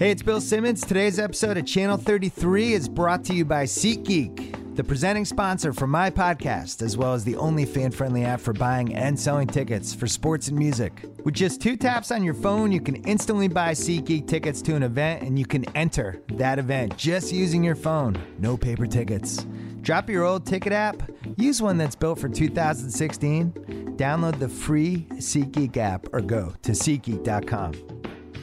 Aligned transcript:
Hey, 0.00 0.10
it's 0.10 0.22
Bill 0.22 0.40
Simmons. 0.40 0.80
Today's 0.80 1.18
episode 1.18 1.58
of 1.58 1.66
Channel 1.66 1.98
33 1.98 2.72
is 2.72 2.88
brought 2.88 3.22
to 3.24 3.34
you 3.34 3.44
by 3.44 3.64
SeatGeek, 3.64 4.74
the 4.74 4.82
presenting 4.82 5.26
sponsor 5.26 5.74
for 5.74 5.86
my 5.86 6.08
podcast, 6.08 6.80
as 6.80 6.96
well 6.96 7.12
as 7.12 7.22
the 7.22 7.36
only 7.36 7.66
fan 7.66 7.90
friendly 7.90 8.24
app 8.24 8.40
for 8.40 8.54
buying 8.54 8.94
and 8.94 9.20
selling 9.20 9.46
tickets 9.46 9.92
for 9.92 10.06
sports 10.06 10.48
and 10.48 10.58
music. 10.58 11.04
With 11.22 11.34
just 11.34 11.60
two 11.60 11.76
taps 11.76 12.10
on 12.10 12.24
your 12.24 12.32
phone, 12.32 12.72
you 12.72 12.80
can 12.80 12.96
instantly 13.04 13.46
buy 13.46 13.72
SeatGeek 13.72 14.26
tickets 14.26 14.62
to 14.62 14.74
an 14.74 14.84
event 14.84 15.22
and 15.22 15.38
you 15.38 15.44
can 15.44 15.66
enter 15.76 16.22
that 16.28 16.58
event 16.58 16.96
just 16.96 17.30
using 17.30 17.62
your 17.62 17.76
phone. 17.76 18.16
No 18.38 18.56
paper 18.56 18.86
tickets. 18.86 19.44
Drop 19.82 20.08
your 20.08 20.24
old 20.24 20.46
ticket 20.46 20.72
app, 20.72 21.10
use 21.36 21.60
one 21.60 21.76
that's 21.76 21.94
built 21.94 22.18
for 22.18 22.30
2016, 22.30 23.52
download 23.98 24.38
the 24.38 24.48
free 24.48 25.06
SeatGeek 25.16 25.76
app, 25.76 26.06
or 26.14 26.22
go 26.22 26.54
to 26.62 26.72
SeatGeek.com. 26.72 27.99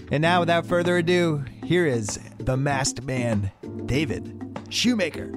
And 0.10 0.22
now, 0.22 0.40
without 0.40 0.66
further 0.66 0.98
ado, 0.98 1.44
here 1.66 1.86
is 1.86 2.18
the 2.38 2.56
masked 2.56 3.02
man, 3.02 3.52
David 3.86 4.58
Shoemaker. 4.70 5.30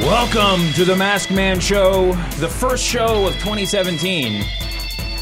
Welcome 0.00 0.70
to 0.74 0.84
the 0.84 0.94
Masked 0.94 1.32
Man 1.32 1.58
Show, 1.58 2.12
the 2.40 2.48
first 2.48 2.84
show 2.84 3.26
of 3.26 3.32
2017. 3.36 4.44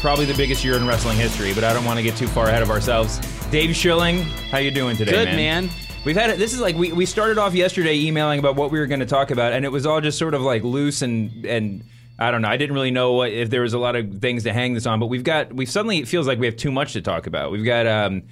Probably 0.01 0.25
the 0.25 0.33
biggest 0.33 0.65
year 0.65 0.75
in 0.75 0.85
wrestling 0.85 1.17
history, 1.17 1.53
but 1.53 1.63
I 1.63 1.71
don't 1.71 1.85
want 1.85 1.99
to 1.99 2.03
get 2.03 2.17
too 2.17 2.27
far 2.27 2.47
ahead 2.47 2.61
of 2.61 2.69
ourselves. 2.69 3.19
Dave 3.49 3.73
Schilling, 3.77 4.23
how 4.51 4.57
you 4.57 4.71
doing 4.71 4.97
today, 4.97 5.11
Good, 5.11 5.27
man. 5.29 5.69
We've 6.07 6.15
had 6.15 6.29
it. 6.29 6.39
This 6.39 6.53
is 6.53 6.61
like 6.61 6.77
we, 6.77 6.93
we 6.93 7.05
started 7.05 7.37
off 7.37 7.53
yesterday 7.53 7.99
emailing 7.99 8.39
about 8.39 8.55
what 8.55 8.71
we 8.71 8.79
were 8.79 8.85
going 8.87 9.01
to 9.01 9.05
talk 9.05 9.29
about, 9.29 9.51
and 9.51 9.65
it 9.65 9.73
was 9.73 9.85
all 9.85 9.99
just 9.99 10.17
sort 10.17 10.35
of 10.35 10.41
like 10.41 10.63
loose 10.63 11.01
and 11.01 11.45
and 11.45 11.83
I 12.17 12.31
don't 12.31 12.41
know. 12.41 12.47
I 12.47 12.55
didn't 12.55 12.75
really 12.75 12.91
know 12.91 13.11
what, 13.11 13.29
if 13.33 13.49
there 13.49 13.59
was 13.59 13.73
a 13.73 13.77
lot 13.77 13.97
of 13.97 14.21
things 14.21 14.43
to 14.43 14.53
hang 14.53 14.73
this 14.73 14.85
on, 14.85 15.01
but 15.01 15.07
we've 15.07 15.25
got 15.25 15.51
we've 15.51 15.69
suddenly 15.69 15.97
it 15.97 16.07
feels 16.07 16.25
like 16.25 16.39
we 16.39 16.45
have 16.45 16.55
too 16.55 16.71
much 16.71 16.93
to 16.93 17.01
talk 17.01 17.27
about. 17.27 17.51
We've 17.51 17.65
got 17.65 17.87
um, 17.87 18.23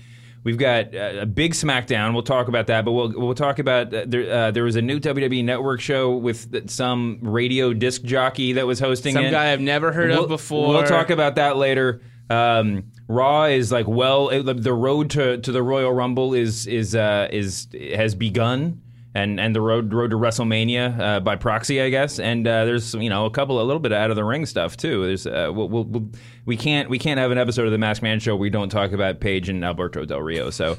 we've 0.46 0.58
got 0.58 0.96
uh, 0.96 1.16
a 1.20 1.26
big 1.26 1.52
SmackDown. 1.52 2.14
We'll 2.14 2.23
talk 2.23 2.48
about 2.48 2.68
that, 2.68 2.86
but 2.86 2.94
we'll 2.94 3.12
we'll 3.12 3.36
talk 3.36 3.59
about 3.59 3.94
uh, 3.94 4.06
there. 4.08 4.31
Uh, 4.31 4.52
there 4.52 4.64
was 4.64 4.78
a 4.78 4.81
new 4.81 5.02
WWE 5.02 5.44
Network 5.44 5.81
show 5.81 6.16
with 6.16 6.70
some 6.70 7.20
radio 7.23 7.73
disc 7.73 8.03
jockey 8.03 8.53
that 8.53 8.66
was 8.66 8.80
hosting 8.80 9.16
Some 9.16 9.26
it. 9.26 9.31
guy 9.31 9.52
I've 9.52 9.59
never 9.59 9.92
heard 9.92 10.12
We'll- 10.12 10.23
of 10.23 10.30
before. 10.30 10.70
We'll 10.70 10.84
talk 10.84 11.09
about 11.09 11.36
that 11.36 11.58
later. 11.58 12.00
Um, 12.30 12.92
Raw 13.08 13.44
is 13.45 13.72
like 13.72 13.88
well, 13.88 14.30
it- 14.30 14.64
the 14.64 14.73
road 14.73 15.09
to, 15.12 15.38
to 15.38 15.52
the 15.52 15.62
Royal 15.64 15.92
Rumble 15.94 16.34
is 16.34 16.66
is 16.68 16.95
uh, 16.95 17.28
is 17.31 17.68
has 17.95 18.16
begun, 18.16 18.81
and 19.14 19.40
and 19.40 19.56
the 19.56 19.62
road 19.62 19.94
road 19.94 20.09
to 20.09 20.18
WrestleMania 20.18 21.00
uh, 21.00 21.20
by 21.20 21.36
proxy, 21.36 21.81
I 21.81 21.90
guess. 21.90 22.20
And 22.20 22.48
uh, 22.48 22.66
there's 22.66 22.96
you 22.96 23.09
know 23.09 23.26
a 23.26 23.30
couple 23.30 23.62
a 23.62 23.64
little 23.64 23.80
bit 23.80 23.92
of 23.92 23.98
out 24.00 24.09
of 24.09 24.16
the 24.16 24.23
ring 24.23 24.46
stuff 24.48 24.76
too. 24.76 25.06
There's 25.06 25.28
uh, 25.28 25.52
we'll, 25.53 25.70
we'll, 25.70 25.84
we'll, 25.84 26.09
we 26.46 26.58
can't 26.58 26.90
we 26.90 26.98
can't 26.98 27.20
have 27.20 27.30
an 27.31 27.38
episode 27.38 27.66
of 27.66 27.72
the 27.72 27.78
Masked 27.78 28.02
Man 28.03 28.20
show 28.20 28.36
we 28.36 28.50
don't 28.50 28.70
talk 28.70 28.92
about 28.92 29.20
Paige 29.20 29.50
and 29.50 29.64
Alberto 29.64 30.03
Del 30.06 30.22
Rio. 30.22 30.50
So 30.50 30.78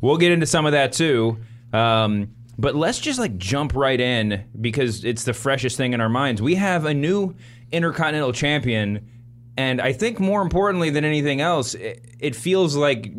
we'll 0.00 0.18
get 0.18 0.30
into 0.30 0.46
some 0.46 0.64
of 0.66 0.72
that 0.72 0.92
too. 0.92 1.38
Um, 1.72 2.28
but 2.56 2.76
let's 2.76 3.00
just 3.00 3.18
like 3.18 3.36
jump 3.36 3.74
right 3.74 4.00
in 4.00 4.44
because 4.60 5.04
it's 5.04 5.24
the 5.24 5.34
freshest 5.34 5.76
thing 5.76 5.92
in 5.92 6.00
our 6.00 6.08
minds. 6.08 6.40
We 6.40 6.54
have 6.54 6.84
a 6.84 6.94
new 6.94 7.34
Intercontinental 7.72 8.32
Champion, 8.32 9.08
and 9.56 9.80
I 9.80 9.92
think 9.92 10.18
more 10.18 10.42
importantly 10.42 10.90
than 10.90 11.04
anything 11.04 11.40
else, 11.40 11.74
it, 11.74 12.04
it 12.18 12.34
feels 12.36 12.76
like 12.76 13.12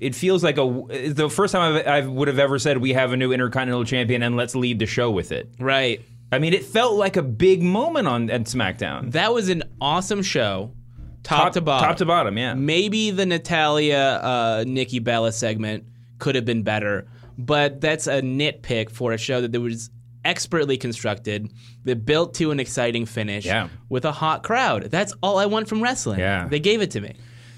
it 0.00 0.14
feels 0.14 0.44
like 0.44 0.56
a 0.58 1.10
the 1.12 1.28
first 1.28 1.52
time 1.52 1.76
I've, 1.76 1.86
I 1.86 2.06
would 2.06 2.28
have 2.28 2.38
ever 2.38 2.58
said 2.58 2.78
we 2.78 2.92
have 2.92 3.12
a 3.12 3.16
new 3.16 3.32
Intercontinental 3.32 3.84
Champion 3.84 4.22
and 4.22 4.36
let's 4.36 4.54
lead 4.54 4.78
the 4.78 4.86
show 4.86 5.10
with 5.10 5.32
it. 5.32 5.52
Right. 5.58 6.00
I 6.32 6.38
mean, 6.38 6.52
it 6.52 6.64
felt 6.64 6.94
like 6.94 7.16
a 7.16 7.22
big 7.22 7.62
moment 7.62 8.08
on 8.08 8.30
at 8.30 8.42
SmackDown, 8.42 9.12
That 9.12 9.32
was 9.32 9.48
an 9.48 9.62
awesome 9.80 10.22
show, 10.22 10.72
top, 11.22 11.52
to 11.52 11.60
bottom. 11.60 11.88
top 11.88 11.96
to 11.98 12.06
bottom. 12.06 12.36
Yeah, 12.38 12.54
Maybe 12.54 13.10
the 13.12 13.24
Natalya 13.26 13.98
uh, 14.22 14.64
Nikki 14.66 14.98
Bella 14.98 15.30
segment 15.32 15.84
could 16.18 16.34
have 16.34 16.44
been 16.44 16.62
better, 16.64 17.06
but 17.38 17.80
that's 17.80 18.06
a 18.08 18.20
nitpick 18.22 18.90
for 18.90 19.12
a 19.12 19.18
show 19.18 19.40
that 19.42 19.52
there 19.52 19.60
was 19.60 19.90
expertly 20.24 20.76
constructed, 20.76 21.52
that 21.84 22.04
built 22.06 22.34
to 22.34 22.50
an 22.50 22.60
exciting 22.60 23.06
finish 23.06 23.44
Yeah. 23.44 23.68
with 23.88 24.04
a 24.04 24.12
hot 24.12 24.42
crowd. 24.42 24.84
That's 24.84 25.12
all 25.22 25.38
I 25.38 25.46
want 25.46 25.68
from 25.68 25.82
wrestling. 25.82 26.20
Yeah. 26.20 26.46
They 26.48 26.60
gave 26.60 26.80
it 26.82 26.90
to 26.92 27.00
me. 27.00 27.14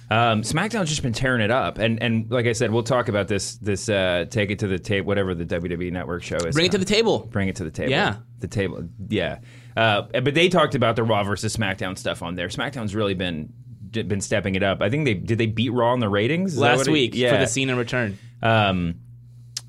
Um, 0.09 0.43
SmackDown's 0.43 0.88
just 0.88 1.03
been 1.03 1.12
tearing 1.12 1.41
it 1.43 1.50
up, 1.50 1.78
and 1.78 2.00
and 2.00 2.31
like 2.31 2.47
I 2.47 2.53
said, 2.53 2.71
we'll 2.71 2.84
talk 2.84 3.09
about 3.09 3.26
this 3.26 3.56
this 3.56 3.88
uh, 3.88 4.26
take 4.31 4.53
it 4.53 4.60
to 4.60 4.69
the 4.69 4.78
tape, 4.78 5.05
whatever 5.05 5.34
the 5.34 5.44
WWE 5.44 5.91
Network 5.91 6.22
show 6.22 6.37
is. 6.37 6.55
Bring 6.55 6.66
it 6.66 6.72
to 6.72 6.78
the 6.78 6.84
table. 6.84 7.26
Bring 7.28 7.49
it 7.49 7.56
to 7.56 7.65
the 7.65 7.72
table. 7.72 7.91
Yeah. 7.91 8.19
the 8.38 8.47
table. 8.47 8.88
Yeah, 9.09 9.38
uh, 9.76 10.03
but 10.12 10.32
they 10.34 10.49
talked 10.49 10.76
about 10.76 10.94
the 10.94 11.03
Raw 11.03 11.25
versus 11.25 11.56
SmackDown 11.56 11.99
stuff 11.99 12.22
on 12.22 12.37
there. 12.37 12.47
SmackDown's 12.47 12.94
really 12.94 13.15
been 13.15 13.53
been 13.91 14.21
stepping 14.21 14.55
it 14.55 14.62
up. 14.62 14.81
I 14.81 14.91
think 14.91 15.06
they 15.06 15.15
did 15.15 15.38
they 15.38 15.47
beat 15.47 15.71
Raw 15.72 15.93
in 15.94 15.99
the 15.99 16.09
ratings 16.09 16.53
Is 16.53 16.59
Last 16.60 16.78
what 16.78 16.87
it- 16.87 16.93
week 16.93 17.15
yeah. 17.16 17.32
for 17.32 17.38
the 17.38 17.47
Cena 17.49 17.75
return. 17.75 18.16
Um, 18.43 19.00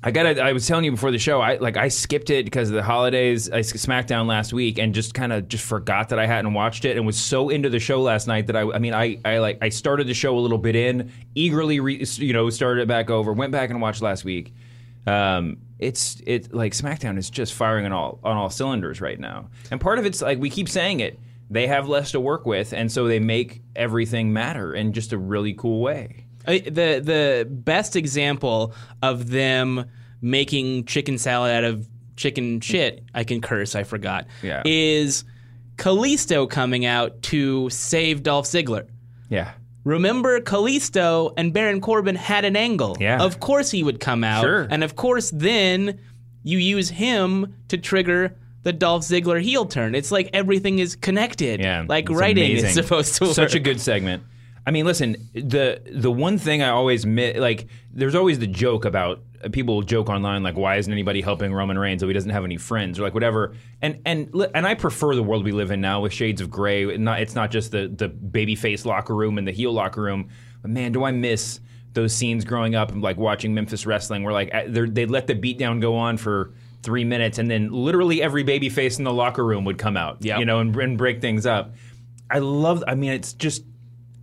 I 0.00 0.12
got. 0.12 0.38
I 0.38 0.52
was 0.52 0.66
telling 0.66 0.84
you 0.84 0.92
before 0.92 1.10
the 1.10 1.18
show. 1.18 1.40
I 1.40 1.56
like. 1.56 1.76
I 1.76 1.88
skipped 1.88 2.30
it 2.30 2.44
because 2.44 2.68
of 2.68 2.76
the 2.76 2.84
holidays. 2.84 3.50
I 3.50 3.60
SmackDown 3.60 4.26
last 4.26 4.52
week 4.52 4.78
and 4.78 4.94
just 4.94 5.12
kind 5.12 5.32
of 5.32 5.48
just 5.48 5.64
forgot 5.64 6.10
that 6.10 6.20
I 6.20 6.26
hadn't 6.26 6.54
watched 6.54 6.84
it 6.84 6.96
and 6.96 7.04
was 7.04 7.16
so 7.16 7.48
into 7.48 7.68
the 7.68 7.80
show 7.80 8.00
last 8.00 8.28
night 8.28 8.46
that 8.46 8.56
I. 8.56 8.60
I 8.62 8.78
mean, 8.78 8.94
I. 8.94 9.18
I 9.24 9.38
like. 9.38 9.58
I 9.60 9.70
started 9.70 10.06
the 10.06 10.14
show 10.14 10.38
a 10.38 10.40
little 10.40 10.58
bit 10.58 10.76
in, 10.76 11.10
eagerly, 11.34 11.80
re, 11.80 12.04
you 12.16 12.32
know, 12.32 12.48
started 12.48 12.82
it 12.82 12.88
back 12.88 13.10
over, 13.10 13.32
went 13.32 13.50
back 13.50 13.70
and 13.70 13.80
watched 13.80 14.00
last 14.00 14.24
week. 14.24 14.54
Um, 15.08 15.58
it's 15.80 16.22
it 16.26 16.54
like 16.54 16.74
SmackDown 16.74 17.18
is 17.18 17.28
just 17.28 17.54
firing 17.54 17.84
on 17.84 17.92
all 17.92 18.20
on 18.22 18.36
all 18.36 18.50
cylinders 18.50 19.00
right 19.00 19.18
now, 19.18 19.50
and 19.72 19.80
part 19.80 19.98
of 19.98 20.06
it's 20.06 20.22
like 20.22 20.38
we 20.38 20.48
keep 20.48 20.68
saying 20.68 21.00
it. 21.00 21.18
They 21.50 21.66
have 21.66 21.88
less 21.88 22.12
to 22.12 22.20
work 22.20 22.46
with, 22.46 22.72
and 22.72 22.92
so 22.92 23.08
they 23.08 23.18
make 23.18 23.62
everything 23.74 24.32
matter 24.32 24.74
in 24.74 24.92
just 24.92 25.12
a 25.12 25.18
really 25.18 25.54
cool 25.54 25.80
way. 25.80 26.26
The 26.48 27.00
the 27.04 27.46
best 27.48 27.94
example 27.96 28.74
of 29.02 29.28
them 29.30 29.84
making 30.20 30.86
chicken 30.86 31.18
salad 31.18 31.52
out 31.52 31.64
of 31.64 31.86
chicken 32.16 32.60
shit, 32.60 33.04
I 33.14 33.22
can 33.24 33.40
curse, 33.40 33.74
I 33.76 33.84
forgot. 33.84 34.26
Yeah. 34.42 34.62
Is 34.64 35.24
Kalisto 35.76 36.48
coming 36.50 36.84
out 36.84 37.22
to 37.22 37.70
save 37.70 38.22
Dolph 38.22 38.46
Ziggler? 38.46 38.88
Yeah. 39.28 39.52
Remember, 39.84 40.40
Kalisto 40.40 41.32
and 41.36 41.52
Baron 41.52 41.80
Corbin 41.80 42.16
had 42.16 42.44
an 42.44 42.56
angle. 42.56 42.96
Yeah. 43.00 43.22
Of 43.22 43.40
course 43.40 43.70
he 43.70 43.82
would 43.82 44.00
come 44.00 44.24
out. 44.24 44.42
Sure. 44.42 44.66
And 44.70 44.82
of 44.82 44.96
course, 44.96 45.30
then 45.30 46.00
you 46.42 46.58
use 46.58 46.88
him 46.90 47.54
to 47.68 47.78
trigger 47.78 48.36
the 48.64 48.72
Dolph 48.72 49.02
Ziggler 49.02 49.40
heel 49.40 49.64
turn. 49.66 49.94
It's 49.94 50.10
like 50.10 50.30
everything 50.32 50.78
is 50.80 50.96
connected. 50.96 51.60
Yeah, 51.60 51.84
Like 51.88 52.10
writing 52.10 52.50
amazing. 52.50 52.68
is 52.70 52.74
supposed 52.74 53.14
to 53.16 53.24
work. 53.26 53.34
Such 53.34 53.54
a 53.54 53.60
good 53.60 53.80
segment. 53.80 54.24
I 54.68 54.70
mean, 54.70 54.84
listen, 54.84 55.16
the 55.32 55.80
the 55.90 56.10
one 56.10 56.36
thing 56.36 56.60
I 56.60 56.68
always 56.68 57.06
mi- 57.06 57.38
like, 57.38 57.68
there's 57.90 58.14
always 58.14 58.38
the 58.38 58.46
joke 58.46 58.84
about 58.84 59.22
uh, 59.42 59.48
people 59.48 59.80
joke 59.80 60.10
online 60.10 60.42
like, 60.42 60.58
why 60.58 60.76
isn't 60.76 60.92
anybody 60.92 61.22
helping 61.22 61.54
Roman 61.54 61.78
Reigns? 61.78 62.02
So 62.02 62.06
he 62.06 62.12
doesn't 62.12 62.28
have 62.28 62.44
any 62.44 62.58
friends 62.58 62.98
or 62.98 63.02
like 63.02 63.14
whatever. 63.14 63.54
And 63.80 64.02
and 64.04 64.28
and 64.54 64.66
I 64.66 64.74
prefer 64.74 65.14
the 65.14 65.22
world 65.22 65.42
we 65.44 65.52
live 65.52 65.70
in 65.70 65.80
now 65.80 66.02
with 66.02 66.12
shades 66.12 66.42
of 66.42 66.50
gray. 66.50 66.82
And 66.94 67.02
Not 67.02 67.22
it's 67.22 67.34
not 67.34 67.50
just 67.50 67.70
the 67.72 67.88
the 67.88 68.10
babyface 68.10 68.84
locker 68.84 69.16
room 69.16 69.38
and 69.38 69.48
the 69.48 69.52
heel 69.52 69.72
locker 69.72 70.02
room. 70.02 70.28
But 70.60 70.70
man, 70.70 70.92
do 70.92 71.02
I 71.02 71.12
miss 71.12 71.60
those 71.94 72.14
scenes 72.14 72.44
growing 72.44 72.74
up 72.74 72.92
and 72.92 73.00
like 73.00 73.16
watching 73.16 73.54
Memphis 73.54 73.86
wrestling 73.86 74.22
where 74.22 74.34
like 74.34 74.52
they 74.68 75.06
let 75.06 75.26
the 75.28 75.34
beatdown 75.34 75.80
go 75.80 75.96
on 75.96 76.18
for 76.18 76.52
three 76.82 77.04
minutes 77.04 77.38
and 77.38 77.50
then 77.50 77.72
literally 77.72 78.20
every 78.22 78.44
babyface 78.44 78.98
in 78.98 79.04
the 79.04 79.12
locker 79.14 79.44
room 79.46 79.64
would 79.64 79.78
come 79.78 79.96
out, 79.96 80.18
Yep. 80.20 80.40
you 80.40 80.44
know, 80.44 80.60
and, 80.60 80.76
and 80.76 80.98
break 80.98 81.22
things 81.22 81.46
up. 81.46 81.74
I 82.30 82.40
love. 82.40 82.84
I 82.86 82.94
mean, 82.94 83.12
it's 83.12 83.32
just 83.32 83.64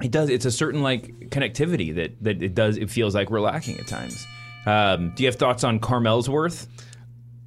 it 0.02 0.12
does. 0.12 0.30
It's 0.30 0.46
a 0.46 0.52
certain 0.52 0.82
like 0.82 1.30
connectivity 1.30 1.96
that 1.96 2.22
that 2.24 2.42
it 2.44 2.54
does. 2.56 2.78
It 2.78 2.90
feels 2.90 3.16
like 3.16 3.30
we're 3.30 3.42
lacking 3.42 3.80
at 3.80 3.88
times. 3.88 4.26
Um, 4.66 5.12
do 5.16 5.24
you 5.24 5.28
have 5.28 5.36
thoughts 5.36 5.64
on 5.64 5.80
CarmEllsworth? 5.80 6.68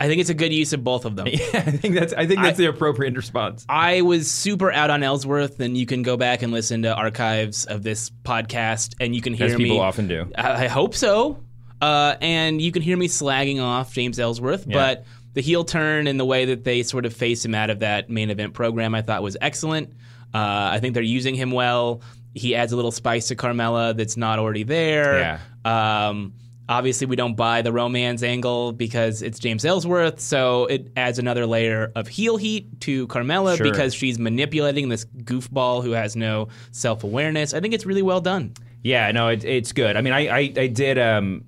I 0.00 0.06
think 0.06 0.20
it's 0.20 0.30
a 0.30 0.34
good 0.34 0.52
use 0.52 0.72
of 0.72 0.84
both 0.84 1.04
of 1.04 1.16
them. 1.16 1.26
Yeah, 1.32 1.40
I 1.54 1.70
think 1.72 1.94
that's. 1.94 2.12
I 2.12 2.26
think 2.26 2.40
that's 2.40 2.56
the 2.56 2.66
appropriate 2.66 3.16
response. 3.16 3.66
I 3.68 4.02
was 4.02 4.30
super 4.30 4.70
out 4.70 4.90
on 4.90 5.02
Ellsworth, 5.02 5.58
and 5.60 5.76
you 5.76 5.86
can 5.86 6.02
go 6.02 6.16
back 6.16 6.42
and 6.42 6.52
listen 6.52 6.82
to 6.82 6.94
archives 6.94 7.64
of 7.64 7.82
this 7.82 8.10
podcast, 8.22 8.94
and 9.00 9.14
you 9.14 9.20
can 9.20 9.34
hear 9.34 9.46
As 9.46 9.56
people 9.56 9.76
me. 9.76 9.80
often 9.80 10.06
do. 10.06 10.30
I, 10.36 10.64
I 10.64 10.68
hope 10.68 10.94
so. 10.94 11.42
Uh, 11.80 12.16
and 12.20 12.60
you 12.62 12.72
can 12.72 12.82
hear 12.82 12.96
me 12.96 13.08
slagging 13.08 13.60
off 13.62 13.92
James 13.92 14.18
Ellsworth, 14.18 14.68
but 14.68 15.04
the 15.34 15.40
heel 15.40 15.64
turn 15.64 16.06
and 16.08 16.18
the 16.18 16.24
way 16.24 16.46
that 16.46 16.64
they 16.64 16.82
sort 16.82 17.06
of 17.06 17.12
face 17.14 17.44
him 17.44 17.54
out 17.54 17.70
of 17.70 17.80
that 17.80 18.10
main 18.10 18.30
event 18.30 18.54
program, 18.54 18.94
I 18.94 19.02
thought 19.02 19.22
was 19.22 19.36
excellent. 19.40 19.90
Uh, 20.34 20.38
I 20.72 20.78
think 20.80 20.94
they're 20.94 21.02
using 21.04 21.34
him 21.36 21.50
well. 21.52 22.02
He 22.34 22.54
adds 22.54 22.72
a 22.72 22.76
little 22.76 22.90
spice 22.92 23.28
to 23.28 23.36
Carmella 23.36 23.96
that's 23.96 24.16
not 24.16 24.38
already 24.38 24.62
there. 24.62 25.38
Yeah. 25.64 26.08
Um, 26.08 26.34
obviously, 26.68 27.06
we 27.06 27.16
don't 27.16 27.36
buy 27.36 27.62
the 27.62 27.72
romance 27.72 28.22
angle 28.22 28.72
because 28.72 29.22
it's 29.22 29.38
James 29.38 29.64
Ellsworth, 29.64 30.20
so 30.20 30.66
it 30.66 30.92
adds 30.96 31.18
another 31.18 31.46
layer 31.46 31.90
of 31.96 32.06
heel 32.08 32.36
heat 32.36 32.80
to 32.82 33.06
Carmella 33.08 33.56
Sure. 33.56 33.64
because 33.70 33.94
she's 33.94 34.18
manipulating 34.18 34.88
this 34.88 35.04
goofball 35.24 35.82
who 35.82 35.92
has 35.92 36.14
no 36.16 36.48
self 36.70 37.04
awareness. 37.04 37.54
I 37.54 37.60
think 37.60 37.74
it's 37.74 37.86
really 37.86 38.02
well 38.02 38.20
done. 38.20 38.52
Yeah, 38.82 39.10
no, 39.10 39.28
it, 39.28 39.44
it's 39.44 39.72
good. 39.72 39.96
I 39.96 40.02
mean, 40.02 40.12
I, 40.12 40.28
I, 40.28 40.52
I 40.56 40.66
did 40.68 40.98
um, 40.98 41.44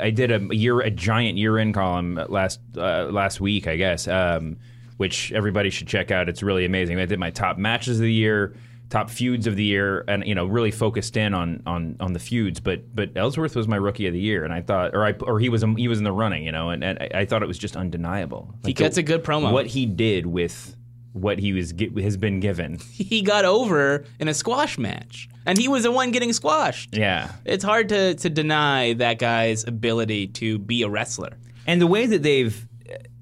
I 0.00 0.10
did 0.10 0.32
a 0.32 0.40
year 0.54 0.80
a 0.80 0.90
giant 0.90 1.36
year 1.38 1.58
in 1.58 1.72
column 1.72 2.18
last 2.28 2.58
uh, 2.76 3.04
last 3.10 3.40
week, 3.40 3.66
I 3.68 3.76
guess. 3.76 4.08
Um, 4.08 4.56
which 4.96 5.32
everybody 5.32 5.70
should 5.70 5.88
check 5.88 6.12
out. 6.12 6.28
It's 6.28 6.40
really 6.42 6.64
amazing. 6.64 7.00
I 7.00 7.04
did 7.04 7.18
my 7.18 7.30
top 7.30 7.58
matches 7.58 7.96
of 7.98 8.02
the 8.02 8.12
year, 8.12 8.54
top 8.94 9.10
feuds 9.10 9.46
of 9.46 9.56
the 9.56 9.64
year, 9.64 10.04
and 10.06 10.24
you 10.26 10.34
know 10.34 10.46
really 10.46 10.70
focused 10.70 11.16
in 11.16 11.34
on 11.34 11.62
on 11.66 11.96
on 12.00 12.12
the 12.12 12.18
feuds. 12.20 12.60
But 12.60 12.94
but 12.94 13.10
Ellsworth 13.16 13.56
was 13.56 13.66
my 13.66 13.76
rookie 13.76 14.06
of 14.06 14.12
the 14.12 14.20
year, 14.20 14.44
and 14.44 14.52
I 14.52 14.60
thought, 14.60 14.94
or 14.94 15.04
I 15.04 15.12
or 15.20 15.40
he 15.40 15.48
was 15.48 15.64
he 15.76 15.88
was 15.88 15.98
in 15.98 16.04
the 16.04 16.12
running, 16.12 16.44
you 16.44 16.52
know, 16.52 16.70
and, 16.70 16.84
and 16.84 16.98
I, 17.00 17.08
I 17.20 17.24
thought 17.24 17.42
it 17.42 17.48
was 17.48 17.58
just 17.58 17.76
undeniable. 17.76 18.54
He 18.62 18.68
Like, 18.68 18.76
gets 18.76 18.94
the- 18.96 19.00
a 19.00 19.04
good 19.04 19.24
promo. 19.24 19.52
What 19.52 19.66
he 19.66 19.84
did 19.86 20.26
with 20.26 20.76
what 21.12 21.38
he 21.38 21.52
was 21.52 21.72
has 22.02 22.16
been 22.16 22.40
given. 22.40 22.78
he 22.92 23.22
got 23.22 23.44
over 23.44 24.04
in 24.20 24.28
a 24.28 24.34
squash 24.34 24.78
match, 24.78 25.28
and 25.46 25.58
he 25.58 25.68
was 25.68 25.82
the 25.84 25.92
one 25.92 26.10
getting 26.12 26.32
squashed. 26.32 26.96
Yeah. 26.96 27.30
It's 27.44 27.64
hard 27.64 27.88
to 27.90 28.14
to 28.14 28.30
deny 28.30 28.94
that 28.94 29.18
guy's 29.18 29.64
ability 29.66 30.28
to 30.40 30.58
be 30.58 30.82
a 30.82 30.88
wrestler. 30.88 31.36
And 31.66 31.80
the 31.80 31.86
way 31.86 32.04
that 32.06 32.22
they've, 32.22 32.66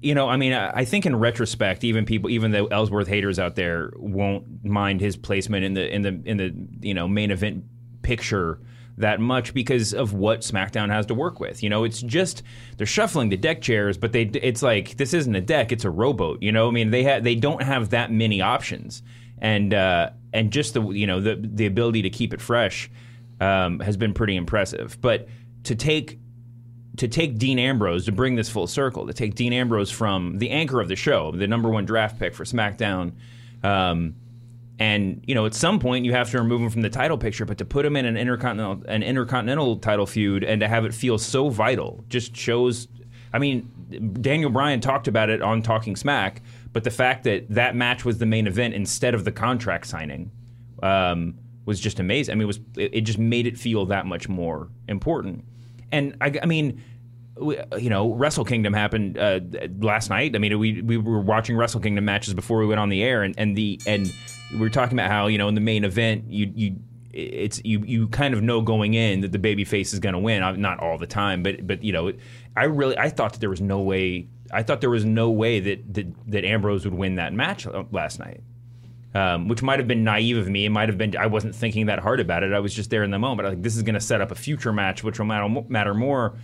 you 0.03 0.13
know, 0.13 0.27
I 0.27 0.37
mean, 0.37 0.53
I 0.53 0.71
I 0.81 0.85
think 0.85 1.05
in 1.05 1.15
retrospect, 1.15 1.83
even 1.83 2.05
people, 2.05 2.29
even 2.29 2.51
the 2.51 2.67
Ellsworth 2.71 3.07
haters 3.07 3.39
out 3.39 3.55
there 3.55 3.93
won't 3.95 4.63
mind 4.63 5.01
his 5.01 5.15
placement 5.15 5.63
in 5.63 5.73
the 5.73 5.93
in 5.93 6.01
the 6.01 6.21
in 6.25 6.37
the 6.37 6.53
you 6.81 6.93
know 6.93 7.07
main 7.07 7.31
event 7.31 7.63
picture 8.01 8.59
that 8.97 9.19
much 9.19 9.53
because 9.53 9.93
of 9.93 10.13
what 10.13 10.41
SmackDown 10.41 10.89
has 10.89 11.05
to 11.07 11.13
work 11.13 11.39
with. 11.39 11.63
You 11.63 11.69
know, 11.69 11.83
it's 11.83 12.01
just 12.01 12.43
they're 12.77 12.85
shuffling 12.85 13.29
the 13.29 13.37
deck 13.37 13.61
chairs, 13.61 13.97
but 13.97 14.11
they 14.11 14.23
it's 14.23 14.61
like 14.61 14.97
this 14.97 15.13
isn't 15.13 15.35
a 15.35 15.41
deck; 15.41 15.71
it's 15.71 15.85
a 15.85 15.89
rowboat. 15.89 16.43
You 16.43 16.51
know, 16.51 16.67
I 16.67 16.71
mean, 16.71 16.91
they 16.91 17.03
ha- 17.03 17.19
they 17.21 17.35
don't 17.35 17.63
have 17.63 17.89
that 17.89 18.11
many 18.11 18.41
options, 18.41 19.01
and 19.39 19.73
uh, 19.73 20.09
and 20.33 20.51
just 20.51 20.73
the 20.73 20.81
you 20.89 21.07
know 21.07 21.21
the 21.21 21.39
the 21.41 21.65
ability 21.65 22.01
to 22.03 22.09
keep 22.09 22.33
it 22.33 22.41
fresh 22.41 22.91
um, 23.39 23.79
has 23.79 23.97
been 23.97 24.13
pretty 24.13 24.35
impressive. 24.35 24.99
But 24.99 25.27
to 25.63 25.75
take 25.75 26.19
to 26.97 27.07
take 27.07 27.37
Dean 27.37 27.57
Ambrose 27.57 28.05
to 28.05 28.11
bring 28.11 28.35
this 28.35 28.49
full 28.49 28.67
circle, 28.67 29.07
to 29.07 29.13
take 29.13 29.35
Dean 29.35 29.53
Ambrose 29.53 29.89
from 29.89 30.37
the 30.37 30.49
anchor 30.49 30.79
of 30.79 30.87
the 30.87 30.95
show, 30.95 31.31
the 31.31 31.47
number 31.47 31.69
one 31.69 31.85
draft 31.85 32.19
pick 32.19 32.35
for 32.35 32.43
SmackDown, 32.43 33.13
um, 33.63 34.15
and 34.79 35.23
you 35.27 35.35
know 35.35 35.45
at 35.45 35.53
some 35.53 35.79
point 35.79 36.05
you 36.05 36.13
have 36.13 36.29
to 36.31 36.39
remove 36.39 36.61
him 36.61 36.69
from 36.69 36.81
the 36.81 36.89
title 36.89 37.17
picture, 37.17 37.45
but 37.45 37.57
to 37.57 37.65
put 37.65 37.85
him 37.85 37.95
in 37.95 38.05
an 38.05 38.17
intercontinental 38.17 38.83
an 38.87 39.03
intercontinental 39.03 39.77
title 39.77 40.05
feud 40.05 40.43
and 40.43 40.61
to 40.61 40.67
have 40.67 40.85
it 40.85 40.93
feel 40.93 41.17
so 41.17 41.49
vital 41.49 42.03
just 42.09 42.35
shows. 42.35 42.87
I 43.35 43.39
mean, 43.39 43.67
Daniel 44.21 44.51
Bryan 44.51 44.79
talked 44.79 45.07
about 45.07 45.31
it 45.31 45.41
on 45.41 45.63
Talking 45.63 45.95
Smack, 45.95 46.43
but 46.71 46.83
the 46.83 46.91
fact 46.91 47.23
that 47.23 47.49
that 47.49 47.75
match 47.75 48.05
was 48.05 48.19
the 48.19 48.27
main 48.27 48.45
event 48.45 48.75
instead 48.75 49.15
of 49.15 49.25
the 49.25 49.31
contract 49.31 49.87
signing 49.87 50.29
um, 50.83 51.39
was 51.65 51.79
just 51.79 51.99
amazing. 51.99 52.33
I 52.33 52.35
mean, 52.35 52.43
it 52.43 52.45
was 52.45 52.59
it, 52.77 52.93
it 52.93 53.01
just 53.01 53.17
made 53.17 53.47
it 53.47 53.57
feel 53.57 53.85
that 53.87 54.05
much 54.05 54.29
more 54.29 54.69
important. 54.87 55.45
And 55.93 56.17
I, 56.19 56.33
I 56.41 56.45
mean, 56.47 56.81
we, 57.39 57.57
you 57.77 57.89
know, 57.89 58.13
Wrestle 58.13 58.45
Kingdom 58.45 58.73
happened 58.73 59.17
uh, 59.17 59.39
last 59.79 60.09
night. 60.09 60.35
I 60.35 60.39
mean, 60.39 60.57
we 60.57 60.81
we 60.81 60.97
were 60.97 61.21
watching 61.21 61.55
Wrestle 61.55 61.79
Kingdom 61.79 62.03
matches 62.03 62.33
before 62.33 62.57
we 62.57 62.65
went 62.65 62.79
on 62.79 62.89
the 62.89 63.03
air, 63.03 63.21
and, 63.21 63.35
and 63.37 63.55
the 63.55 63.79
and 63.85 64.11
we 64.51 64.59
were 64.59 64.69
talking 64.69 64.97
about 64.97 65.11
how 65.11 65.27
you 65.27 65.37
know 65.37 65.47
in 65.47 65.55
the 65.55 65.61
main 65.61 65.83
event 65.83 66.25
you 66.27 66.51
you 66.55 66.75
it's 67.13 67.61
you 67.63 67.83
you 67.85 68.07
kind 68.07 68.33
of 68.33 68.41
know 68.41 68.59
going 68.61 68.95
in 68.95 69.21
that 69.21 69.31
the 69.31 69.39
baby 69.39 69.63
face 69.63 69.93
is 69.93 69.99
going 69.99 70.13
to 70.13 70.19
win. 70.19 70.41
Not 70.59 70.79
all 70.79 70.97
the 70.97 71.07
time, 71.07 71.43
but 71.43 71.65
but 71.65 71.83
you 71.83 71.93
know, 71.93 72.11
I 72.57 72.65
really 72.65 72.97
I 72.97 73.09
thought 73.09 73.33
that 73.33 73.39
there 73.39 73.51
was 73.51 73.61
no 73.61 73.79
way. 73.81 74.27
I 74.51 74.63
thought 74.63 74.81
there 74.81 74.89
was 74.89 75.05
no 75.05 75.29
way 75.29 75.59
that 75.59 75.93
that, 75.93 76.31
that 76.31 76.43
Ambrose 76.43 76.85
would 76.85 76.95
win 76.95 77.15
that 77.15 77.33
match 77.33 77.67
uh, 77.67 77.83
last 77.91 78.19
night 78.19 78.41
um, 79.13 79.47
which 79.47 79.61
might 79.61 79.79
have 79.79 79.87
been 79.87 80.03
naive 80.03 80.37
of 80.37 80.49
me. 80.49 80.65
It 80.65 80.69
might 80.69 80.89
have 80.89 80.97
been 80.97 81.15
I 81.15 81.27
wasn't 81.27 81.55
thinking 81.55 81.87
that 81.87 81.99
hard 81.99 82.19
about 82.19 82.43
it. 82.43 82.53
I 82.53 82.59
was 82.59 82.73
just 82.73 82.89
there 82.89 83.03
in 83.03 83.11
the 83.11 83.19
moment. 83.19 83.45
I 83.45 83.49
was 83.49 83.57
like 83.57 83.63
this 83.63 83.75
is 83.75 83.83
going 83.83 83.95
to 83.95 84.01
set 84.01 84.21
up 84.21 84.31
a 84.31 84.35
future 84.35 84.73
match, 84.73 85.03
which 85.03 85.19
will 85.19 85.25
matter, 85.25 85.63
matter 85.67 85.93
more. 85.93 86.37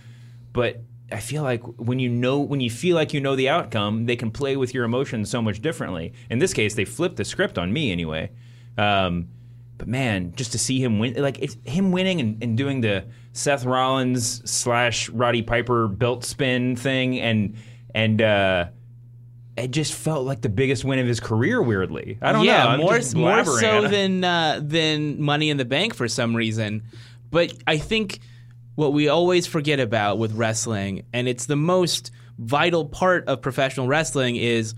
But 0.52 0.82
I 1.12 1.20
feel 1.20 1.42
like 1.42 1.62
when 1.78 1.98
you 1.98 2.08
know 2.08 2.40
when 2.40 2.60
you 2.60 2.70
feel 2.70 2.94
like 2.94 3.12
you 3.12 3.20
know 3.20 3.34
the 3.34 3.48
outcome, 3.48 4.06
they 4.06 4.16
can 4.16 4.30
play 4.30 4.56
with 4.56 4.74
your 4.74 4.84
emotions 4.84 5.30
so 5.30 5.42
much 5.42 5.60
differently. 5.60 6.12
In 6.30 6.38
this 6.38 6.54
case, 6.54 6.74
they 6.74 6.84
flipped 6.84 7.16
the 7.16 7.24
script 7.24 7.58
on 7.58 7.72
me 7.72 7.90
anyway. 7.90 8.30
Um, 8.78 9.28
but 9.76 9.88
man, 9.88 10.34
just 10.36 10.52
to 10.52 10.58
see 10.58 10.82
him 10.82 10.98
win, 10.98 11.14
like 11.14 11.38
him 11.66 11.90
winning 11.90 12.20
and, 12.20 12.42
and 12.42 12.56
doing 12.56 12.82
the 12.82 13.06
Seth 13.32 13.64
Rollins 13.64 14.48
slash 14.48 15.08
Roddy 15.08 15.42
Piper 15.42 15.88
belt 15.88 16.24
spin 16.24 16.76
thing, 16.76 17.18
and 17.18 17.56
and 17.94 18.22
uh, 18.22 18.66
it 19.60 19.70
just 19.70 19.92
felt 19.92 20.26
like 20.26 20.40
the 20.40 20.48
biggest 20.48 20.84
win 20.84 20.98
of 20.98 21.06
his 21.06 21.20
career. 21.20 21.62
Weirdly, 21.62 22.18
I 22.20 22.32
don't 22.32 22.44
yeah, 22.44 22.64
know. 22.64 22.68
I'm 22.70 22.80
more 22.80 23.00
more 23.14 23.44
so 23.44 23.88
than 23.88 24.24
uh, 24.24 24.60
than 24.62 25.20
Money 25.20 25.50
in 25.50 25.56
the 25.56 25.64
Bank 25.64 25.94
for 25.94 26.08
some 26.08 26.34
reason. 26.34 26.82
But 27.30 27.52
I 27.66 27.78
think 27.78 28.20
what 28.74 28.92
we 28.92 29.08
always 29.08 29.46
forget 29.46 29.80
about 29.80 30.18
with 30.18 30.32
wrestling, 30.32 31.04
and 31.12 31.28
it's 31.28 31.46
the 31.46 31.56
most 31.56 32.10
vital 32.38 32.86
part 32.86 33.28
of 33.28 33.42
professional 33.42 33.86
wrestling, 33.86 34.36
is 34.36 34.74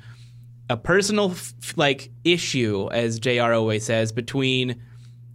a 0.68 0.76
personal 0.76 1.32
f- 1.32 1.54
like 1.76 2.10
issue, 2.24 2.88
as 2.92 3.18
Jr. 3.18 3.52
always 3.52 3.84
says, 3.84 4.12
between 4.12 4.82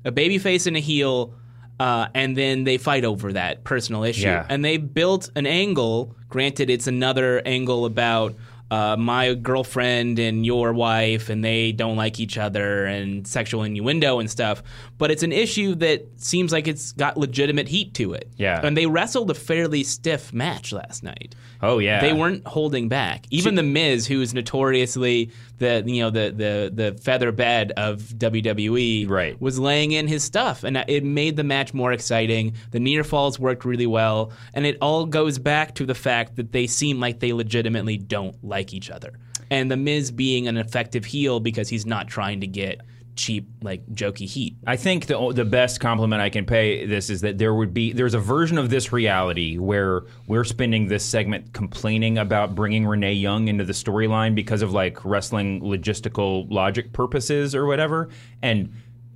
a 0.05 0.11
babyface 0.11 0.67
and 0.67 0.77
a 0.77 0.81
heel. 0.81 1.33
Uh, 1.79 2.07
and 2.15 2.35
then 2.35 2.63
they 2.63 2.79
fight 2.79 3.05
over 3.05 3.33
that 3.33 3.63
personal 3.63 4.03
issue. 4.03 4.25
Yeah. 4.25 4.47
And 4.49 4.65
they 4.65 4.77
built 4.77 5.29
an 5.35 5.45
angle. 5.45 6.15
Granted, 6.27 6.71
it's 6.71 6.87
another 6.87 7.39
angle 7.45 7.85
about 7.85 8.33
uh, 8.69 8.97
my 8.97 9.33
girlfriend 9.33 10.19
and 10.19 10.45
your 10.45 10.73
wife, 10.73 11.29
and 11.29 11.43
they 11.43 11.71
don't 11.71 11.95
like 11.95 12.19
each 12.19 12.37
other, 12.37 12.85
and 12.85 13.27
sexual 13.27 13.63
innuendo 13.63 14.19
and 14.19 14.29
stuff. 14.29 14.61
But 14.97 15.11
it's 15.11 15.23
an 15.23 15.31
issue 15.31 15.75
that 15.75 16.05
seems 16.17 16.51
like 16.51 16.67
it's 16.67 16.91
got 16.93 17.17
legitimate 17.17 17.67
heat 17.67 17.93
to 17.95 18.13
it. 18.13 18.29
Yeah. 18.37 18.59
And 18.63 18.75
they 18.75 18.85
wrestled 18.85 19.31
a 19.31 19.35
fairly 19.35 19.83
stiff 19.83 20.33
match 20.33 20.71
last 20.73 21.03
night. 21.03 21.35
Oh 21.61 21.79
yeah, 21.79 22.01
They 22.01 22.13
weren't 22.13 22.45
holding 22.45 22.87
back. 22.89 23.25
Even 23.31 23.55
the 23.55 23.63
Miz, 23.63 24.05
who 24.07 24.21
is 24.21 24.33
notoriously 24.33 25.31
the 25.57 25.83
you 25.85 26.01
know 26.03 26.09
the 26.09 26.31
the 26.35 26.71
the 26.91 26.97
feather 27.01 27.31
bed 27.31 27.71
of 27.77 28.01
WWE, 28.01 29.09
Right. 29.09 29.39
was 29.41 29.57
laying 29.59 29.91
in 29.91 30.07
his 30.07 30.23
stuff, 30.23 30.63
and 30.63 30.77
it 30.87 31.03
made 31.03 31.35
the 31.35 31.43
match 31.43 31.73
more 31.73 31.91
exciting. 31.91 32.53
The 32.71 32.79
near 32.79 33.03
falls 33.03 33.39
worked 33.39 33.65
really 33.65 33.87
well, 33.87 34.31
and 34.53 34.65
it 34.65 34.77
all 34.81 35.05
goes 35.05 35.39
back 35.39 35.75
to 35.75 35.85
the 35.85 35.95
fact 35.95 36.35
that 36.35 36.51
they 36.51 36.67
seem 36.67 36.99
like 36.99 37.19
they 37.19 37.33
legitimately 37.33 37.97
don't 37.97 38.35
like 38.43 38.73
each 38.73 38.89
other. 38.89 39.13
And 39.49 39.71
the 39.71 39.77
Miz 39.77 40.11
being 40.11 40.47
an 40.47 40.57
effective 40.57 41.05
heel 41.05 41.39
because 41.39 41.69
he's 41.69 41.85
not 41.85 42.07
trying 42.07 42.41
to 42.41 42.47
get 42.47 42.81
cheap 43.17 43.49
like 43.61 43.85
jokey 43.87 44.27
heat. 44.27 44.55
I 44.65 44.77
think 44.77 45.07
the 45.07 45.31
the 45.33 45.45
best 45.45 45.79
compliment 45.79 46.21
I 46.21 46.29
can 46.29 46.45
pay 46.45 46.85
this 46.85 47.09
is 47.09 47.21
that 47.21 47.37
there 47.37 47.53
would 47.53 47.73
be 47.73 47.91
there's 47.91 48.13
a 48.13 48.19
version 48.19 48.57
of 48.57 48.69
this 48.69 48.93
reality 48.93 49.57
where 49.57 50.03
we're 50.27 50.43
spending 50.43 50.87
this 50.87 51.03
segment 51.03 51.53
complaining 51.53 52.17
about 52.17 52.55
bringing 52.55 52.85
Renee 52.85 53.13
Young 53.13 53.47
into 53.47 53.65
the 53.65 53.73
storyline 53.73 54.35
because 54.35 54.61
of 54.61 54.71
like 54.71 55.03
wrestling 55.03 55.61
logistical 55.61 56.49
logic 56.51 56.93
purposes 56.93 57.53
or 57.53 57.65
whatever, 57.65 58.09
and 58.41 58.71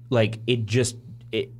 like 0.09 0.39
it 0.47 0.65
just 0.65 0.97
it, 1.31 1.51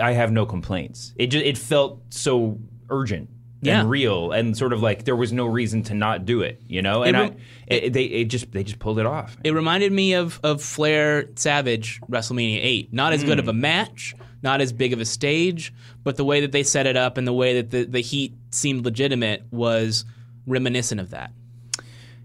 I 0.00 0.12
have 0.12 0.30
no 0.32 0.44
complaints. 0.44 1.14
It 1.16 1.28
just 1.28 1.44
it 1.44 1.56
felt 1.56 2.02
so 2.10 2.58
urgent. 2.90 3.30
Yeah. 3.64 3.80
And 3.80 3.90
real, 3.90 4.32
and 4.32 4.56
sort 4.56 4.72
of 4.72 4.82
like 4.82 5.04
there 5.04 5.16
was 5.16 5.32
no 5.32 5.46
reason 5.46 5.82
to 5.84 5.94
not 5.94 6.24
do 6.26 6.42
it, 6.42 6.60
you 6.68 6.82
know. 6.82 7.02
And 7.02 7.16
It 7.16 7.18
I, 7.18 7.22
rem- 7.22 7.36
it, 7.66 7.92
they 7.92 8.04
it 8.04 8.24
just 8.26 8.52
they 8.52 8.62
just 8.62 8.78
pulled 8.78 8.98
it 8.98 9.06
off. 9.06 9.36
It 9.42 9.52
reminded 9.52 9.90
me 9.92 10.14
of 10.14 10.38
of 10.42 10.62
Flair 10.62 11.26
Savage 11.36 12.00
WrestleMania 12.10 12.60
8. 12.62 12.92
Not 12.92 13.12
as 13.12 13.24
good 13.24 13.38
of 13.38 13.48
a 13.48 13.52
match, 13.52 14.14
not 14.42 14.60
as 14.60 14.72
big 14.72 14.92
of 14.92 15.00
a 15.00 15.04
stage, 15.04 15.72
but 16.02 16.16
the 16.16 16.24
way 16.24 16.42
that 16.42 16.52
they 16.52 16.62
set 16.62 16.86
it 16.86 16.96
up 16.96 17.16
and 17.16 17.26
the 17.26 17.32
way 17.32 17.54
that 17.54 17.70
the, 17.70 17.84
the 17.84 18.00
heat 18.00 18.34
seemed 18.50 18.84
legitimate 18.84 19.44
was 19.50 20.04
reminiscent 20.46 21.00
of 21.00 21.10
that. 21.10 21.32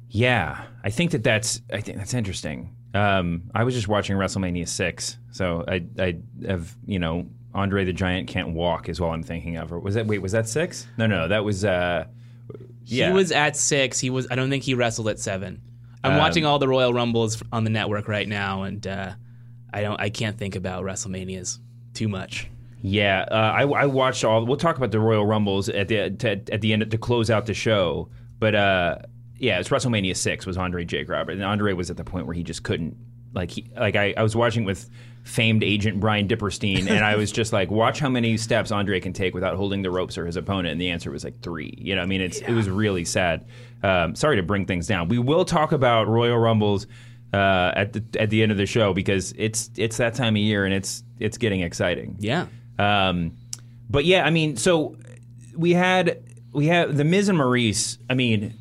Yeah, 0.10 0.63
I 0.84 0.89
think 0.89 1.12
that 1.12 1.24
that's 1.24 1.62
I 1.72 1.81
think 1.81 1.98
that's 1.98 2.13
interesting. 2.13 2.75
Um, 2.93 3.43
I 3.53 3.63
was 3.63 3.75
just 3.75 3.88
watching 3.88 4.17
WrestleMania 4.17 4.67
six, 4.67 5.17
so 5.31 5.63
I 5.67 5.86
I 5.98 6.17
have 6.48 6.75
you 6.86 7.00
know 7.00 7.27
Andre 7.53 7.84
the 7.86 7.94
Giant 7.94 8.27
can't 8.27 8.50
walk 8.50 8.89
is 8.89 9.00
all 9.00 9.12
I'm 9.12 9.24
thinking 9.24 9.58
of. 9.58 9.72
Or 9.74 9.79
was 9.79 9.96
that 9.96 10.06
wait 10.08 10.20
was 10.20 10.32
that 10.34 10.48
six? 10.48 10.88
No, 10.98 11.08
no, 11.08 11.27
that 11.27 11.44
was 11.44 11.65
uh, 11.65 12.06
yeah. 12.86 13.08
He 13.10 13.13
was 13.13 13.32
at 13.32 13.56
6. 13.56 14.00
He 14.00 14.10
was 14.10 14.27
I 14.32 14.36
don't 14.36 14.50
think 14.50 14.63
he 14.63 14.74
wrestled 14.74 15.08
at 15.10 15.20
7. 15.20 15.62
I'm 16.03 16.12
Um, 16.13 16.18
watching 16.18 16.46
all 16.46 16.60
the 16.60 16.68
Royal 16.68 16.94
Rumbles 16.94 17.41
on 17.51 17.63
the 17.63 17.70
network 17.70 18.08
right 18.08 18.27
now 18.27 18.63
and 18.63 18.86
uh, 18.88 19.12
I 19.74 19.82
don't 19.82 20.00
I 20.00 20.10
can't 20.10 20.38
think 20.38 20.56
about 20.56 20.84
WrestleManias 20.84 21.60
too 21.94 22.08
much. 22.08 22.48
Yeah, 22.82 23.25
uh, 23.29 23.36
I, 23.36 23.63
I 23.63 23.86
watched 23.88 24.24
all. 24.24 24.46
We'll 24.46 24.56
talk 24.58 24.77
about 24.77 24.91
the 24.91 25.00
Royal 25.01 25.25
Rumbles 25.25 25.68
at 25.68 25.89
the 25.89 26.12
to, 26.12 26.29
at 26.51 26.62
the 26.62 26.72
end 26.72 26.89
to 26.89 26.98
close 26.98 27.29
out 27.29 27.46
the 27.46 27.53
show. 27.53 28.10
But 28.39 28.56
uh, 28.56 29.00
yeah, 29.38 29.60
it's 29.60 29.68
WrestleMania 29.68 30.15
six 30.15 30.46
was 30.46 30.58
Andre 30.58 30.86
Jake 30.86 31.10
Robert, 31.10 31.34
and 31.34 31.44
Andre 31.44 31.74
was 31.74 31.89
at 31.89 31.98
the 31.98 32.06
point 32.06 32.25
where 32.25 32.34
he 32.36 32.41
just 32.44 32.63
couldn't. 32.63 32.96
Like 33.33 33.51
he 33.51 33.69
like 33.75 33.95
I, 33.95 34.13
I 34.17 34.24
was 34.24 34.36
watching 34.36 34.65
with 34.65 34.89
famed 35.24 35.63
agent 35.63 36.00
Brian 36.00 36.27
Dipperstein, 36.27 36.89
and 36.89 37.05
I 37.05 37.15
was 37.15 37.31
just 37.31 37.53
like, 37.53 37.69
watch 37.69 38.00
how 38.00 38.09
many 38.09 38.36
steps 38.38 38.71
Andre 38.71 39.00
can 39.00 39.13
take 39.13 39.33
without 39.33 39.55
holding 39.55 39.81
the 39.81 39.91
ropes 39.91 40.17
or 40.17 40.25
his 40.25 40.36
opponent, 40.36 40.69
and 40.69 40.81
the 40.81 40.89
answer 40.89 41.12
was 41.12 41.24
like 41.24 41.39
three. 41.41 41.74
You 41.77 41.95
know, 41.95 42.01
I 42.01 42.05
mean, 42.05 42.21
it's 42.21 42.39
it 42.39 42.53
was 42.53 42.69
really 42.69 43.05
sad. 43.05 43.45
Um, 43.83 44.15
sorry 44.15 44.38
to 44.38 44.43
bring 44.43 44.65
things 44.65 44.88
down. 44.88 45.07
We 45.07 45.19
will 45.19 45.45
talk 45.45 45.71
about 45.71 46.07
Royal 46.07 46.38
Rumbles 46.38 46.88
uh, 47.33 47.71
at 47.75 47.93
the 47.93 48.03
at 48.19 48.29
the 48.29 48.41
end 48.41 48.51
of 48.51 48.57
the 48.57 48.65
show 48.65 48.93
because 48.93 49.33
it's 49.38 49.69
it's 49.77 49.98
that 49.98 50.15
time 50.15 50.36
of 50.36 50.41
year 50.41 50.65
and 50.65 50.74
it's 50.74 51.03
it's 51.19 51.38
getting 51.38 51.62
exciting. 51.62 52.15
Yeah. 52.19 52.48
Um, 52.77 53.38
but 53.89 54.05
yeah, 54.05 54.25
I 54.25 54.29
mean, 54.29 54.57
so 54.57 54.98
we 55.55 55.74
had 55.74 56.24
we 56.53 56.65
had 56.65 56.95
the 56.95 57.03
Miz 57.03 57.29
and 57.29 57.38
Maryse. 57.38 57.98
I 58.09 58.15
mean, 58.15 58.53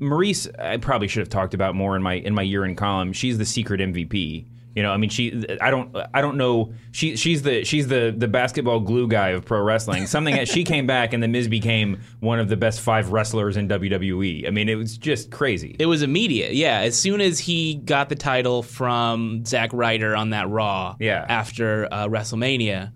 Maryse, 0.00 0.48
I 0.58 0.76
probably 0.78 1.08
should 1.08 1.20
have 1.20 1.28
talked 1.28 1.54
about 1.54 1.74
more 1.74 1.96
in 1.96 2.02
my 2.02 2.14
in 2.14 2.34
my 2.34 2.42
year 2.42 2.64
in 2.64 2.76
column. 2.76 3.12
She's 3.12 3.38
the 3.38 3.44
secret 3.44 3.80
MVP. 3.80 4.46
You 4.74 4.82
know, 4.82 4.90
I 4.90 4.96
mean, 4.96 5.08
she. 5.08 5.46
I 5.60 5.70
don't. 5.70 5.96
I 6.12 6.20
don't 6.20 6.36
know. 6.36 6.74
She. 6.90 7.16
She's 7.16 7.42
the. 7.42 7.64
She's 7.64 7.86
the 7.86 8.12
the 8.16 8.26
basketball 8.26 8.80
glue 8.80 9.06
guy 9.06 9.28
of 9.28 9.44
pro 9.44 9.60
wrestling. 9.62 10.08
Something 10.08 10.34
that 10.34 10.48
she 10.48 10.64
came 10.72 10.84
back, 10.84 11.12
and 11.12 11.22
the 11.22 11.28
Miz 11.28 11.46
became 11.46 12.00
one 12.18 12.40
of 12.40 12.48
the 12.48 12.56
best 12.56 12.80
five 12.80 13.12
wrestlers 13.12 13.56
in 13.56 13.68
WWE. 13.68 14.48
I 14.48 14.50
mean, 14.50 14.68
it 14.68 14.74
was 14.74 14.98
just 14.98 15.30
crazy. 15.30 15.76
It 15.78 15.86
was 15.86 16.02
immediate. 16.02 16.54
Yeah, 16.54 16.80
as 16.80 16.98
soon 16.98 17.20
as 17.20 17.38
he 17.38 17.76
got 17.76 18.08
the 18.08 18.16
title 18.16 18.64
from 18.64 19.44
Zack 19.44 19.70
Ryder 19.72 20.16
on 20.16 20.30
that 20.30 20.48
Raw. 20.48 20.96
Yeah. 20.98 21.24
After 21.28 21.86
uh, 21.92 22.08
WrestleMania, 22.08 22.90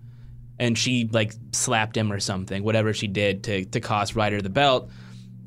and 0.59 0.77
she 0.77 1.09
like 1.13 1.33
slapped 1.53 1.95
him 1.95 2.11
or 2.11 2.19
something, 2.19 2.61
whatever 2.61 2.93
she 2.93 3.07
did 3.07 3.45
to 3.45 3.63
to 3.63 3.79
cost 3.79 4.17
Ryder 4.17 4.41
the 4.41 4.49
belt. 4.49 4.91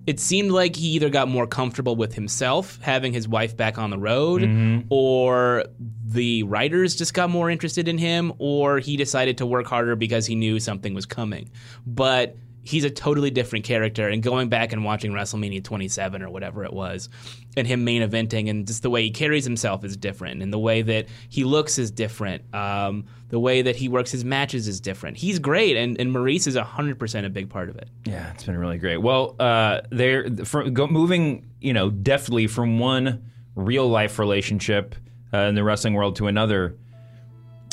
It 0.06 0.18
seemed 0.18 0.50
like 0.50 0.74
he 0.76 0.88
either 0.88 1.10
got 1.10 1.28
more 1.28 1.46
comfortable 1.46 1.94
with 1.96 2.14
himself 2.14 2.78
having 2.82 3.12
his 3.12 3.28
wife 3.28 3.56
back 3.56 3.78
on 3.78 3.90
the 3.90 3.98
road, 3.98 4.42
or 4.90 5.64
the 6.04 6.42
writers 6.42 6.96
just 6.96 7.14
got 7.14 7.30
more 7.30 7.48
interested 7.50 7.88
in 7.88 7.98
him, 7.98 8.32
or 8.38 8.78
he 8.78 8.96
decided 8.96 9.38
to 9.38 9.46
work 9.46 9.66
harder 9.66 9.94
because 9.96 10.26
he 10.26 10.34
knew 10.34 10.58
something 10.58 10.92
was 10.94 11.06
coming. 11.06 11.50
But 11.86 12.36
he's 12.64 12.84
a 12.84 12.90
totally 12.90 13.30
different 13.30 13.64
character. 13.64 14.08
And 14.08 14.22
going 14.22 14.48
back 14.48 14.72
and 14.72 14.84
watching 14.84 15.12
WrestleMania 15.12 15.64
27 15.64 16.22
or 16.22 16.30
whatever 16.30 16.64
it 16.64 16.72
was, 16.72 17.08
and 17.56 17.66
him 17.66 17.84
main 17.84 18.08
eventing, 18.08 18.48
and 18.48 18.66
just 18.66 18.82
the 18.82 18.90
way 18.90 19.02
he 19.02 19.10
carries 19.10 19.44
himself 19.44 19.84
is 19.84 19.96
different, 19.96 20.42
and 20.42 20.52
the 20.52 20.58
way 20.58 20.82
that 20.82 21.06
he 21.28 21.44
looks 21.44 21.78
is 21.78 21.90
different. 21.90 22.42
Um, 22.54 23.06
the 23.32 23.40
way 23.40 23.62
that 23.62 23.76
he 23.76 23.88
works 23.88 24.10
his 24.10 24.26
matches 24.26 24.68
is 24.68 24.78
different. 24.78 25.16
He's 25.16 25.38
great, 25.38 25.74
and, 25.74 25.98
and 25.98 26.14
Maryse 26.14 26.46
is 26.46 26.54
100% 26.54 27.24
a 27.24 27.30
big 27.30 27.48
part 27.48 27.70
of 27.70 27.76
it. 27.76 27.88
Yeah, 28.04 28.30
it's 28.32 28.44
been 28.44 28.58
really 28.58 28.76
great. 28.76 28.98
Well, 28.98 29.36
uh, 29.40 29.80
they're 29.88 30.28
from 30.44 30.74
go, 30.74 30.86
moving, 30.86 31.46
you 31.58 31.72
know, 31.72 31.88
deftly 31.88 32.46
from 32.46 32.78
one 32.78 33.24
real 33.56 33.88
life 33.88 34.18
relationship 34.18 34.94
uh, 35.32 35.38
in 35.38 35.54
the 35.54 35.64
wrestling 35.64 35.94
world 35.94 36.16
to 36.16 36.26
another. 36.26 36.76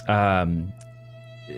Um, 0.08 0.72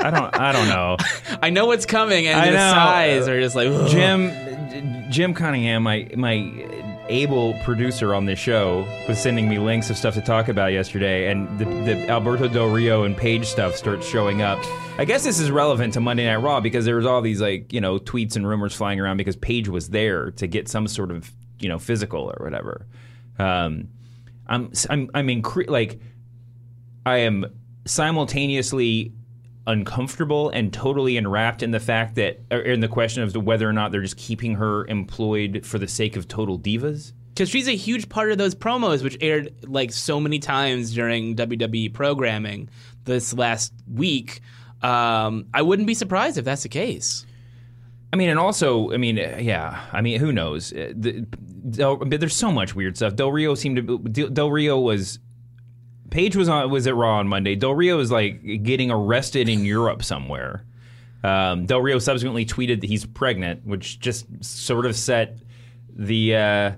I 0.00 0.10
don't, 0.10 0.36
I 0.36 0.50
don't 0.50 0.68
know. 0.68 0.96
I 1.42 1.50
know 1.50 1.66
what's 1.66 1.86
coming, 1.86 2.26
and 2.26 2.40
I 2.40 2.46
the 2.46 2.56
know. 2.56 2.72
sighs 2.72 3.28
are 3.28 3.40
just 3.40 3.54
like, 3.54 3.68
"Ugh." 3.68 3.88
Jim, 3.88 5.12
Jim 5.12 5.32
Cunningham, 5.32 5.84
my 5.84 6.10
my 6.16 6.93
able 7.08 7.54
producer 7.64 8.14
on 8.14 8.24
this 8.26 8.38
show, 8.38 8.86
was 9.08 9.18
sending 9.18 9.48
me 9.48 9.58
links 9.58 9.90
of 9.90 9.96
stuff 9.96 10.14
to 10.14 10.20
talk 10.20 10.48
about 10.48 10.72
yesterday, 10.72 11.30
and 11.30 11.58
the, 11.58 11.64
the 11.64 12.08
Alberto 12.08 12.48
Del 12.48 12.68
Rio 12.68 13.04
and 13.04 13.16
Paige 13.16 13.46
stuff 13.46 13.76
starts 13.76 14.06
showing 14.06 14.42
up. 14.42 14.58
I 14.98 15.04
guess 15.04 15.24
this 15.24 15.40
is 15.40 15.50
relevant 15.50 15.94
to 15.94 16.00
Monday 16.00 16.24
Night 16.24 16.36
Raw 16.36 16.60
because 16.60 16.84
there 16.84 16.96
was 16.96 17.06
all 17.06 17.20
these 17.20 17.40
like 17.40 17.72
you 17.72 17.80
know 17.80 17.98
tweets 17.98 18.36
and 18.36 18.46
rumors 18.46 18.74
flying 18.74 19.00
around 19.00 19.16
because 19.16 19.36
Paige 19.36 19.68
was 19.68 19.90
there 19.90 20.30
to 20.32 20.46
get 20.46 20.68
some 20.68 20.86
sort 20.86 21.10
of 21.10 21.32
you 21.58 21.68
know 21.68 21.78
physical 21.78 22.32
or 22.36 22.44
whatever. 22.44 22.86
Um, 23.38 23.88
I'm 24.46 24.72
I'm 24.90 25.10
I'm 25.14 25.26
incre- 25.28 25.68
like 25.68 26.00
I 27.04 27.18
am 27.18 27.46
simultaneously 27.86 29.12
uncomfortable 29.66 30.50
and 30.50 30.72
totally 30.72 31.16
enwrapped 31.16 31.62
in 31.62 31.70
the 31.70 31.80
fact 31.80 32.14
that, 32.16 32.40
or 32.50 32.58
in 32.60 32.80
the 32.80 32.88
question 32.88 33.22
of 33.22 33.34
whether 33.36 33.68
or 33.68 33.72
not 33.72 33.92
they're 33.92 34.02
just 34.02 34.16
keeping 34.16 34.54
her 34.56 34.86
employed 34.86 35.64
for 35.64 35.78
the 35.78 35.88
sake 35.88 36.16
of 36.16 36.28
total 36.28 36.58
divas. 36.58 37.12
because 37.30 37.48
she's 37.48 37.66
a 37.68 37.76
huge 37.76 38.08
part 38.08 38.30
of 38.30 38.38
those 38.38 38.54
promos, 38.54 39.02
which 39.02 39.16
aired 39.20 39.54
like 39.66 39.90
so 39.92 40.20
many 40.20 40.38
times 40.38 40.92
during 40.94 41.34
WWE 41.36 41.92
programming 41.92 42.68
this 43.04 43.32
last 43.34 43.72
week. 43.92 44.40
Um, 44.82 45.46
I 45.54 45.62
wouldn't 45.62 45.86
be 45.86 45.94
surprised 45.94 46.36
if 46.36 46.44
that's 46.44 46.62
the 46.62 46.68
case. 46.68 47.24
I 48.12 48.16
mean, 48.16 48.28
and 48.28 48.38
also, 48.38 48.92
I 48.92 48.96
mean, 48.98 49.16
yeah, 49.16 49.80
I 49.92 50.00
mean, 50.02 50.20
who 50.20 50.30
knows? 50.30 50.72
Uh, 50.72 50.92
The, 50.94 51.26
Del, 51.70 51.96
but 51.96 52.20
there's 52.20 52.36
so 52.36 52.52
much 52.52 52.74
weird 52.76 52.96
stuff. 52.96 53.16
Del 53.16 53.32
Rio 53.32 53.54
seemed 53.54 53.76
to. 53.78 53.98
Del 54.28 54.50
Rio 54.50 54.78
was. 54.78 55.18
Paige 56.14 56.36
was 56.36 56.48
on 56.48 56.70
was 56.70 56.86
at 56.86 56.94
Raw 56.94 57.18
on 57.18 57.26
Monday. 57.26 57.56
Del 57.56 57.74
Rio 57.74 57.98
is 57.98 58.12
like 58.12 58.62
getting 58.62 58.88
arrested 58.88 59.48
in 59.48 59.64
Europe 59.64 60.04
somewhere. 60.04 60.64
Um, 61.24 61.66
Del 61.66 61.80
Rio 61.80 61.98
subsequently 61.98 62.46
tweeted 62.46 62.82
that 62.82 62.86
he's 62.86 63.04
pregnant, 63.04 63.66
which 63.66 63.98
just 63.98 64.24
sort 64.44 64.86
of 64.86 64.94
set 64.94 65.38
the 65.92 66.36
uh, 66.36 66.72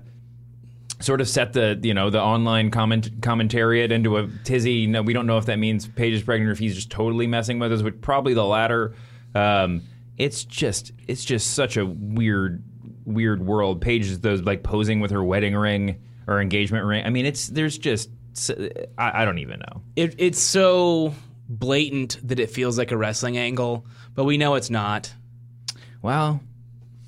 sort 1.01 1.21
of 1.21 1.29
set 1.29 1.53
the 1.53 1.79
you 1.83 1.93
know 1.93 2.09
the 2.09 2.19
online 2.19 2.71
comment 2.71 3.21
commentariat 3.21 3.91
into 3.91 4.17
a 4.17 4.27
tizzy. 4.43 4.87
No, 4.87 5.03
we 5.03 5.13
don't 5.13 5.27
know 5.27 5.37
if 5.37 5.45
that 5.45 5.59
means 5.59 5.85
Paige 5.85 6.15
is 6.15 6.23
pregnant 6.23 6.49
or 6.49 6.53
if 6.53 6.57
he's 6.57 6.73
just 6.73 6.89
totally 6.89 7.27
messing 7.27 7.59
with 7.59 7.71
us. 7.71 7.83
But 7.83 8.01
probably 8.01 8.33
the 8.33 8.43
latter. 8.43 8.95
Um, 9.35 9.83
it's 10.17 10.45
just 10.45 10.93
it's 11.07 11.23
just 11.23 11.53
such 11.53 11.77
a 11.77 11.85
weird 11.85 12.63
weird 13.05 13.45
world. 13.45 13.81
Paige 13.81 14.07
is 14.07 14.19
those 14.21 14.41
like 14.41 14.63
posing 14.63 14.99
with 14.99 15.11
her 15.11 15.23
wedding 15.23 15.55
ring 15.55 16.01
or 16.25 16.41
engagement 16.41 16.85
ring. 16.85 17.05
I 17.05 17.11
mean, 17.11 17.27
it's 17.27 17.49
there's 17.49 17.77
just 17.77 18.09
Uh, 18.49 18.69
I, 18.97 19.21
I 19.21 19.25
don't 19.25 19.39
even 19.39 19.59
know. 19.59 19.81
It, 19.95 20.15
it's 20.17 20.39
so 20.39 21.13
blatant 21.49 22.19
that 22.27 22.39
it 22.39 22.49
feels 22.51 22.77
like 22.77 22.91
a 22.91 22.97
wrestling 22.97 23.37
angle, 23.37 23.85
but 24.15 24.25
we 24.25 24.37
know 24.37 24.55
it's 24.55 24.69
not. 24.69 25.13
Well, 26.01 26.41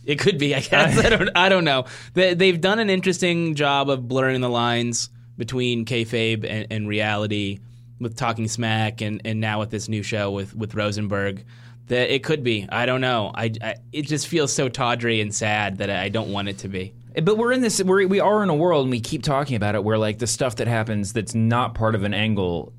It 0.06 0.20
could 0.20 0.38
be, 0.38 0.56
I 0.56 0.62
guess. 0.62 0.98
I 1.06 1.10
don't. 1.10 1.30
I 1.36 1.50
don't 1.50 1.64
know. 1.66 1.86
They, 2.14 2.34
they've 2.34 2.60
done 2.60 2.80
an 2.80 2.90
interesting 2.90 3.56
job 3.56 3.90
of 3.90 4.08
blurring 4.08 4.42
the 4.42 4.50
lines 4.50 5.10
between 5.38 5.86
kayfabe 5.86 6.46
and, 6.50 6.68
and 6.70 6.88
reality 6.88 7.60
with 8.00 8.16
Talking 8.18 8.48
Smack, 8.48 9.02
and, 9.02 9.22
and 9.26 9.40
now 9.40 9.60
with 9.60 9.70
this 9.72 9.88
new 9.90 10.04
show 10.04 10.32
with 10.32 10.56
with 10.56 10.74
Rosenberg. 10.74 11.46
That 11.88 12.14
it 12.14 12.24
could 12.24 12.44
be. 12.44 12.68
I 12.70 12.86
don't 12.86 13.02
know. 13.02 13.32
I, 13.34 13.52
I 13.62 13.76
it 13.92 14.04
just 14.04 14.28
feels 14.28 14.54
so 14.54 14.70
tawdry 14.70 15.22
and 15.22 15.34
sad 15.34 15.78
that 15.80 15.90
I 15.90 16.10
don't 16.10 16.32
want 16.32 16.48
it 16.48 16.60
to 16.60 16.68
be. 16.68 16.94
But 17.16 17.38
we're 17.38 17.52
in 17.52 17.62
this. 17.62 17.82
We're, 17.82 18.08
we 18.08 18.20
are 18.20 18.44
in 18.44 18.50
a 18.50 18.56
world, 18.56 18.84
and 18.84 18.92
we 18.92 19.00
keep 19.00 19.24
talking 19.24 19.56
about 19.56 19.76
it, 19.76 19.84
where 19.84 19.98
like 19.98 20.20
the 20.20 20.28
stuff 20.28 20.58
that 20.58 20.68
happens 20.68 21.14
that's 21.14 21.34
not 21.34 21.74
part 21.74 21.96
of 21.96 22.04
an 22.04 22.14
angle. 22.14 22.74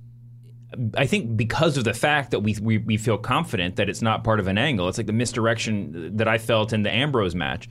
I 0.96 1.06
think 1.06 1.36
because 1.36 1.76
of 1.76 1.82
the 1.82 1.94
fact 1.94 2.30
that 2.30 2.40
we, 2.40 2.56
we 2.62 2.78
we 2.78 2.96
feel 2.96 3.18
confident 3.18 3.76
that 3.76 3.88
it's 3.88 4.02
not 4.02 4.22
part 4.22 4.38
of 4.38 4.46
an 4.46 4.56
angle, 4.56 4.88
it's 4.88 4.98
like 4.98 5.08
the 5.08 5.12
misdirection 5.12 6.16
that 6.16 6.28
I 6.28 6.38
felt 6.38 6.72
in 6.72 6.82
the 6.84 6.94
Ambrose 6.94 7.34
match. 7.34 7.68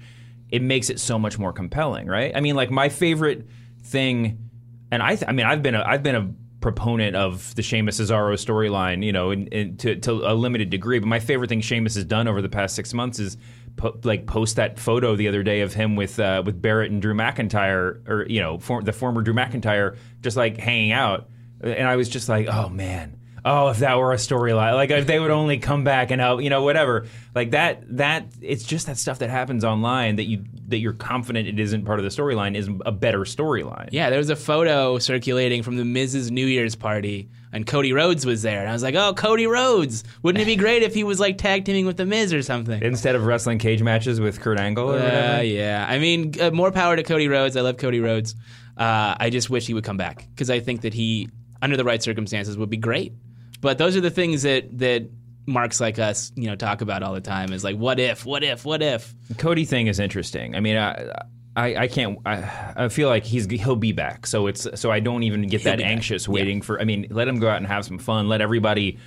It 0.50 0.62
makes 0.62 0.90
it 0.90 1.00
so 1.00 1.18
much 1.18 1.40
more 1.40 1.54
compelling, 1.54 2.08
right? 2.08 2.36
I 2.36 2.42
mean, 2.42 2.56
like 2.56 2.72
my 2.72 2.90
favorite 2.90 3.48
thing, 3.84 4.50
and 4.92 5.02
I 5.02 5.16
th- 5.16 5.30
I 5.30 5.32
mean 5.32 5.46
I've 5.46 5.64
been 5.64 5.76
a, 5.76 5.84
I've 5.84 6.04
been 6.04 6.16
a 6.16 6.30
proponent 6.60 7.16
of 7.16 7.56
the 7.56 7.62
Sheamus 7.62 8.02
Cesaro 8.02 8.34
storyline, 8.34 9.04
you 9.06 9.14
know, 9.14 9.32
in, 9.32 9.48
in, 9.48 9.78
to 9.78 9.96
to 9.96 10.12
a 10.30 10.34
limited 10.34 10.70
degree. 10.70 11.00
But 11.00 11.08
my 11.08 11.20
favorite 11.20 11.48
thing 11.48 11.62
Sheamus 11.62 11.96
has 11.96 12.04
done 12.04 12.28
over 12.28 12.42
the 12.42 12.50
past 12.50 12.76
six 12.76 12.94
months 12.94 13.20
is 13.20 13.38
po- 13.80 14.00
like 14.04 14.28
post 14.28 14.58
that 14.58 14.78
photo 14.78 15.16
the 15.16 15.28
other 15.28 15.42
day 15.42 15.62
of 15.62 15.74
him 15.74 15.96
with 15.96 16.20
uh, 16.20 16.44
with 16.46 16.62
Barrett 16.62 16.92
and 16.92 17.02
Drew 17.02 17.16
McIntyre, 17.16 18.08
or 18.08 18.26
you 18.30 18.42
know, 18.42 18.60
for, 18.60 18.84
the 18.84 18.94
former 18.94 19.22
Drew 19.22 19.34
McIntyre, 19.34 19.98
just 20.22 20.38
like 20.38 20.58
hanging 20.58 20.92
out, 20.92 21.30
and 21.62 21.88
I 21.88 21.96
was 21.96 22.10
just 22.10 22.30
like, 22.30 22.48
oh 22.48 22.70
man. 22.70 23.16
Oh, 23.46 23.70
if 23.70 23.78
that 23.80 23.98
were 23.98 24.12
a 24.12 24.18
storyline, 24.18 24.74
like 24.74 24.90
if 24.90 25.08
they 25.08 25.18
would 25.18 25.32
only 25.32 25.60
come 25.60 25.86
back 25.86 26.12
and 26.12 26.20
help, 26.20 26.42
you 26.42 26.50
know, 26.50 26.62
whatever, 26.62 27.08
like 27.34 27.52
that. 27.52 27.84
That 27.96 28.26
it's 28.42 28.66
just 28.66 28.88
that 28.88 28.98
stuff 28.98 29.20
that 29.20 29.30
happens 29.30 29.64
online 29.64 30.18
that 30.18 30.26
you 30.26 30.44
that 30.68 30.80
you're 30.80 30.92
confident 30.92 31.48
it 31.48 31.58
isn't 31.58 31.86
part 31.86 32.00
of 32.00 32.04
the 32.04 32.10
storyline 32.10 32.56
is 32.56 32.70
a 32.86 32.92
better 32.92 33.20
storyline. 33.20 33.88
Yeah, 33.94 34.10
there 34.10 34.20
was 34.20 34.30
a 34.30 34.36
photo 34.36 35.00
circulating 35.00 35.64
from 35.64 35.78
the 35.78 35.86
Miz's 35.86 36.30
New 36.30 36.46
Year's 36.46 36.76
party, 36.76 37.30
and 37.52 37.66
Cody 37.66 37.94
Rhodes 37.94 38.26
was 38.26 38.42
there, 38.42 38.60
and 38.60 38.70
I 38.70 38.74
was 38.74 38.84
like, 38.84 38.96
"Oh, 38.96 39.14
Cody 39.14 39.48
Rhodes! 39.48 40.04
Wouldn't 40.24 40.42
it 40.42 40.46
be 40.46 40.56
great 40.56 40.84
if 40.84 40.94
he 40.94 41.04
was 41.04 41.20
like 41.20 41.38
tag 41.38 41.66
teaming 41.66 41.86
with 41.86 41.98
the 41.98 42.06
Miz 42.06 42.34
or 42.34 42.42
something?" 42.42 42.82
Instead 42.84 43.16
of 43.16 43.26
wrestling 43.26 43.58
cage 43.60 43.82
matches 43.82 44.20
with 44.20 44.40
Kurt 44.42 44.60
Angle 44.60 44.90
or 44.92 45.00
Uh, 45.00 45.04
whatever. 45.04 45.44
yeah, 45.44 45.86
I 45.88 46.00
mean, 46.00 46.34
uh, 46.40 46.52
more 46.52 46.72
power 46.72 46.96
to 46.96 47.04
Cody 47.04 47.28
Rhodes. 47.28 47.56
I 47.58 47.62
love 47.62 47.78
Cody 47.78 48.00
Rhodes. 48.00 48.36
Uh, 48.78 49.16
I 49.20 49.30
just 49.30 49.50
wish 49.50 49.68
he 49.68 49.74
would 49.74 49.84
come 49.84 49.98
back 49.98 50.28
because 50.34 50.50
I 50.50 50.60
think 50.60 50.82
that 50.82 50.94
he, 50.94 51.28
under 51.62 51.76
the 51.76 51.84
right 51.84 52.02
circumstances, 52.02 52.58
would 52.58 52.70
be 52.70 52.78
great. 52.78 53.14
But 53.62 53.78
those 53.78 53.98
are 53.98 54.02
the 54.02 54.10
things 54.12 54.44
that 54.44 54.78
that 54.80 55.10
marks 55.46 55.82
like 55.82 55.98
us, 56.00 56.32
you 56.36 56.46
know, 56.48 56.56
talk 56.56 56.82
about 56.82 57.02
all 57.04 57.14
the 57.14 57.20
time. 57.22 57.52
Is 57.52 57.64
like, 57.64 57.76
what 57.76 58.00
if? 58.00 58.26
What 58.26 58.44
if? 58.44 58.64
What 58.64 58.82
if? 58.84 59.14
Cody 59.38 59.66
thing 59.66 59.88
is 59.88 60.00
interesting. 60.00 60.56
I 60.56 60.60
mean, 60.60 60.78
I, 60.78 61.24
I, 61.56 61.76
I 61.76 61.88
can't. 61.88 62.20
I, 62.26 62.74
I 62.76 62.88
feel 62.90 63.10
like 63.10 63.24
he's 63.26 63.46
he'll 63.50 63.76
be 63.76 63.92
back. 63.92 64.28
So 64.28 64.48
it's 64.48 64.68
so 64.80 64.92
I 64.92 65.00
don't 65.00 65.24
even 65.24 65.48
get 65.48 65.64
that 65.64 65.78
be 65.78 65.84
back. 65.84 65.92
anxious 65.92 66.28
waiting 66.30 66.62
for. 66.62 66.80
I 66.80 66.86
mean, 66.86 67.08
let 67.10 67.28
him 67.28 67.40
go 67.40 67.50
out 67.50 67.58
and 67.58 67.68
have 67.68 67.86
some 67.86 67.98
fun. 67.98 68.28
Let 68.28 68.42
everybody. 68.42 68.98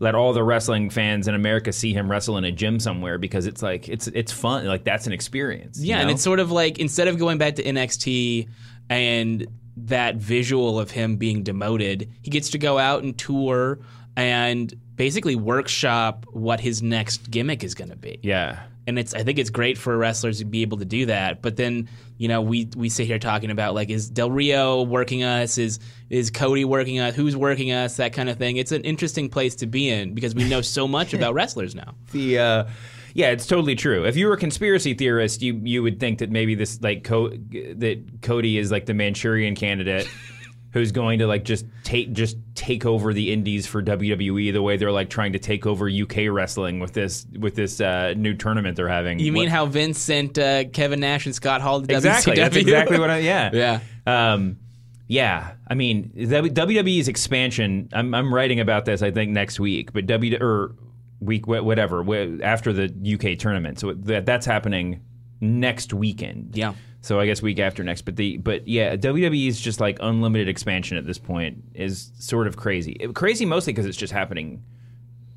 Let 0.00 0.16
all 0.16 0.32
the 0.32 0.42
wrestling 0.42 0.90
fans 0.90 1.28
in 1.28 1.36
America 1.36 1.72
see 1.72 1.92
him 1.92 2.10
wrestle 2.10 2.36
in 2.36 2.42
a 2.44 2.50
gym 2.50 2.80
somewhere 2.80 3.16
because 3.16 3.46
it's 3.46 3.62
like 3.62 3.88
it's 3.88 4.08
it's 4.08 4.32
fun. 4.32 4.66
Like 4.66 4.82
that's 4.84 5.06
an 5.06 5.12
experience. 5.12 5.78
you 5.80 5.90
Yeah, 5.90 6.00
and 6.00 6.08
know? 6.08 6.14
it's 6.14 6.22
sort 6.22 6.40
of 6.40 6.50
like 6.50 6.80
instead 6.80 7.06
of 7.06 7.16
going 7.16 7.38
back 7.38 7.54
to 7.54 7.62
NXT 7.62 8.48
and 8.90 9.46
that 9.76 10.16
visual 10.16 10.80
of 10.80 10.90
him 10.90 11.16
being 11.16 11.44
demoted, 11.44 12.10
he 12.22 12.30
gets 12.30 12.50
to 12.50 12.58
go 12.58 12.76
out 12.76 13.04
and 13.04 13.16
tour 13.16 13.78
and 14.16 14.74
basically 14.96 15.36
workshop 15.36 16.26
what 16.32 16.58
his 16.60 16.82
next 16.82 17.30
gimmick 17.30 17.62
is 17.64 17.74
going 17.74 17.90
to 17.90 17.96
be. 17.96 18.18
yeah. 18.22 18.64
And 18.86 18.98
it's 18.98 19.14
I 19.14 19.22
think 19.22 19.38
it's 19.38 19.50
great 19.50 19.78
for 19.78 19.96
wrestlers 19.96 20.38
to 20.38 20.44
be 20.44 20.62
able 20.62 20.78
to 20.78 20.84
do 20.84 21.06
that. 21.06 21.40
But 21.40 21.56
then, 21.56 21.88
you 22.18 22.28
know, 22.28 22.42
we 22.42 22.68
we 22.76 22.88
sit 22.88 23.06
here 23.06 23.18
talking 23.18 23.50
about 23.50 23.74
like 23.74 23.90
is 23.90 24.10
Del 24.10 24.30
Rio 24.30 24.82
working 24.82 25.22
us? 25.22 25.56
Is 25.58 25.78
is 26.10 26.30
Cody 26.30 26.64
working 26.64 26.98
us? 26.98 27.14
Who's 27.14 27.36
working 27.36 27.72
us? 27.72 27.96
That 27.96 28.12
kind 28.12 28.28
of 28.28 28.36
thing. 28.36 28.56
It's 28.56 28.72
an 28.72 28.82
interesting 28.82 29.28
place 29.28 29.54
to 29.56 29.66
be 29.66 29.88
in 29.88 30.14
because 30.14 30.34
we 30.34 30.48
know 30.48 30.60
so 30.60 30.86
much 30.86 31.14
about 31.14 31.34
wrestlers 31.34 31.74
now. 31.74 31.94
The 32.12 32.38
uh, 32.38 32.64
yeah, 33.14 33.30
it's 33.30 33.46
totally 33.46 33.76
true. 33.76 34.04
If 34.04 34.16
you 34.16 34.26
were 34.26 34.34
a 34.34 34.38
conspiracy 34.38 34.92
theorist, 34.92 35.40
you 35.40 35.60
you 35.62 35.82
would 35.82 36.00
think 36.00 36.18
that 36.18 36.30
maybe 36.30 36.54
this 36.54 36.82
like 36.82 37.04
Co- 37.04 37.30
that 37.30 38.02
Cody 38.22 38.58
is 38.58 38.70
like 38.70 38.86
the 38.86 38.94
Manchurian 38.94 39.54
candidate. 39.54 40.08
Who's 40.74 40.90
going 40.92 41.20
to 41.20 41.26
like 41.28 41.44
just 41.44 41.66
take 41.84 42.12
just 42.12 42.36
take 42.56 42.84
over 42.84 43.14
the 43.14 43.32
indies 43.32 43.64
for 43.64 43.80
WWE 43.80 44.52
the 44.52 44.60
way 44.60 44.76
they're 44.76 44.90
like 44.90 45.08
trying 45.08 45.32
to 45.32 45.38
take 45.38 45.66
over 45.66 45.88
UK 45.88 46.28
wrestling 46.30 46.80
with 46.80 46.92
this 46.92 47.26
with 47.38 47.54
this 47.54 47.80
uh, 47.80 48.12
new 48.16 48.34
tournament 48.34 48.76
they're 48.76 48.88
having? 48.88 49.20
You 49.20 49.30
mean 49.30 49.44
What- 49.44 49.50
how 49.50 49.66
Vince 49.66 50.00
sent 50.00 50.36
uh, 50.36 50.64
Kevin 50.64 50.98
Nash 50.98 51.26
and 51.26 51.34
Scott 51.34 51.60
Hall 51.60 51.80
to 51.80 51.94
exactly? 51.94 52.32
WCW? 52.32 52.36
That's 52.36 52.56
exactly 52.56 52.98
what 52.98 53.08
I 53.08 53.18
yeah 53.18 53.50
Yeah. 54.06 54.32
Um, 54.32 54.58
yeah, 55.06 55.52
I 55.68 55.74
mean 55.74 56.10
WWE's 56.16 57.06
expansion. 57.06 57.88
I'm, 57.92 58.12
I'm 58.12 58.34
writing 58.34 58.58
about 58.58 58.84
this. 58.84 59.00
I 59.00 59.12
think 59.12 59.30
next 59.30 59.60
week, 59.60 59.92
but 59.92 60.06
W 60.06 60.36
or 60.40 60.74
week 61.20 61.46
whatever 61.46 62.42
after 62.42 62.72
the 62.72 62.92
UK 63.14 63.38
tournament. 63.38 63.78
So 63.78 63.92
that 63.94 64.26
that's 64.26 64.44
happening 64.44 65.02
next 65.40 65.92
weekend. 65.94 66.56
Yeah. 66.56 66.74
So 67.04 67.20
I 67.20 67.26
guess 67.26 67.42
week 67.42 67.58
after 67.58 67.84
next. 67.84 68.02
But 68.02 68.16
the 68.16 68.38
but 68.38 68.66
yeah, 68.66 68.96
WWE's 68.96 69.60
just 69.60 69.78
like 69.78 69.98
unlimited 70.00 70.48
expansion 70.48 70.96
at 70.96 71.06
this 71.06 71.18
point 71.18 71.62
is 71.74 72.12
sort 72.18 72.46
of 72.46 72.56
crazy. 72.56 72.92
It- 72.98 73.14
crazy 73.14 73.44
mostly 73.44 73.72
because 73.74 73.84
it's 73.86 73.98
just 73.98 74.12
happening 74.12 74.62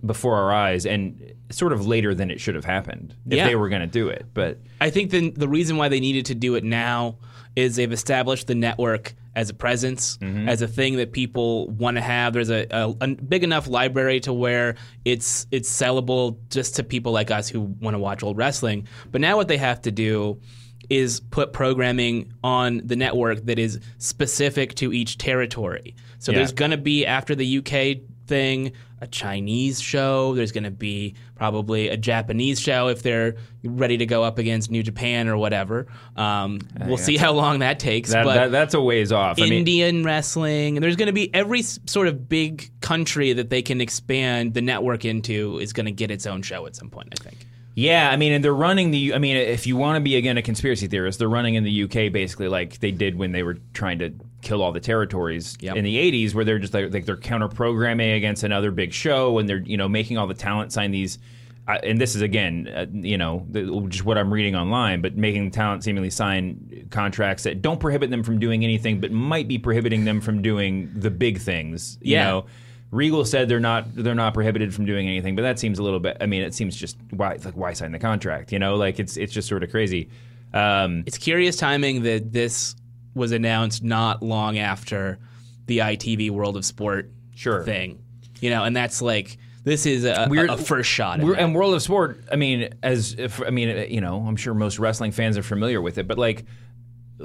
before 0.05 0.35
our 0.35 0.53
eyes 0.53 0.85
and 0.85 1.33
sort 1.49 1.73
of 1.73 1.85
later 1.85 2.13
than 2.13 2.29
it 2.31 2.39
should 2.39 2.55
have 2.55 2.63
happened 2.65 3.15
if 3.29 3.37
Yeah. 3.37 3.47
they 3.47 3.55
were 3.55 3.67
going 3.67 3.81
to 3.81 3.87
do 3.87 4.07
it. 4.07 4.27
But 4.33 4.59
I 4.79 4.89
think 4.91 5.11
the 5.11 5.31
the 5.31 5.47
reason 5.49 5.75
why 5.75 5.89
they 5.89 5.99
needed 5.99 6.25
to 6.27 6.35
do 6.35 6.55
it 6.55 6.63
now 6.63 7.17
is 7.55 7.75
they've 7.75 7.91
established 7.91 8.47
the 8.47 8.55
network 8.55 9.15
as 9.35 9.49
a 9.49 9.53
presence, 9.53 10.17
Mm-hmm. 10.19 10.47
as 10.47 10.61
a 10.61 10.67
thing 10.67 10.95
that 10.97 11.11
people 11.11 11.67
want 11.69 11.97
to 11.97 12.01
have. 12.01 12.33
There's 12.33 12.49
a, 12.49 12.65
a, 12.71 12.95
a 13.01 13.07
big 13.07 13.43
enough 13.43 13.67
library 13.67 14.19
to 14.21 14.31
where 14.33 14.75
it's 15.03 15.47
it's 15.51 15.69
sellable 15.69 16.37
just 16.49 16.77
to 16.77 16.83
people 16.83 17.11
like 17.11 17.29
us 17.29 17.49
who 17.49 17.59
want 17.61 17.93
to 17.95 17.99
watch 17.99 18.23
old 18.23 18.37
wrestling. 18.37 18.87
But 19.11 19.19
now 19.21 19.35
what 19.35 19.47
they 19.49 19.57
have 19.57 19.81
to 19.81 19.91
do 19.91 20.39
is 20.89 21.19
put 21.19 21.53
programming 21.53 22.31
on 22.43 22.81
the 22.85 22.95
network 22.95 23.45
that 23.45 23.59
is 23.59 23.79
specific 23.97 24.75
to 24.75 24.93
each 24.93 25.17
territory. 25.17 25.95
So 26.19 26.31
Yeah. 26.31 26.39
there's 26.39 26.53
going 26.53 26.71
to 26.71 26.77
be 26.77 27.05
after 27.05 27.35
the 27.35 27.45
UK 27.59 28.01
thing 28.27 28.71
a 28.99 29.07
Chinese 29.07 29.79
show. 29.79 30.33
There's 30.33 30.51
going 30.51 30.63
to 30.63 30.71
be 30.71 31.13
probably 31.35 31.87
a 31.89 31.97
Japanese 31.97 32.59
show 32.59 32.87
if 32.87 33.03
they're 33.03 33.35
ready 33.63 33.97
to 33.97 34.05
go 34.07 34.23
up 34.23 34.39
against 34.39 34.71
New 34.71 34.81
Japan 34.81 35.27
or 35.27 35.37
whatever. 35.37 35.85
Um, 36.15 36.59
we'll 36.85 36.97
see 36.97 37.15
how 37.15 37.33
long 37.33 37.59
that 37.59 37.79
takes. 37.79 38.11
that, 38.11 38.23
but 38.25 38.33
that 38.33 38.51
that's 38.51 38.73
a 38.73 38.81
ways 38.81 39.11
off. 39.11 39.39
I 39.39 39.43
mean, 39.43 39.53
Indian 39.53 40.03
wrestling. 40.03 40.75
There's 40.75 40.95
going 40.95 41.07
to 41.07 41.13
be 41.13 41.31
every 41.33 41.61
sort 41.61 42.07
of 42.07 42.27
big 42.27 42.71
country 42.81 43.33
that 43.33 43.49
they 43.51 43.61
can 43.61 43.81
expand 43.81 44.55
the 44.55 44.61
network 44.61 45.05
into 45.05 45.59
is 45.59 45.73
going 45.73 45.85
to 45.85 45.91
get 45.91 46.09
its 46.09 46.25
own 46.25 46.41
show 46.41 46.65
at 46.65 46.75
some 46.75 46.89
point. 46.89 47.09
I 47.19 47.23
think. 47.23 47.37
Yeah, 47.79 48.09
I 48.09 48.15
mean, 48.17 48.33
and 48.33 48.43
they're 48.43 48.55
running 48.55 48.89
the. 48.89 49.13
I 49.13 49.19
mean, 49.19 49.37
if 49.37 49.67
you 49.67 49.77
want 49.77 49.97
to 49.97 49.99
be 50.01 50.15
again 50.15 50.35
a 50.35 50.41
conspiracy 50.41 50.87
theorist, 50.87 51.19
they're 51.19 51.29
running 51.29 51.53
in 51.53 51.63
the 51.63 51.83
UK 51.83 52.11
basically 52.11 52.47
like 52.47 52.79
they 52.79 52.89
did 52.89 53.15
when 53.19 53.33
they 53.33 53.43
were 53.43 53.59
trying 53.73 53.99
to 53.99 54.15
kill 54.41 54.63
all 54.63 54.71
the 54.71 54.79
territories 54.79 55.55
Yep. 55.59 55.75
in 55.75 55.83
the 55.83 55.95
'80s, 55.95 56.33
where 56.33 56.43
they're 56.43 56.57
just 56.57 56.73
like, 56.73 56.91
like 56.91 57.05
they're 57.05 57.15
counter 57.17 57.47
programming 57.47 58.13
against 58.13 58.41
another 58.43 58.71
big 58.71 58.93
show, 58.93 59.37
and 59.37 59.47
they're 59.47 59.59
you 59.63 59.77
know 59.77 59.87
making 59.87 60.17
all 60.17 60.25
the 60.25 60.33
talent 60.33 60.73
sign 60.73 60.89
these. 60.89 61.19
Uh, 61.67 61.77
and 61.83 62.01
this 62.01 62.15
is 62.15 62.23
again, 62.23 62.67
uh, 62.75 62.87
you 62.91 63.17
know, 63.17 63.45
the, 63.51 63.85
just 63.89 64.05
what 64.05 64.17
I'm 64.17 64.33
reading 64.33 64.55
online, 64.55 65.01
but 65.01 65.15
making 65.15 65.45
the 65.45 65.51
talent 65.51 65.83
seemingly 65.83 66.09
sign 66.09 66.87
contracts 66.89 67.43
that 67.43 67.61
don't 67.61 67.79
prohibit 67.79 68.09
them 68.09 68.23
from 68.23 68.39
doing 68.39 68.63
anything, 68.63 68.99
but 69.01 69.11
might 69.11 69.47
be 69.47 69.59
prohibiting 69.59 70.03
them 70.03 70.19
from 70.19 70.41
doing 70.41 70.89
the 70.95 71.11
big 71.11 71.37
things. 71.39 71.99
You 72.01 72.13
Yeah. 72.13 72.23
know, 72.23 72.45
Regal 72.91 73.25
said 73.25 73.49
they're 73.49 73.59
not 73.59 73.93
they're 73.95 74.15
not 74.15 74.33
prohibited 74.33 74.73
from 74.73 74.85
doing 74.85 75.07
anything, 75.07 75.35
but 75.35 75.41
that 75.41 75.59
seems 75.59 75.77
a 75.79 75.83
little 75.83 75.99
bit. 75.99 76.17
I 76.21 76.25
mean, 76.25 76.41
it 76.43 76.53
seems 76.53 76.75
just 76.75 76.97
why 77.11 77.33
it's 77.33 77.43
like 77.45 77.55
why 77.57 77.73
sign 77.73 77.91
the 77.91 77.99
contract? 77.99 78.51
You 78.53 78.59
know, 78.59 78.75
like 78.75 78.99
it's 78.99 79.17
it's 79.17 79.33
just 79.33 79.47
sort 79.47 79.63
of 79.63 79.71
crazy. 79.71 80.09
Um, 80.53 81.03
It's 81.05 81.17
curious 81.17 81.57
timing 81.57 82.03
that 82.03 82.31
this 82.31 82.75
was 83.13 83.31
announced 83.33 83.83
not 83.83 84.23
long 84.23 84.57
after 84.57 85.19
the 85.65 85.79
ITV 85.79 86.29
World 86.31 86.55
of 86.55 86.63
Sport 86.63 87.11
Sure. 87.35 87.63
thing. 87.63 87.99
You 88.39 88.49
know, 88.51 88.63
and 88.63 88.75
that's 88.75 89.01
like 89.01 89.37
this 89.65 89.85
is 89.85 90.05
a, 90.05 90.27
We're- 90.29 90.47
a, 90.49 90.55
first 90.57 90.89
shot. 90.89 91.19
and 91.19 91.53
World 91.53 91.73
of 91.73 91.81
Sport. 91.81 92.23
I 92.31 92.37
mean, 92.37 92.69
as 92.81 93.15
if 93.17 93.41
I 93.41 93.49
mean, 93.49 93.91
you 93.91 93.99
know, 93.99 94.23
I'm 94.25 94.37
sure 94.37 94.53
most 94.53 94.79
wrestling 94.79 95.11
fans 95.11 95.37
are 95.37 95.43
familiar 95.43 95.81
with 95.81 95.97
it, 95.97 96.07
but 96.07 96.17
like 96.17 96.45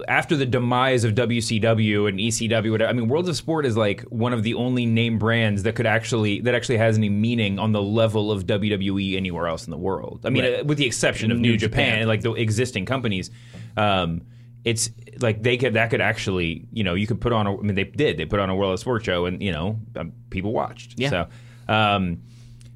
after 0.08 0.36
the 0.36 0.46
demise 0.46 1.04
of 1.04 1.14
WCW 1.14 2.08
and 2.08 2.18
ECW, 2.18 2.70
whatever, 2.70 2.88
I 2.88 2.92
mean, 2.94 3.08
World 3.08 3.28
of 3.28 3.36
Sport 3.36 3.66
is 3.66 3.76
like 3.76 4.00
one 4.04 4.32
of 4.32 4.42
the 4.42 4.54
only 4.54 4.86
name 4.86 5.18
brands 5.18 5.64
that 5.64 5.74
could 5.74 5.86
actually 5.86 6.40
that 6.42 6.54
actually 6.54 6.78
has 6.78 6.96
any 6.96 7.10
meaning 7.10 7.58
on 7.58 7.72
the 7.72 7.82
level 7.82 8.32
of 8.32 8.46
WWE 8.46 9.16
anywhere 9.16 9.46
else 9.46 9.66
in 9.66 9.70
the 9.70 9.76
world. 9.76 10.22
I 10.24 10.30
mean, 10.30 10.44
Right. 10.44 10.60
uh, 10.60 10.64
with 10.64 10.78
the 10.78 10.86
exception 10.86 11.30
of 11.30 11.38
New 11.38 11.50
New 11.52 11.56
Japan, 11.58 11.92
Japan. 11.98 12.08
like 12.08 12.22
the 12.22 12.32
existing 12.32 12.86
companies. 12.86 13.30
Um, 13.76 14.22
it's 14.64 14.90
like 15.20 15.42
they 15.42 15.56
could 15.56 15.74
that 15.74 15.90
could 15.90 16.00
actually 16.00 16.68
you 16.72 16.84
know 16.84 16.94
you 16.94 17.06
could 17.06 17.20
put 17.20 17.32
on 17.32 17.46
a 17.48 17.58
I 17.58 17.62
mean 17.62 17.74
they 17.74 17.82
did 17.84 18.16
they 18.16 18.24
put 18.26 18.38
on 18.40 18.48
a 18.48 18.54
World 18.54 18.72
of 18.72 18.78
Sport 18.80 19.04
show 19.04 19.26
and 19.26 19.42
you 19.42 19.50
know 19.52 19.78
um, 19.96 20.12
people 20.30 20.52
watched 20.52 20.94
Yeah. 21.00 21.10
so 21.10 21.26
um, 21.68 22.22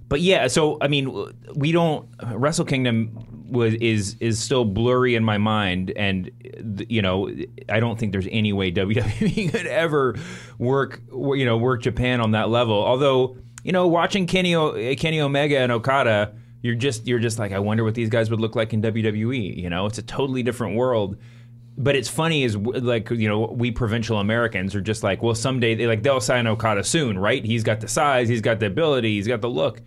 but 0.08 0.20
yeah, 0.20 0.46
so 0.46 0.78
I 0.80 0.88
mean, 0.88 1.32
we 1.54 1.72
don't 1.72 2.08
Wrestle 2.32 2.64
Kingdom 2.64 3.10
was 3.50 3.74
is 3.74 4.16
is 4.20 4.38
still 4.38 4.64
blurry 4.64 5.14
in 5.14 5.24
my 5.24 5.38
mind, 5.38 5.92
and 5.96 6.30
you 6.88 7.02
know, 7.02 7.30
I 7.68 7.80
don't 7.80 7.98
think 7.98 8.12
there's 8.12 8.28
any 8.30 8.52
way 8.52 8.70
WWE 8.72 9.50
could 9.50 9.66
ever 9.66 10.16
work 10.58 11.00
you 11.10 11.44
know 11.44 11.56
work 11.56 11.82
Japan 11.82 12.20
on 12.20 12.32
that 12.32 12.48
level. 12.50 12.76
Although 12.76 13.38
you 13.64 13.72
know, 13.72 13.88
watching 13.88 14.26
Kenny 14.26 14.54
o- 14.54 14.94
Kenny 14.94 15.20
Omega 15.20 15.58
and 15.58 15.72
Okada, 15.72 16.32
you're 16.62 16.76
just 16.76 17.06
you're 17.06 17.18
just 17.18 17.38
like, 17.38 17.50
I 17.50 17.58
wonder 17.58 17.82
what 17.82 17.94
these 17.94 18.08
guys 18.08 18.30
would 18.30 18.40
look 18.40 18.54
like 18.54 18.72
in 18.72 18.80
WWE. 18.80 19.56
You 19.56 19.68
know, 19.68 19.86
it's 19.86 19.98
a 19.98 20.02
totally 20.02 20.44
different 20.44 20.76
world 20.76 21.16
but 21.78 21.94
it's 21.96 22.08
funny 22.08 22.42
is 22.42 22.56
like 22.56 23.10
you 23.10 23.28
know 23.28 23.46
we 23.52 23.70
provincial 23.70 24.18
Americans 24.18 24.74
are 24.74 24.80
just 24.80 25.02
like 25.02 25.22
well 25.22 25.34
someday 25.34 25.74
they 25.74 25.86
like 25.86 26.02
they'll 26.02 26.20
sign 26.20 26.46
Okada 26.46 26.82
soon 26.84 27.18
right? 27.18 27.44
He's 27.44 27.62
got 27.64 27.80
the 27.80 27.88
size 27.88 28.28
he's 28.28 28.40
got 28.40 28.60
the 28.60 28.66
ability 28.66 29.14
he's 29.16 29.28
got 29.28 29.40
the 29.40 29.48
look. 29.50 29.82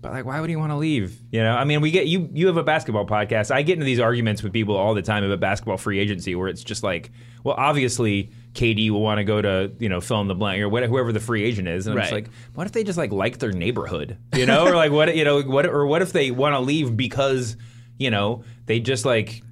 But 0.00 0.10
like 0.12 0.24
why 0.24 0.40
would 0.40 0.50
he 0.50 0.56
want 0.56 0.72
to 0.72 0.76
leave? 0.76 1.20
You 1.30 1.42
know 1.42 1.54
I 1.56 1.64
mean 1.64 1.80
we 1.80 1.90
get 1.90 2.06
you 2.06 2.28
you 2.32 2.46
have 2.48 2.56
a 2.56 2.62
basketball 2.64 3.06
podcast. 3.06 3.50
I 3.52 3.62
get 3.62 3.74
into 3.74 3.84
these 3.84 4.00
arguments 4.00 4.42
with 4.42 4.52
people 4.52 4.76
all 4.76 4.94
the 4.94 5.02
time 5.02 5.22
about 5.24 5.40
basketball 5.40 5.76
free 5.76 5.98
agency 6.00 6.34
where 6.34 6.48
it's 6.48 6.62
just 6.64 6.82
like 6.82 7.10
well 7.44 7.54
obviously 7.58 8.30
KD 8.54 8.90
will 8.90 9.00
want 9.00 9.18
to 9.18 9.24
go 9.24 9.40
to 9.40 9.72
you 9.78 9.88
know 9.88 10.00
fill 10.00 10.20
in 10.20 10.28
the 10.28 10.34
blank 10.34 10.60
or 10.62 10.68
what, 10.68 10.82
whoever 10.84 11.12
the 11.12 11.20
free 11.20 11.42
agent 11.44 11.66
is. 11.68 11.86
And 11.86 11.98
it's 11.98 12.10
Right. 12.12 12.24
like 12.24 12.32
what 12.54 12.66
if 12.66 12.72
they 12.72 12.84
just 12.84 12.98
like 12.98 13.12
like 13.12 13.38
their 13.38 13.52
neighborhood 13.52 14.18
you 14.34 14.44
know? 14.46 14.66
Or 14.66 14.76
like 14.76 14.92
what 14.92 15.16
you 15.16 15.24
know 15.24 15.40
what 15.42 15.66
or 15.66 15.86
what 15.86 16.02
if 16.02 16.12
they 16.12 16.30
want 16.30 16.54
to 16.54 16.60
leave 16.60 16.96
because 16.96 17.56
you 17.98 18.10
know 18.10 18.42
they 18.66 18.80
just 18.80 19.04
like 19.04 19.42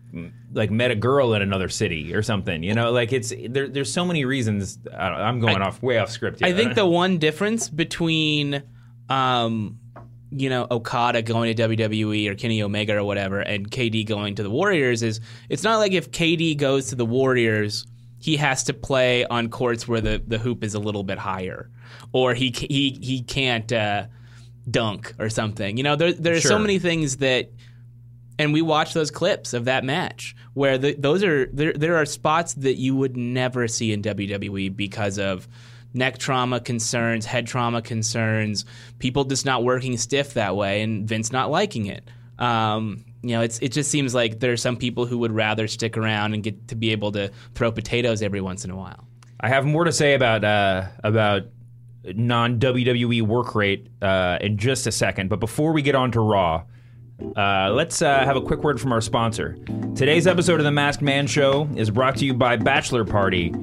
like 0.53 0.71
met 0.71 0.91
a 0.91 0.95
girl 0.95 1.35
in 1.35 1.43
another 1.43 1.69
city 1.69 2.15
or 2.15 2.23
something 2.23 2.63
you 2.63 2.75
know 2.75 2.91
like 2.91 3.13
it's 3.13 3.33
there, 3.49 3.69
there's 3.69 3.93
so 3.93 4.05
many 4.05 4.25
reasons 4.25 4.79
I 4.93 5.09
i'm 5.09 5.39
going 5.41 5.63
I- 5.63 5.67
off 5.67 5.83
way 5.83 5.99
off 5.99 6.11
script 6.11 6.41
here. 6.41 6.49
I 6.49 6.53
think 6.53 6.75
the 6.75 6.87
one 6.87 7.19
difference 7.19 7.69
between, 7.69 8.63
um, 9.09 9.79
you 10.33 10.49
know, 10.49 10.67
Okada 10.71 11.23
going 11.23 11.55
to 11.55 11.69
WWE 11.69 12.29
or 12.29 12.35
Kenny 12.37 12.63
Omega 12.63 12.97
or 12.97 13.05
whatever, 13.05 13.41
and 13.41 13.69
KD 13.71 14.07
going 14.07 14.37
to 14.37 14.43
the 14.45 14.51
Warriors 14.51 15.03
is 15.03 15.21
it's 15.49 15.63
not 15.65 15.79
like 15.79 15.93
if 15.93 16.11
KD 16.13 16.57
goes 16.57 16.89
to 16.91 16.95
the 16.95 17.05
Warriors, 17.07 17.87
he 18.21 18.37
has 18.37 18.63
to 18.65 18.73
play 18.73 19.25
on 19.27 19.49
courts 19.49 19.89
where 19.89 20.01
the, 20.01 20.23
the 20.27 20.39
hoop 20.39 20.63
is 20.63 20.75
a 20.75 20.79
little 20.79 21.03
bit 21.03 21.19
higher, 21.19 21.69
or 22.13 22.35
he 22.35 22.51
he 22.57 22.99
he 23.03 23.23
can't 23.23 23.73
uh, 23.73 24.07
dunk 24.71 25.15
or 25.19 25.29
something. 25.31 25.77
You 25.77 25.83
know, 25.83 25.97
there 25.97 26.13
there's 26.13 26.43
so 26.45 26.51
Sure. 26.51 26.59
many 26.61 26.79
things 26.79 27.17
that 27.17 27.51
and 28.41 28.55
we 28.55 28.63
watch 28.63 28.95
those 28.95 29.11
clips 29.11 29.53
of 29.53 29.67
that 29.67 29.85
match 29.85 30.35
where 30.55 30.79
the, 30.79 30.95
those 30.95 31.23
are 31.23 31.47
there. 31.53 31.75
There 31.75 31.97
are 31.97 32.07
spots 32.07 32.55
that 32.55 32.77
you 32.77 32.97
would 32.97 33.15
never 33.15 33.69
see 33.69 33.93
in 33.93 34.01
WWE 34.01 34.75
because 34.75 35.19
of 35.19 35.47
neck 35.93 36.17
trauma 36.17 36.59
concerns, 36.59 37.27
head 37.27 37.47
trauma 37.47 37.83
concerns, 37.83 38.65
people 38.99 39.25
just 39.25 39.45
not 39.45 39.63
working 39.63 39.99
stiff 39.99 40.33
that 40.35 40.57
way, 40.57 40.81
and 40.81 41.07
Vince 41.07 41.31
not 41.31 41.51
liking 41.51 41.85
it. 41.85 42.09
Um, 42.39 43.05
you 43.23 43.33
know, 43.37 43.43
it's 43.43 43.59
it 43.59 43.73
just 43.73 43.91
seems 43.91 44.15
like 44.15 44.41
there 44.41 44.53
are 44.53 44.57
some 44.57 44.79
people 44.79 45.05
who 45.05 45.19
would 45.19 45.33
rather 45.33 45.69
stick 45.69 45.99
around 45.99 46.33
and 46.33 46.43
get 46.43 46.69
to 46.69 46.75
be 46.75 46.93
able 46.93 47.13
to 47.13 47.31
throw 47.55 47.71
potatoes 47.71 48.23
every 48.23 48.41
once 48.41 48.65
in 48.65 48.71
a 48.71 48.77
while. 48.77 49.07
I 49.41 49.51
have 49.51 49.67
more 49.67 49.85
to 49.85 49.93
say 49.93 50.15
about 50.15 50.45
uh, 50.45 50.87
about 51.05 51.43
non 52.07 52.59
WWE 52.59 53.21
work 53.21 53.55
rate 53.55 53.89
uh, 54.01 54.39
in 54.41 54.57
just 54.57 54.87
a 54.87 54.93
second, 54.93 55.29
but 55.29 55.41
before 55.41 55.73
we 55.75 55.83
get 55.83 55.95
on 55.95 56.11
to 56.13 56.21
Raw, 56.21 56.63
uh, 57.37 57.71
let's 57.73 58.03
uh, 58.03 58.25
have 58.25 58.37
a 58.37 58.41
quick 58.41 58.63
word 58.63 58.81
from 58.81 58.93
our 58.93 59.01
sponsor. 59.01 59.57
Today's 59.95 60.27
episode 60.27 60.61
of 60.61 60.65
the 60.65 60.71
Masked 60.71 61.03
Man 61.03 61.27
Show 61.27 61.69
is 61.77 61.91
brought 61.91 62.17
to 62.17 62.25
you 62.25 62.35
by 62.35 62.57
Bachelor 62.57 63.05
Party. 63.05 63.55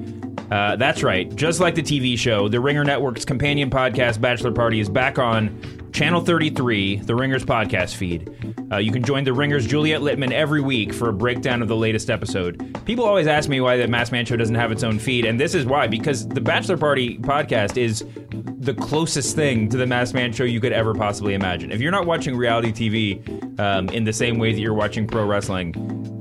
Uh, 0.50 0.76
that's 0.76 1.02
right, 1.02 1.34
just 1.36 1.60
like 1.60 1.74
the 1.74 1.82
TV 1.82 2.16
show, 2.16 2.48
the 2.48 2.60
Ringer 2.60 2.84
Network's 2.84 3.24
companion 3.24 3.68
podcast, 3.68 4.20
Bachelor 4.20 4.52
Party, 4.52 4.80
is 4.80 4.88
back 4.88 5.18
on 5.18 5.90
Channel 5.92 6.22
33, 6.22 6.96
the 6.96 7.14
Ringer's 7.14 7.44
podcast 7.44 7.96
feed. 7.96 8.30
Uh, 8.70 8.76
you 8.76 8.92
can 8.92 9.02
join 9.02 9.24
the 9.24 9.32
Ringer's 9.32 9.66
Juliet 9.66 10.00
Litman 10.00 10.32
every 10.32 10.60
week 10.60 10.94
for 10.94 11.08
a 11.08 11.12
breakdown 11.12 11.60
of 11.60 11.68
the 11.68 11.76
latest 11.76 12.08
episode. 12.10 12.78
People 12.84 13.04
always 13.04 13.26
ask 13.26 13.48
me 13.48 13.60
why 13.60 13.76
the 13.76 13.88
Masked 13.88 14.12
Man 14.12 14.24
Show 14.24 14.36
doesn't 14.36 14.54
have 14.54 14.72
its 14.72 14.82
own 14.82 14.98
feed, 14.98 15.24
and 15.24 15.38
this 15.38 15.54
is 15.54 15.66
why 15.66 15.86
because 15.86 16.28
the 16.28 16.40
Bachelor 16.40 16.76
Party 16.76 17.18
podcast 17.18 17.76
is 17.76 18.04
the 18.30 18.74
closest 18.74 19.34
thing 19.34 19.68
to 19.70 19.76
the 19.76 19.86
Masked 19.86 20.14
Man 20.14 20.32
Show 20.32 20.44
you 20.44 20.60
could 20.60 20.72
ever 20.72 20.94
possibly 20.94 21.34
imagine. 21.34 21.72
If 21.72 21.80
you're 21.80 21.92
not 21.92 22.06
watching 22.06 22.36
reality 22.36 22.72
TV, 22.72 23.47
um, 23.58 23.88
in 23.90 24.04
the 24.04 24.12
same 24.12 24.38
way 24.38 24.52
that 24.52 24.60
you're 24.60 24.74
watching 24.74 25.06
pro 25.06 25.24
wrestling, 25.26 25.74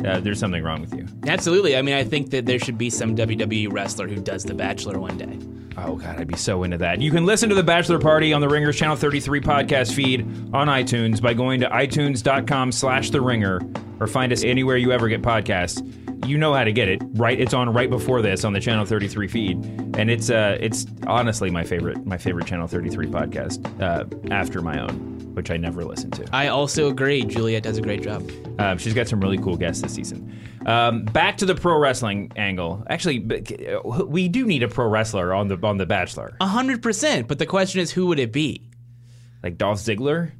uh, 0.05 0.19
there's 0.19 0.39
something 0.39 0.63
wrong 0.63 0.81
with 0.81 0.93
you. 0.93 1.05
Absolutely. 1.27 1.77
I 1.77 1.81
mean, 1.81 1.95
I 1.95 2.03
think 2.03 2.29
that 2.31 2.45
there 2.45 2.59
should 2.59 2.77
be 2.77 2.89
some 2.89 3.15
WWE 3.15 3.71
wrestler 3.71 4.07
who 4.07 4.21
does 4.21 4.43
The 4.43 4.53
Bachelor 4.53 4.99
one 4.99 5.17
day. 5.17 5.39
Oh 5.79 5.95
god, 5.95 6.19
I'd 6.19 6.27
be 6.27 6.35
so 6.35 6.63
into 6.63 6.79
that. 6.79 7.01
You 7.01 7.11
can 7.11 7.25
listen 7.25 7.49
to 7.49 7.55
the 7.55 7.61
Bachelor 7.63 7.99
Party 7.99 8.33
on 8.33 8.41
the 8.41 8.49
Ringers 8.49 8.75
Channel 8.77 8.95
33 8.95 9.41
podcast 9.41 9.93
feed 9.93 10.21
on 10.51 10.67
iTunes 10.67 11.21
by 11.21 11.35
going 11.35 11.59
to 11.59 11.69
itunes.com 11.69 12.71
slash 12.71 13.11
the 13.11 13.21
ringer 13.21 13.61
or 13.99 14.07
find 14.07 14.33
us 14.33 14.43
anywhere 14.43 14.77
you 14.77 14.91
ever 14.91 15.07
get 15.07 15.21
podcasts. 15.21 15.83
You 16.25 16.39
know 16.39 16.51
how 16.55 16.63
to 16.63 16.71
get 16.71 16.89
it, 16.89 17.01
right? 17.13 17.39
It's 17.39 17.53
on 17.53 17.71
right 17.71 17.91
before 17.91 18.23
this 18.23 18.43
on 18.43 18.53
the 18.53 18.59
Channel 18.59 18.85
33 18.85 19.27
feed. 19.27 19.57
And 19.97 20.09
it's 20.09 20.31
uh 20.31 20.57
it's 20.59 20.87
honestly 21.05 21.51
my 21.51 21.63
favorite 21.63 22.03
my 22.07 22.17
favorite 22.17 22.47
Channel 22.47 22.67
33 22.67 23.07
podcast, 23.07 23.81
uh, 23.81 24.05
after 24.33 24.61
my 24.61 24.81
own, 24.81 25.16
which 25.37 25.51
I 25.51 25.55
never 25.57 25.85
listen 25.85 26.11
to. 26.11 26.25
I 26.33 26.47
also 26.47 26.89
agree. 26.89 27.23
Juliet 27.23 27.63
does 27.63 27.77
a 27.77 27.81
great 27.81 28.01
job. 28.01 28.29
Um, 28.59 28.77
she's 28.77 28.93
got 28.93 29.07
some 29.07 29.21
really 29.21 29.37
cool 29.37 29.55
guests 29.55 29.81
this 29.83 29.93
season. 29.93 30.37
Um, 30.65 31.05
back 31.05 31.37
to 31.37 31.45
the 31.45 31.55
pro 31.55 31.77
wrestling 31.77 32.31
angle. 32.35 32.83
Actually, 32.89 33.19
we 34.05 34.27
do 34.27 34.45
need 34.45 34.63
a 34.63 34.67
pro 34.67 34.87
wrestler 34.87 35.33
on 35.33 35.47
the 35.47 35.57
on 35.63 35.77
the 35.77 35.85
Bachelor, 35.85 36.35
A 36.41 36.47
hundred 36.47 36.81
percent. 36.81 37.27
But 37.27 37.39
the 37.39 37.45
question 37.45 37.79
is, 37.79 37.91
who 37.91 38.07
would 38.07 38.19
it 38.19 38.33
be? 38.33 38.69
like 39.43 39.57
Dolph 39.57 39.77
Ziggler. 39.77 40.31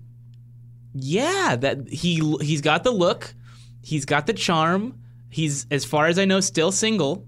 Yeah, 0.93 1.55
that 1.55 1.88
he 1.88 2.15
he's 2.41 2.62
got 2.62 2.83
the 2.83 2.91
look, 2.91 3.33
he's 3.81 4.05
got 4.05 4.25
the 4.25 4.33
charm. 4.33 4.99
He's, 5.29 5.67
as 5.69 5.86
far 5.86 6.07
as 6.07 6.17
I 6.17 6.25
know, 6.25 6.39
still 6.39 6.71
single. 6.71 7.27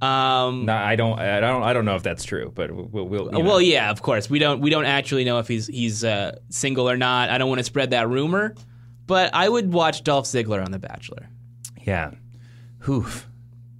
Um, 0.00 0.64
No, 0.66 0.74
I 0.74 0.94
don't. 0.96 1.18
I 1.18 1.40
don't. 1.40 1.62
I 1.62 1.72
don't 1.72 1.84
know 1.84 1.96
if 1.96 2.02
that's 2.02 2.24
true, 2.24 2.52
but 2.54 2.70
we'll. 2.70 3.06
we'll 3.08 3.24
you 3.26 3.30
know. 3.32 3.40
Well, 3.40 3.60
yeah, 3.60 3.90
of 3.90 4.00
course. 4.02 4.30
We 4.30 4.38
don't 4.38 4.60
we 4.60 4.70
don't 4.70 4.84
actually 4.84 5.24
know 5.24 5.38
if 5.40 5.48
he's 5.48 5.66
he's 5.66 6.04
uh, 6.04 6.38
single 6.50 6.88
or 6.88 6.96
not. 6.96 7.30
I 7.30 7.38
don't 7.38 7.48
want 7.48 7.58
to 7.58 7.64
spread 7.64 7.90
that 7.90 8.08
rumor, 8.08 8.54
but 9.06 9.34
I 9.34 9.48
would 9.48 9.72
watch 9.72 10.04
Dolph 10.04 10.26
Ziggler 10.26 10.64
on 10.64 10.70
The 10.70 10.78
Bachelor. 10.78 11.28
yeah. 11.82 12.12
Hoof. 12.80 13.26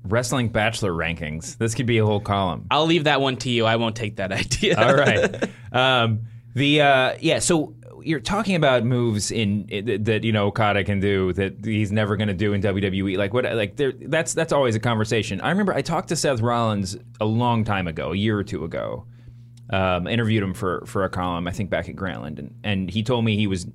Wrestling 0.04 0.48
Bachelor 0.48 0.92
rankings. 0.92 1.57
This 1.59 1.74
could 1.74 1.87
be 1.87 1.98
a 1.98 2.04
whole 2.07 2.20
column. 2.20 2.66
I'll 2.70 2.87
leave 2.87 3.04
that 3.04 3.20
one 3.20 3.37
to 3.38 3.50
you. 3.50 3.64
I 3.66 3.76
won't 3.76 3.94
take 3.94 4.16
that 4.16 4.33
idea. 4.42 4.76
All 4.76 4.94
right. 4.94 5.48
Um, 5.72 6.22
the 6.54 6.81
uh, 6.81 7.16
yeah. 7.20 7.38
So 7.40 7.74
you're 8.04 8.20
talking 8.20 8.54
about 8.54 8.84
moves 8.84 9.30
in, 9.30 9.66
in 9.68 10.04
that 10.04 10.24
you 10.24 10.32
know 10.32 10.46
Okada 10.46 10.84
can 10.84 11.00
do 11.00 11.32
that 11.34 11.64
he's 11.64 11.92
never 11.92 12.16
going 12.16 12.28
to 12.28 12.34
do 12.34 12.52
in 12.52 12.62
WWE. 12.62 13.16
Like 13.16 13.32
what? 13.32 13.44
Like 13.44 13.76
there. 13.76 13.92
That's 13.92 14.34
that's 14.34 14.52
always 14.52 14.74
a 14.74 14.80
conversation. 14.80 15.40
I 15.40 15.50
remember 15.50 15.74
I 15.74 15.82
talked 15.82 16.08
to 16.08 16.16
Seth 16.16 16.40
Rollins 16.40 16.96
a 17.20 17.24
long 17.24 17.64
time 17.64 17.87
ago, 17.87 18.12
a 18.12 18.16
year 18.16 18.38
or 18.38 18.44
two 18.44 18.64
ago. 18.64 19.06
Um, 19.70 20.06
interviewed 20.06 20.42
him 20.42 20.54
for 20.54 20.82
for 20.87 21.04
a 21.04 21.11
column, 21.11 21.46
I 21.46 21.52
think 21.52 21.70
back 21.70 21.88
at 21.88 21.96
Grantland, 21.96 22.38
and 22.38 22.54
and 22.64 22.90
he 22.90 23.02
told 23.02 23.24
me 23.24 23.37
he 23.37 23.46
was 23.46 23.66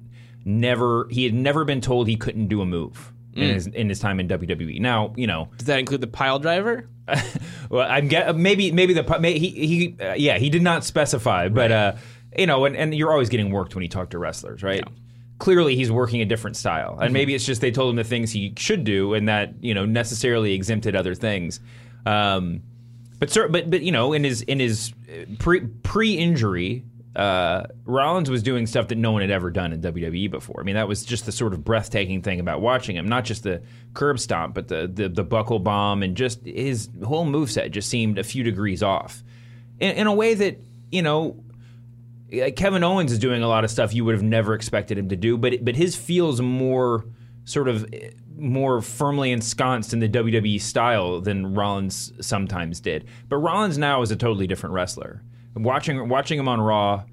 never 0.45 1.07
he 1.09 1.23
had 1.23 1.33
never 1.33 1.65
been 1.65 1.81
told 1.81 2.07
he 2.07 2.15
couldn't 2.15 2.47
do 2.47 2.62
a 2.62 2.65
move. 2.65 3.12
In 3.36 3.49
his, 3.49 3.65
in 3.65 3.89
his 3.89 3.99
time 3.99 4.19
in 4.19 4.27
WWE. 4.27 4.79
Now, 4.79 5.12
you 5.15 5.25
know, 5.25 5.49
Does 5.57 5.65
that 5.65 5.79
include 5.79 6.01
the 6.01 6.07
pile 6.07 6.38
driver? 6.38 6.88
well, 7.69 7.89
I'm 7.89 8.07
get 8.07 8.36
maybe 8.36 8.71
maybe 8.71 8.93
the 8.93 9.19
may, 9.19 9.38
he 9.38 9.49
he 9.49 9.95
uh, 9.99 10.13
yeah 10.13 10.38
he 10.38 10.49
did 10.49 10.62
not 10.62 10.83
specify, 10.83 11.49
but 11.49 11.71
uh, 11.71 11.93
you 12.38 12.48
know, 12.48 12.65
and, 12.65 12.76
and 12.76 12.93
you're 12.93 13.12
always 13.12 13.30
getting 13.30 13.52
worked 13.52 13.76
when 13.76 13.84
you 13.84 13.89
talk 13.89 14.10
to 14.12 14.19
wrestlers, 14.19 14.63
right? 14.63 14.84
Clearly, 15.39 15.76
he's 15.76 15.91
working 15.91 16.22
a 16.22 16.26
different 16.26 16.56
style, 16.56 16.98
and 17.02 17.12
maybe 17.12 17.36
it's 17.36 17.46
just 17.46 17.60
they 17.60 17.72
told 17.72 17.89
him 17.89 17.96
the 17.98 18.04
things 18.04 18.32
he 18.32 18.54
should 18.58 18.84
do, 18.84 19.13
and 19.13 19.28
that 19.28 19.54
you 19.62 19.74
know 19.74 19.86
necessarily 19.86 20.54
exempted 20.54 20.96
other 20.96 21.15
things. 21.15 21.60
Um, 22.06 22.62
but 23.19 23.30
cer- 23.30 23.50
but 23.50 23.69
but 23.69 23.82
you 23.82 23.91
know, 23.91 24.13
in 24.13 24.24
his 24.24 24.41
in 24.41 24.60
his 24.60 24.93
pre 25.39 25.62
pre 25.62 26.13
injury. 26.17 26.86
Uh, 27.15 27.67
Rollins 27.86 28.28
was 28.28 28.41
doing 28.41 28.65
stuff 28.65 28.88
that 28.88 28.98
no 28.98 29.12
one 29.12 29.22
had 29.22 29.30
ever 29.30 29.52
done 29.52 29.72
in 29.72 29.82
WWE 29.82 30.32
before. 30.32 30.60
I 30.60 30.63
mean, 30.63 30.74
that 30.74 30.88
was 30.88 31.06
just 31.06 31.28
the 31.28 31.32
sort 31.32 31.54
of 31.54 31.63
breathtaking 31.63 32.24
thing 32.24 32.39
about 32.39 32.60
watching 32.60 32.96
him. 32.96 33.08
Not 33.08 33.24
just 33.24 33.43
the 33.43 33.62
curb 33.93 34.19
stomp, 34.19 34.56
but 34.56 34.67
the 34.67 34.89
the, 34.91 35.10
the 35.10 35.24
buckle 35.24 35.60
bomb 35.60 36.02
and 36.02 36.17
just 36.17 36.43
his 36.43 36.89
whole 37.06 37.28
moveset 37.28 37.69
just 37.69 37.88
seemed 37.88 38.17
a 38.17 38.24
few 38.24 38.43
degrees 38.43 38.82
off, 38.82 39.24
in, 39.80 39.91
in 39.91 40.08
a 40.08 40.13
way 40.13 40.34
that 40.34 40.60
you 40.91 41.04
know 41.04 41.42
like 42.34 42.56
Kevin 42.56 42.84
Owens 42.84 43.12
is 43.12 43.19
doing 43.19 43.43
a 43.43 43.48
lot 43.48 43.63
of 43.63 43.72
stuff 43.72 43.93
you 43.93 44.06
would 44.06 44.15
have 44.15 44.24
never 44.24 44.54
expected 44.54 44.98
him 44.98 45.10
to 45.10 45.15
do, 45.15 45.38
but 45.38 45.63
but 45.63 45.76
his 45.76 45.96
feels 45.96 46.41
more 46.41 47.06
sort 47.46 47.67
of 47.67 47.86
more 48.36 48.82
firmly 48.82 49.32
ensconced 49.32 49.93
in 49.93 50.00
the 50.00 50.10
WWE 50.10 50.60
style 50.60 51.22
than 51.22 51.54
Rollins 51.54 52.12
sometimes 52.22 52.80
did. 52.80 53.06
But 53.30 53.38
Rollins 53.38 53.78
now 53.78 54.02
is 54.02 54.12
a 54.12 54.15
totally 54.15 54.48
different 54.48 54.74
wrestler. 54.74 55.22
Watching 55.56 56.10
watching 56.10 56.39
him 56.39 56.48
on 56.48 56.60
Raw, 56.60 57.04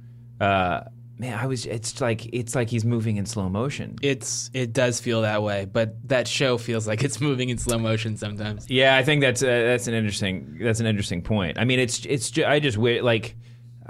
uh, 0.41 0.81
man, 1.19 1.39
I 1.39 1.47
was 1.47 1.67
it's 1.67 2.01
like 2.01 2.27
it's 2.33 2.55
like 2.55 2.71
he's 2.71 2.85
moving 2.85 3.19
in 3.19 3.27
slow 3.27 3.49
motion. 3.49 3.97
It's 4.03 4.51
it 4.55 4.73
does 4.73 4.99
feel 4.99 5.23
that 5.23 5.43
way, 5.43 5.67
but 5.67 5.97
that 6.09 6.27
show 6.27 6.57
feels 6.57 6.87
like 6.89 7.05
it's 7.05 7.21
moving 7.29 7.51
in 7.51 7.59
slow 7.59 7.79
motion 7.79 8.17
sometimes. 8.17 8.69
Yeah, 8.71 8.97
I 8.97 9.05
think 9.05 9.21
that's 9.21 9.43
uh, 9.43 9.47
that's 9.47 9.87
an 9.87 9.95
interesting 9.95 10.59
that's 10.61 10.81
an 10.81 10.87
interesting 10.87 11.23
point. 11.23 11.59
I 11.59 11.65
mean, 11.65 11.79
it's 11.79 12.07
it's 12.07 12.37
I 12.39 12.61
just 12.61 12.79
like 12.79 13.37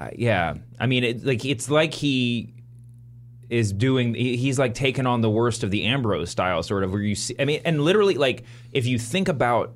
uh, 0.01 0.09
yeah. 0.17 0.55
I 0.79 0.87
mean, 0.87 1.05
it, 1.05 1.25
like 1.25 1.45
it's 1.45 1.69
like 1.71 1.93
he 1.93 2.55
is 3.51 3.73
doing 3.73 4.15
he- 4.15 4.37
he's 4.37 4.59
like 4.59 4.75
taking 4.75 5.07
on 5.07 5.21
the 5.21 5.31
worst 5.31 5.63
of 5.63 5.71
the 5.71 5.85
Ambrose 5.85 6.31
style 6.31 6.63
sort 6.63 6.85
of 6.85 6.93
where 6.93 7.03
you 7.03 7.15
see 7.15 7.35
I 7.39 7.45
mean, 7.45 7.61
and 7.65 7.83
literally 7.83 8.15
like 8.15 8.45
if 8.73 8.87
you 8.87 8.99
think 8.99 9.29
about 9.29 9.75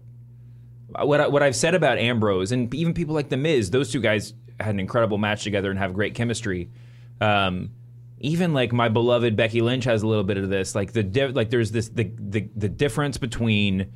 what 0.89 1.21
I, 1.21 1.27
what 1.29 1.43
I've 1.43 1.57
said 1.57 1.75
about 1.75 1.99
Ambrose 1.99 2.53
and 2.53 2.73
even 2.75 2.95
people 2.95 3.15
like 3.15 3.29
the 3.29 3.37
Miz, 3.37 3.71
those 3.71 3.91
two 3.93 4.01
guys 4.01 4.33
had 4.61 4.71
an 4.71 4.81
incredible 4.81 5.19
match 5.19 5.45
together 5.45 5.71
and 5.71 5.79
have 5.79 5.93
great 5.93 6.15
chemistry. 6.15 6.71
Um, 7.21 7.71
even 8.21 8.55
like 8.55 8.73
my 8.73 8.89
beloved 8.89 9.37
Becky 9.37 9.61
Lynch 9.61 9.85
has 9.85 10.03
a 10.03 10.07
little 10.07 10.25
bit 10.25 10.39
of 10.39 10.49
this. 10.49 10.75
Like 10.75 10.93
the 10.93 11.33
like 11.35 11.51
there's 11.51 11.71
this 11.71 11.89
the 11.89 12.11
the 12.17 12.49
the 12.57 12.69
difference 12.69 13.19
between 13.19 13.93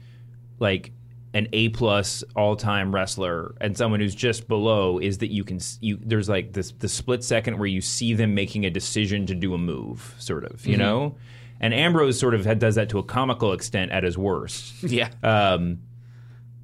like 0.58 0.92
an 1.34 1.46
A 1.52 1.68
plus 1.68 2.24
all 2.34 2.56
time 2.56 2.94
wrestler 2.94 3.54
and 3.60 3.76
someone 3.76 4.00
who's 4.00 4.14
just 4.14 4.48
below 4.48 4.98
is 4.98 5.18
that 5.18 5.30
you 5.30 5.44
can 5.44 5.58
you 5.80 5.98
there's 6.02 6.28
like 6.28 6.52
this 6.54 6.72
the 6.78 6.88
split 6.88 7.22
second 7.22 7.58
where 7.58 7.66
you 7.66 7.80
see 7.80 8.14
them 8.14 8.34
making 8.34 8.64
a 8.64 8.70
decision 8.70 9.26
to 9.26 9.34
do 9.34 9.52
a 9.54 9.58
move, 9.58 10.14
sort 10.18 10.44
of, 10.44 10.66
you 10.66 10.76
know. 10.76 11.16
And 11.60 11.74
Ambrose 11.74 12.18
sort 12.18 12.34
of 12.34 12.44
had, 12.44 12.60
does 12.60 12.76
that 12.76 12.88
to 12.90 12.98
a 12.98 13.02
comical 13.02 13.52
extent 13.52 13.90
at 13.90 14.04
his 14.04 14.16
worst 14.16 14.82
Yeah. 14.82 15.08
um, 15.22 15.80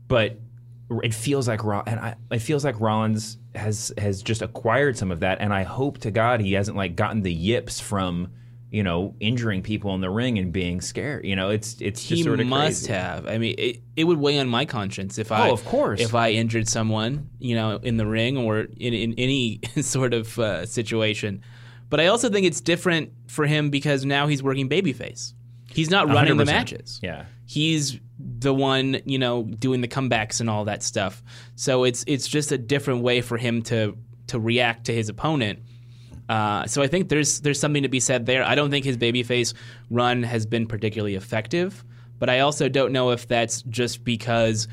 but 0.08 0.38
it 1.02 1.12
feels 1.14 1.48
like 1.48 1.62
and 1.64 1.98
I, 2.00 2.14
it 2.30 2.38
feels 2.40 2.64
like 2.64 2.80
Rollins 2.80 3.38
has 3.54 3.92
has 3.98 4.22
just 4.22 4.42
acquired 4.42 4.96
some 4.96 5.10
of 5.10 5.20
that, 5.20 5.40
and 5.40 5.52
I 5.52 5.62
hope 5.62 5.98
to 5.98 6.10
God 6.10 6.40
he 6.40 6.52
hasn't 6.52 6.76
like 6.76 6.94
gotten 6.94 7.22
the 7.22 7.32
yips 7.32 7.80
from 7.80 8.28
you 8.74 8.82
know 8.82 9.14
injuring 9.20 9.62
people 9.62 9.94
in 9.94 10.00
the 10.00 10.10
ring 10.10 10.36
and 10.36 10.52
being 10.52 10.80
scared. 10.80 11.24
You 11.24 11.36
know, 11.36 11.50
it's 11.50 11.76
it's 11.80 12.00
just 12.00 12.10
he 12.18 12.22
sort 12.24 12.40
of 12.40 12.48
must 12.48 12.86
crazy. 12.86 12.92
have. 12.92 13.24
I 13.28 13.38
mean, 13.38 13.54
it, 13.56 13.80
it 13.94 14.02
would 14.02 14.18
weigh 14.18 14.40
on 14.40 14.48
my 14.48 14.64
conscience 14.64 15.16
if 15.16 15.30
I, 15.30 15.48
Oh, 15.48 15.52
of 15.52 15.64
course. 15.64 16.00
if 16.00 16.12
I 16.12 16.32
injured 16.32 16.68
someone, 16.68 17.30
you 17.38 17.54
know, 17.54 17.76
in 17.76 17.98
the 17.98 18.06
ring 18.06 18.36
or 18.36 18.58
in, 18.62 18.92
in 18.92 19.14
any 19.16 19.60
sort 19.80 20.12
of 20.12 20.36
uh, 20.40 20.66
situation. 20.66 21.40
But 21.88 22.00
I 22.00 22.08
also 22.08 22.28
think 22.28 22.46
it's 22.46 22.60
different 22.60 23.12
for 23.28 23.46
him 23.46 23.70
because 23.70 24.04
now 24.04 24.26
he's 24.26 24.42
working 24.42 24.68
babyface. 24.68 25.34
He's 25.70 25.88
not 25.90 26.08
running 26.08 26.36
the 26.36 26.42
100%. 26.44 26.46
matches. 26.46 26.98
Yeah. 27.00 27.26
He's 27.46 28.00
the 28.18 28.52
one, 28.52 28.98
you 29.04 29.18
know, 29.20 29.44
doing 29.44 29.82
the 29.82 29.88
comebacks 29.88 30.40
and 30.40 30.50
all 30.50 30.64
that 30.64 30.82
stuff. 30.82 31.22
So 31.54 31.84
it's 31.84 32.02
it's 32.08 32.26
just 32.26 32.50
a 32.50 32.58
different 32.58 33.02
way 33.02 33.20
for 33.20 33.36
him 33.36 33.62
to 33.70 33.96
to 34.28 34.40
react 34.40 34.86
to 34.86 34.92
his 34.92 35.08
opponent. 35.08 35.60
Uh, 36.28 36.66
so 36.66 36.82
I 36.82 36.86
think 36.86 37.08
there's 37.08 37.40
there's 37.40 37.60
something 37.60 37.82
to 37.82 37.88
be 37.88 38.00
said 38.00 38.26
there. 38.26 38.44
I 38.44 38.54
don't 38.54 38.70
think 38.70 38.84
his 38.84 38.96
babyface 38.96 39.54
run 39.90 40.22
has 40.22 40.46
been 40.46 40.66
particularly 40.66 41.16
effective, 41.16 41.84
but 42.18 42.30
I 42.30 42.40
also 42.40 42.68
don't 42.68 42.92
know 42.92 43.10
if 43.10 43.28
that's 43.28 43.62
just 43.62 44.04
because 44.04 44.68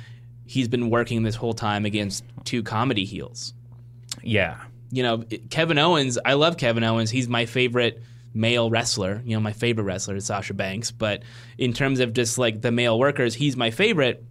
he's 0.45 0.67
been 0.67 0.89
working 0.89 1.23
this 1.23 1.35
whole 1.35 1.53
time 1.53 1.85
against 1.85 2.23
two 2.43 2.63
comedy 2.63 3.05
heels. 3.05 3.53
Yeah. 4.21 4.61
You 4.91 5.03
know, 5.03 5.23
Kevin 5.49 5.77
Owens. 5.77 6.17
I 6.25 6.33
love 6.33 6.57
Kevin 6.57 6.83
Owens. 6.83 7.09
He's 7.09 7.29
my 7.29 7.45
favorite 7.45 8.01
male 8.33 8.69
wrestler. 8.69 9.21
You 9.25 9.35
know, 9.35 9.39
my 9.39 9.53
favorite 9.53 9.85
wrestler 9.85 10.15
is 10.15 10.25
Sasha 10.25 10.53
Banks. 10.53 10.91
But 10.91 11.23
in 11.57 11.73
terms 11.73 11.99
of 11.99 12.13
just 12.13 12.37
like 12.37 12.61
the 12.61 12.71
male 12.71 12.99
workers, 12.99 13.35
he's 13.35 13.55
my 13.55 13.71
favorite. 13.71 14.23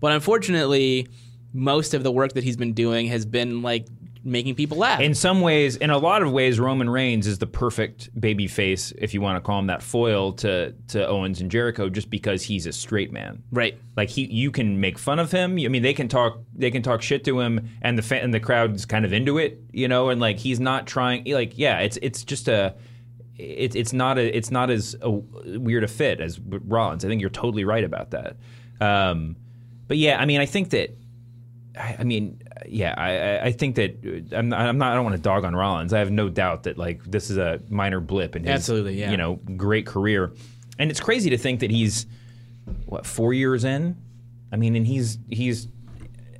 But 0.00 0.12
unfortunately, 0.12 1.08
most 1.52 1.94
of 1.94 2.02
the 2.02 2.12
work 2.12 2.34
that 2.34 2.44
he's 2.44 2.56
been 2.56 2.74
doing 2.74 3.06
has 3.06 3.26
been 3.26 3.62
like 3.62 3.86
making 4.26 4.56
people 4.56 4.76
laugh. 4.76 5.00
In 5.00 5.14
some 5.14 5.40
ways, 5.40 5.76
in 5.76 5.90
a 5.90 5.98
lot 5.98 6.22
of 6.22 6.32
ways, 6.32 6.58
Roman 6.58 6.90
Reigns 6.90 7.26
is 7.26 7.38
the 7.38 7.46
perfect 7.46 8.18
baby 8.20 8.46
face, 8.46 8.92
if 8.98 9.14
you 9.14 9.20
want 9.20 9.36
to 9.36 9.40
call 9.40 9.58
him 9.58 9.68
that, 9.68 9.82
foil 9.82 10.32
to 10.34 10.74
to 10.88 11.06
Owens 11.06 11.40
and 11.40 11.50
Jericho, 11.50 11.88
just 11.88 12.10
because 12.10 12.42
he's 12.42 12.66
a 12.66 12.72
straight 12.72 13.12
man. 13.12 13.42
right. 13.52 13.78
Like 13.96 14.10
he, 14.10 14.26
you 14.26 14.50
can 14.50 14.78
make 14.78 14.98
fun 14.98 15.18
of 15.18 15.32
him. 15.32 15.52
I 15.52 15.68
mean, 15.68 15.82
they 15.82 15.94
can 15.94 16.08
talk, 16.08 16.38
they 16.54 16.70
can 16.70 16.82
talk 16.82 17.00
shit 17.00 17.24
to 17.24 17.40
him, 17.40 17.70
and 17.80 17.96
the 17.96 18.02
fa- 18.02 18.22
and 18.22 18.34
the 18.34 18.40
crowd's 18.40 18.84
kind 18.84 19.06
of 19.06 19.12
into 19.14 19.38
it, 19.38 19.58
you 19.72 19.88
know. 19.88 20.10
And 20.10 20.20
like 20.20 20.38
he's 20.38 20.60
not 20.60 20.86
trying, 20.86 21.24
like 21.24 21.56
yeah, 21.56 21.78
it's 21.78 21.96
it's 22.02 22.22
just 22.22 22.48
a, 22.48 22.74
it's 23.38 23.74
it's 23.74 23.94
not 23.94 24.18
a, 24.18 24.36
it's 24.36 24.50
not 24.50 24.68
as 24.68 24.96
a 25.00 25.10
weird 25.10 25.84
a 25.84 25.88
fit 25.88 26.20
as 26.20 26.38
Rollins. 26.38 27.04
I 27.04 27.08
think 27.08 27.22
you're 27.22 27.30
totally 27.30 27.64
right 27.64 27.84
about 27.84 28.10
that. 28.10 28.36
Um, 28.80 29.36
but 29.88 29.96
yeah, 29.96 30.20
I 30.20 30.26
mean, 30.26 30.40
I 30.40 30.46
think 30.46 30.70
that 30.70 30.96
I, 31.76 31.96
I 32.00 32.04
mean, 32.04 32.42
yeah, 32.66 32.94
I, 32.96 33.46
I 33.48 33.52
think 33.52 33.76
that 33.76 34.30
uh, 34.32 34.36
I'm 34.36 34.48
not, 34.48 34.60
I'm 34.60 34.78
not. 34.78 34.92
I 34.92 34.94
don't 34.94 35.04
want 35.04 35.16
to 35.16 35.22
dog 35.22 35.44
on 35.44 35.54
Rollins. 35.54 35.92
I 35.92 35.98
have 35.98 36.10
no 36.10 36.28
doubt 36.28 36.64
that 36.64 36.78
like 36.78 37.04
this 37.04 37.30
is 37.30 37.36
a 37.36 37.60
minor 37.68 38.00
blip 38.00 38.36
in 38.36 38.44
his 38.44 38.50
Absolutely, 38.50 38.98
yeah. 38.98 39.10
you 39.10 39.16
know 39.16 39.36
great 39.56 39.86
career, 39.86 40.32
and 40.78 40.90
it's 40.90 41.00
crazy 41.00 41.30
to 41.30 41.38
think 41.38 41.60
that 41.60 41.70
he's 41.70 42.06
what 42.86 43.06
four 43.06 43.32
years 43.32 43.64
in. 43.64 43.96
I 44.52 44.56
mean, 44.56 44.76
and 44.76 44.86
he's 44.86 45.18
he's 45.28 45.68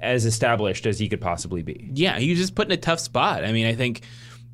as 0.01 0.25
established 0.25 0.87
as 0.87 0.99
he 0.99 1.09
could 1.09 1.20
possibly 1.20 1.62
be. 1.62 1.90
Yeah, 1.92 2.18
he 2.18 2.31
was 2.31 2.38
just 2.38 2.55
put 2.55 2.66
in 2.66 2.72
a 2.72 2.77
tough 2.77 3.01
spot. 3.01 3.44
I 3.44 3.53
mean, 3.53 3.66
I 3.66 3.75
think 3.75 4.03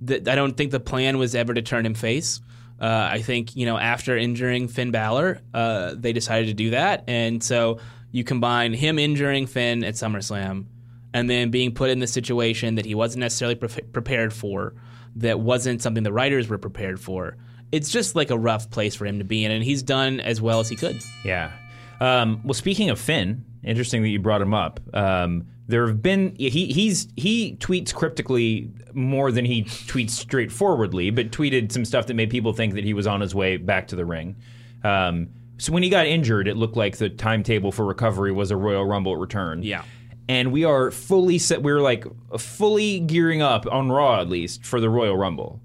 that 0.03 0.29
I 0.29 0.35
don't 0.35 0.57
think 0.57 0.71
the 0.71 0.81
plan 0.81 1.18
was 1.18 1.35
ever 1.35 1.55
to 1.55 1.62
turn 1.62 1.87
him 1.87 1.95
face. 1.95 2.40
Uh, 2.81 3.09
I 3.12 3.23
think 3.23 3.55
you 3.55 3.66
know 3.66 3.79
after 3.79 4.16
injuring 4.16 4.68
Finn 4.68 4.90
Balor, 4.90 5.40
uh, 5.55 5.95
they 5.97 6.12
decided 6.12 6.49
to 6.49 6.55
do 6.55 6.71
that, 6.71 7.05
and 7.07 7.42
so 7.42 7.79
you 8.11 8.25
combine 8.25 8.75
him 8.75 8.99
injuring 8.99 9.47
Finn 9.47 9.85
at 9.85 9.95
SummerSlam, 9.95 10.66
and 11.14 11.29
then 11.29 11.51
being 11.51 11.72
put 11.72 11.90
in 11.90 11.98
the 11.98 12.07
situation 12.07 12.77
that 12.77 12.85
he 12.85 12.94
wasn't 12.94 13.20
necessarily 13.20 13.55
pre- 13.55 13.83
prepared 13.92 14.33
for, 14.33 14.75
that 15.16 15.40
wasn't 15.40 15.83
something 15.83 16.03
the 16.03 16.12
writers 16.12 16.48
were 16.48 16.59
prepared 16.59 17.01
for. 17.01 17.37
It's 17.70 17.90
just 17.90 18.14
like 18.14 18.31
a 18.31 18.38
rough 18.38 18.70
place 18.70 18.94
for 18.94 19.07
him 19.07 19.18
to 19.18 19.25
be 19.25 19.44
in, 19.44 19.51
and 19.51 19.64
he's 19.64 19.83
done 19.83 20.20
as 20.20 20.40
well 20.40 20.61
as 20.61 20.68
he 20.68 20.77
could. 20.77 21.03
Yeah. 21.25 21.53
Um, 22.01 22.40
well, 22.44 22.55
speaking 22.55 22.90
of 22.90 22.98
Finn, 22.98 23.44
interesting 23.62 24.03
that 24.03 24.09
you 24.09 24.18
brought 24.18 24.42
him 24.42 24.55
up. 24.55 24.81
Um, 24.92 25.46
there 25.68 25.87
have 25.87 26.03
been 26.03 26.35
he 26.37 26.66
he's 26.66 27.09
he 27.16 27.57
tweets 27.57 27.94
cryptically 27.94 28.70
more 28.92 29.31
than 29.31 29.44
he 29.44 29.62
tweets 29.62 30.11
straightforwardly, 30.11 31.11
but 31.11 31.31
tweeted 31.31 31.72
some 31.72 31.85
stuff 31.85 32.09
that 32.09 32.14
made 32.14 32.31
people 32.31 32.53
think 32.53 32.75
that 32.75 32.85
he 32.85 32.92
was 32.92 33.07
on 33.07 33.20
his 33.20 33.35
way 33.35 33.57
back 33.57 33.88
to 33.88 33.96
the 33.96 34.05
ring. 34.05 34.37
Um, 34.85 35.29
so 35.59 35.72
when 35.72 35.83
he 35.83 35.88
got 35.88 36.07
injured, 36.07 36.48
it 36.48 36.57
looked 36.57 36.77
like 36.77 36.96
the 36.96 37.09
timetable 37.09 37.70
for 37.70 37.87
recovery 37.87 38.33
was 38.33 38.51
a 38.51 38.57
Royal 38.57 38.85
Rumble 38.85 39.16
return. 39.16 39.62
Yeah. 39.62 39.85
And 40.29 40.53
we 40.53 40.65
are 40.65 40.91
fully 40.91 41.39
set. 41.39 41.63
We're 41.63 41.81
like 41.81 42.05
fully 42.39 43.01
gearing 43.01 43.43
up 43.43 43.67
on 43.71 43.91
Raw 43.91 44.21
at 44.21 44.29
least 44.29 44.65
for 44.65 44.81
the 44.81 44.89
Royal 44.89 45.17
Rumble. 45.17 45.61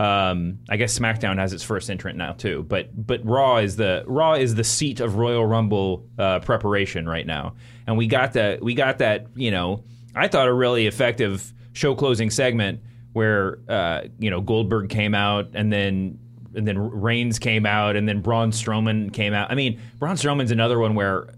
Um, 0.00 0.60
I 0.70 0.78
guess 0.78 0.98
SmackDown 0.98 1.36
has 1.36 1.52
its 1.52 1.62
first 1.62 1.90
entrant 1.90 2.16
now 2.16 2.32
too, 2.32 2.64
but 2.66 3.06
but 3.06 3.24
Raw 3.24 3.58
is 3.58 3.76
the 3.76 4.02
Raw 4.06 4.32
is 4.32 4.54
the 4.54 4.64
seat 4.64 4.98
of 4.98 5.16
Royal 5.16 5.44
Rumble 5.44 6.06
uh, 6.18 6.40
preparation 6.40 7.06
right 7.06 7.26
now, 7.26 7.54
and 7.86 7.98
we 7.98 8.06
got 8.06 8.32
that 8.32 8.62
we 8.62 8.72
got 8.72 8.98
that 8.98 9.26
you 9.34 9.50
know 9.50 9.84
I 10.14 10.28
thought 10.28 10.48
a 10.48 10.54
really 10.54 10.86
effective 10.86 11.52
show 11.74 11.94
closing 11.94 12.30
segment 12.30 12.80
where 13.12 13.58
uh, 13.68 14.02
you 14.18 14.30
know 14.30 14.40
Goldberg 14.40 14.88
came 14.88 15.14
out 15.14 15.50
and 15.52 15.70
then 15.70 16.18
and 16.54 16.66
then 16.66 16.78
Reigns 16.78 17.38
came 17.38 17.66
out 17.66 17.94
and 17.94 18.08
then 18.08 18.22
Braun 18.22 18.52
Strowman 18.52 19.12
came 19.12 19.34
out. 19.34 19.50
I 19.50 19.54
mean 19.54 19.80
Braun 19.98 20.16
Strowman's 20.16 20.50
another 20.50 20.78
one 20.78 20.94
where 20.94 21.34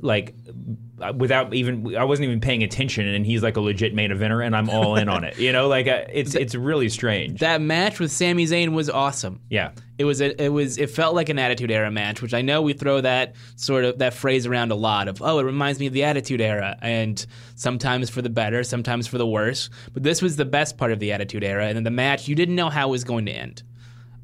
like 0.00 0.34
without 1.16 1.54
even 1.54 1.96
I 1.96 2.04
wasn't 2.04 2.26
even 2.28 2.40
paying 2.40 2.62
attention, 2.62 3.06
and 3.06 3.24
he's 3.24 3.42
like 3.42 3.56
a 3.56 3.60
legit 3.60 3.94
main 3.94 4.10
eventer, 4.10 4.44
and 4.44 4.56
I'm 4.56 4.68
all 4.68 4.96
in 4.96 5.08
on 5.08 5.24
it. 5.24 5.38
You 5.38 5.52
know, 5.52 5.68
like 5.68 5.86
uh, 5.86 6.04
it's 6.12 6.34
it's 6.34 6.54
really 6.54 6.88
strange. 6.88 7.40
That 7.40 7.60
match 7.60 8.00
with 8.00 8.12
Sami 8.12 8.46
Zayn 8.46 8.72
was 8.72 8.90
awesome. 8.90 9.40
yeah, 9.48 9.70
It 9.98 10.04
was 10.04 10.20
a, 10.20 10.42
it 10.42 10.48
was 10.48 10.78
it 10.78 10.90
felt 10.90 11.14
like 11.14 11.28
an 11.28 11.38
Attitude 11.38 11.70
Era 11.70 11.90
match, 11.90 12.22
which 12.22 12.34
I 12.34 12.42
know 12.42 12.62
we 12.62 12.72
throw 12.72 13.00
that 13.00 13.34
sort 13.56 13.84
of 13.84 13.98
that 13.98 14.14
phrase 14.14 14.46
around 14.46 14.70
a 14.70 14.76
lot 14.76 15.08
of 15.08 15.22
oh 15.22 15.38
it 15.38 15.44
reminds 15.44 15.78
me 15.80 15.86
of 15.86 15.92
the 15.92 16.04
Attitude 16.04 16.40
Era, 16.40 16.76
and 16.82 17.24
sometimes 17.54 18.10
for 18.10 18.22
the 18.22 18.30
better, 18.30 18.64
sometimes 18.64 19.06
for 19.06 19.18
the 19.18 19.26
worse. 19.26 19.70
But 19.92 20.02
this 20.02 20.20
was 20.22 20.36
the 20.36 20.44
best 20.44 20.78
part 20.78 20.92
of 20.92 20.98
the 20.98 21.12
Attitude 21.12 21.44
Era, 21.44 21.66
and 21.66 21.76
then 21.76 21.84
the 21.84 21.90
match 21.90 22.28
you 22.28 22.34
didn't 22.34 22.56
know 22.56 22.70
how 22.70 22.88
it 22.88 22.90
was 22.90 23.04
going 23.04 23.26
to 23.26 23.32
end. 23.32 23.62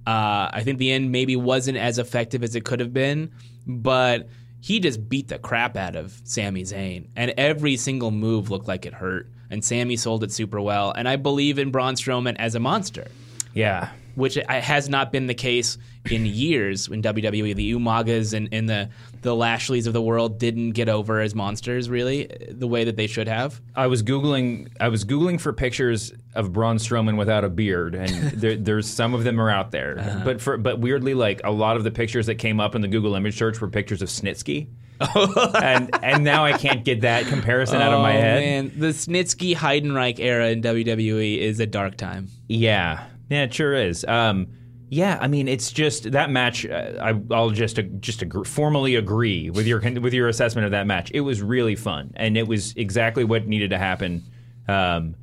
Uh, 0.07 0.51
I 0.53 0.63
think 0.65 0.79
the 0.79 0.93
end 0.93 1.13
maybe 1.13 1.35
wasn't 1.35 1.79
as 1.79 1.99
effective 1.99 2.43
as 2.43 2.55
it 2.55 2.65
could 2.65 2.81
have 2.81 2.93
been, 2.93 3.33
but 3.67 4.29
he 4.65 4.81
just 4.81 5.11
beat 5.11 5.29
the 5.29 5.39
crap 5.39 5.77
out 5.77 5.95
of 5.95 6.19
Sami 6.25 6.63
Zayn, 6.63 7.09
and 7.15 7.35
every 7.37 7.77
single 7.77 8.11
move 8.11 8.49
looked 8.49 8.67
like 8.67 8.87
it 8.87 8.95
hurt. 8.95 9.29
And 9.51 9.63
Sami 9.63 9.97
sold 9.97 10.25
it 10.25 10.33
super 10.33 10.59
well, 10.59 10.91
and 10.91 11.07
I 11.07 11.17
believe 11.17 11.59
in 11.59 11.71
Braun 11.71 11.97
Strowman 11.97 12.37
as 12.39 12.55
a 12.55 12.61
monster 12.61 13.07
yeah. 13.55 13.91
which 14.17 14.35
has 14.35 14.89
not 14.89 15.13
been 15.13 15.27
the 15.27 15.35
case 15.35 15.79
in 16.11 16.27
years 16.27 16.89
in 16.89 17.01
WWE. 17.03 17.55
The 17.55 17.73
Umagas 17.73 18.35
and, 18.35 18.49
and 18.53 18.69
the 18.69 18.91
the 19.23 19.35
Lashleys 19.35 19.87
of 19.87 19.93
the 19.95 20.03
world 20.03 20.39
didn't 20.39 20.73
get 20.73 20.89
over 20.89 21.21
as 21.21 21.35
monsters 21.35 21.89
really 21.89 22.29
the 22.51 22.67
way 22.67 22.85
that 22.85 22.97
they 22.97 23.07
should 23.07 23.27
have. 23.29 23.61
I 23.75 23.87
was 23.87 24.03
googling. 24.03 24.69
I 24.81 24.89
was 24.89 25.05
googling 25.05 25.41
for 25.41 25.53
pictures 25.53 26.13
of 26.35 26.53
Braun 26.53 26.77
Strowman 26.77 27.17
without 27.17 27.45
a 27.45 27.49
beard, 27.49 27.95
and 27.95 28.09
there, 28.39 28.57
there's 28.57 28.87
some 28.89 29.15
of 29.15 29.25
them 29.25 29.41
are 29.41 29.51
out 29.51 29.71
there. 29.71 30.21
But 30.25 30.41
for 30.43 30.57
but 30.59 30.79
weirdly, 30.79 31.15
like 31.15 31.41
a 31.45 31.51
lot 31.51 31.77
of 31.77 31.85
the 31.85 31.91
pictures 31.91 32.27
that 32.27 32.35
came 32.37 32.61
up 32.61 32.75
in 32.75 32.83
the 32.83 32.89
Google 32.89 33.15
image 33.15 33.39
search 33.39 33.61
were 33.61 33.69
pictures 33.69 34.03
of 34.03 34.09
Snitsky, 34.09 34.69
and 35.63 35.91
and 36.03 36.23
now 36.25 36.45
I 36.45 36.53
can't 36.53 36.85
get 36.85 37.01
that 37.03 37.27
comparison 37.27 37.81
out 37.81 37.93
of 37.93 38.01
my 38.01 38.17
Oh, 38.17 38.21
head. 38.21 38.41
man, 38.43 38.73
the 38.79 38.89
Snitsky 38.89 39.55
Heidenreich 39.57 40.19
era 40.21 40.49
in 40.51 40.63
WWE 40.63 41.39
is 41.39 41.61
a 41.61 41.67
dark 41.67 41.97
time. 41.97 42.29
Yeah, 42.49 43.07
yeah, 43.31 43.45
it 43.45 43.55
sure 43.55 43.75
is. 43.75 44.05
Um, 44.05 44.49
yeah, 44.95 45.19
I 45.21 45.27
mean, 45.27 45.49
it's 45.49 45.73
just 45.73 46.13
that 46.13 46.31
match. 46.31 46.65
Uh, 46.65 46.93
I, 47.01 47.35
I'll 47.35 47.51
just 47.51 47.81
just 47.99 48.23
agree, 48.23 48.45
formally 48.45 48.95
agree 48.95 49.51
with 49.51 49.67
your 49.67 49.81
with 50.01 50.15
your 50.15 50.29
assessment 50.29 50.67
of 50.67 50.71
that 50.71 50.87
match. 50.87 51.11
It 51.13 51.23
was 51.23 51.43
really 51.43 51.75
fun, 51.75 52.13
and 52.15 52.37
it 52.37 52.47
was 52.47 52.73
exactly 52.77 53.25
what 53.25 53.49
needed 53.49 53.71
to 53.71 53.79
happen. 53.79 54.23
Um, 54.69 55.17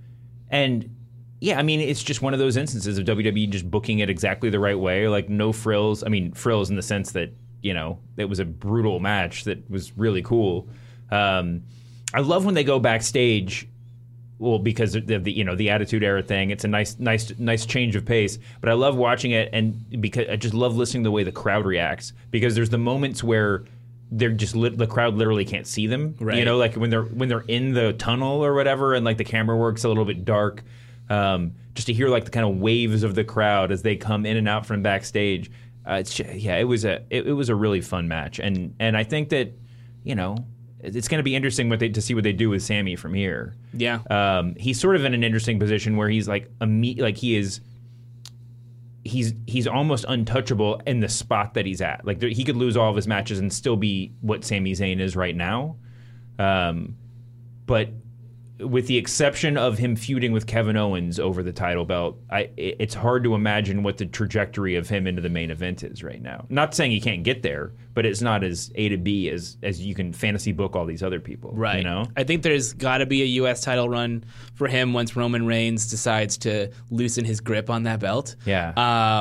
and 0.49 0.93
yeah, 1.39 1.57
I 1.57 1.63
mean, 1.63 1.79
it's 1.79 2.03
just 2.03 2.21
one 2.21 2.33
of 2.33 2.39
those 2.39 2.57
instances 2.57 2.97
of 2.97 3.05
WWE 3.05 3.49
just 3.49 3.71
booking 3.71 3.99
it 3.99 4.09
exactly 4.09 4.49
the 4.49 4.59
right 4.59 4.77
way, 4.77 5.07
like 5.07 5.29
no 5.29 5.53
frills. 5.53 6.03
I 6.03 6.09
mean, 6.09 6.33
frills 6.33 6.69
in 6.69 6.75
the 6.75 6.81
sense 6.81 7.13
that 7.13 7.33
you 7.61 7.73
know 7.73 7.97
it 8.17 8.25
was 8.25 8.39
a 8.39 8.45
brutal 8.45 8.99
match 8.99 9.45
that 9.45 9.71
was 9.71 9.97
really 9.97 10.21
cool. 10.21 10.67
Um, 11.11 11.63
I 12.13 12.19
love 12.19 12.43
when 12.43 12.55
they 12.55 12.65
go 12.65 12.77
backstage 12.77 13.69
well 14.41 14.59
because 14.59 14.95
of 14.95 15.05
the 15.05 15.31
you 15.31 15.43
know 15.43 15.55
the 15.55 15.69
attitude 15.69 16.03
era 16.03 16.21
thing. 16.21 16.49
It's 16.49 16.63
a 16.63 16.67
nice 16.67 16.97
nice 16.99 17.31
nice 17.37 17.65
change 17.65 17.95
of 17.95 18.05
pace. 18.05 18.39
But 18.59 18.69
i 18.69 18.73
love 18.73 18.95
watching 18.95 19.31
it 19.31 19.49
and 19.53 20.01
because 20.01 20.27
i 20.29 20.35
just 20.35 20.53
love 20.53 20.75
listening 20.75 21.03
to 21.03 21.07
the 21.07 21.11
way 21.11 21.23
the 21.23 21.31
crowd 21.31 21.65
reacts. 21.65 22.13
Because 22.31 22.55
there's 22.55 22.69
the 22.69 22.77
moments 22.77 23.23
where 23.23 23.65
they're 24.11 24.31
just 24.31 24.55
lit, 24.55 24.77
the 24.77 24.87
crowd 24.87 25.15
literally 25.15 25.45
can't 25.45 25.67
see 25.67 25.87
them. 25.87 26.15
You 26.39 26.45
know 26.45 26.57
like 26.57 26.73
when 26.73 26.89
they're 26.89 27.03
when 27.03 27.29
they're 27.29 27.45
in 27.47 27.73
the 27.73 27.93
tunnel 27.93 28.43
or 28.43 28.53
whatever 28.53 28.95
and 28.95 29.05
like 29.05 29.17
the 29.17 29.23
camera 29.23 29.55
works 29.55 29.83
a 29.83 29.87
little 29.87 30.05
bit 30.05 30.25
dark 30.25 30.63
um, 31.09 31.53
just 31.75 31.87
to 31.87 31.93
hear 31.93 32.09
like 32.09 32.25
the 32.25 32.31
kind 32.31 32.45
of 32.45 32.57
waves 32.57 33.03
of 33.03 33.15
the 33.15 33.23
crowd 33.23 33.71
as 33.71 33.83
they 33.83 33.95
come 33.95 34.25
in 34.25 34.37
and 34.37 34.49
out 34.49 34.65
from 34.65 34.81
backstage 34.81 35.51
uh, 35.87 35.93
it's 35.93 36.19
yeah 36.19 36.57
it 36.57 36.63
was 36.63 36.83
a 36.83 37.03
it, 37.09 37.27
it 37.27 37.33
was 37.33 37.49
a 37.49 37.55
really 37.55 37.81
fun 37.81 38.07
match. 38.07 38.39
And 38.39 38.75
and 38.79 38.97
i 38.97 39.03
think 39.03 39.29
that 39.29 39.53
you 40.03 40.15
know 40.15 40.35
it's 40.83 41.07
going 41.07 41.19
to 41.19 41.23
be 41.23 41.35
interesting 41.35 41.69
what 41.69 41.79
they, 41.79 41.89
to 41.89 42.01
see 42.01 42.13
what 42.13 42.23
they 42.23 42.33
do 42.33 42.49
with 42.49 42.61
Sami 42.63 42.95
from 42.95 43.13
here 43.13 43.55
Yeah. 43.73 43.99
um, 44.09 44.55
he's 44.55 44.79
sort 44.79 44.95
of 44.95 45.05
in 45.05 45.13
an 45.13 45.23
interesting 45.23 45.59
position 45.59 45.97
where 45.97 46.09
he's 46.09 46.27
like 46.27 46.49
a 46.61 46.67
me- 46.67 47.01
like 47.01 47.17
he 47.17 47.35
is 47.35 47.61
he's 49.03 49.33
he's 49.47 49.67
almost 49.67 50.05
untouchable 50.07 50.81
in 50.85 50.99
the 50.99 51.09
spot 51.09 51.55
that 51.55 51.65
he's 51.65 51.81
at. 51.81 52.05
Like 52.05 52.19
there, 52.19 52.29
he 52.29 52.43
could 52.43 52.55
lose 52.55 52.77
all 52.77 52.89
of 52.89 52.95
his 52.95 53.07
matches 53.07 53.39
and 53.39 53.51
still 53.51 53.75
be 53.75 54.13
what 54.21 54.43
Sami 54.45 54.73
Zayn 54.73 54.99
is 54.99 55.15
right 55.15 55.35
now. 55.35 55.77
Um, 56.37 56.97
but 57.65 57.89
with 58.61 58.87
the 58.87 58.97
exception 58.97 59.57
of 59.57 59.77
him 59.77 59.95
feuding 59.95 60.31
with 60.31 60.47
Kevin 60.47 60.77
Owens 60.77 61.19
over 61.19 61.43
the 61.43 61.51
title 61.51 61.85
belt, 61.85 62.17
I 62.29 62.49
it's 62.57 62.93
hard 62.93 63.23
to 63.23 63.35
imagine 63.35 63.83
what 63.83 63.97
the 63.97 64.05
trajectory 64.05 64.75
of 64.75 64.89
him 64.89 65.07
into 65.07 65.21
the 65.21 65.29
main 65.29 65.51
event 65.51 65.83
is 65.83 66.03
right 66.03 66.21
now. 66.21 66.45
Not 66.49 66.73
saying 66.73 66.91
he 66.91 67.01
can't 67.01 67.23
get 67.23 67.43
there, 67.43 67.73
but 67.93 68.05
it's 68.05 68.21
not 68.21 68.43
as 68.43 68.71
A 68.75 68.89
to 68.89 68.97
B 68.97 69.29
as 69.29 69.57
as 69.63 69.81
you 69.81 69.95
can 69.95 70.13
fantasy 70.13 70.51
book 70.51 70.75
all 70.75 70.85
these 70.85 71.03
other 71.03 71.19
people. 71.19 71.51
Right. 71.53 71.77
You 71.77 71.83
know. 71.83 72.07
I 72.15 72.23
think 72.23 72.43
there's 72.43 72.73
got 72.73 72.99
to 72.99 73.05
be 73.05 73.21
a 73.21 73.25
U.S. 73.25 73.61
title 73.61 73.89
run 73.89 74.23
for 74.55 74.67
him 74.67 74.93
once 74.93 75.15
Roman 75.15 75.45
Reigns 75.45 75.89
decides 75.89 76.37
to 76.39 76.71
loosen 76.89 77.25
his 77.25 77.41
grip 77.41 77.69
on 77.69 77.83
that 77.83 77.99
belt. 77.99 78.35
Yeah. 78.45 78.69
Um, 78.69 78.75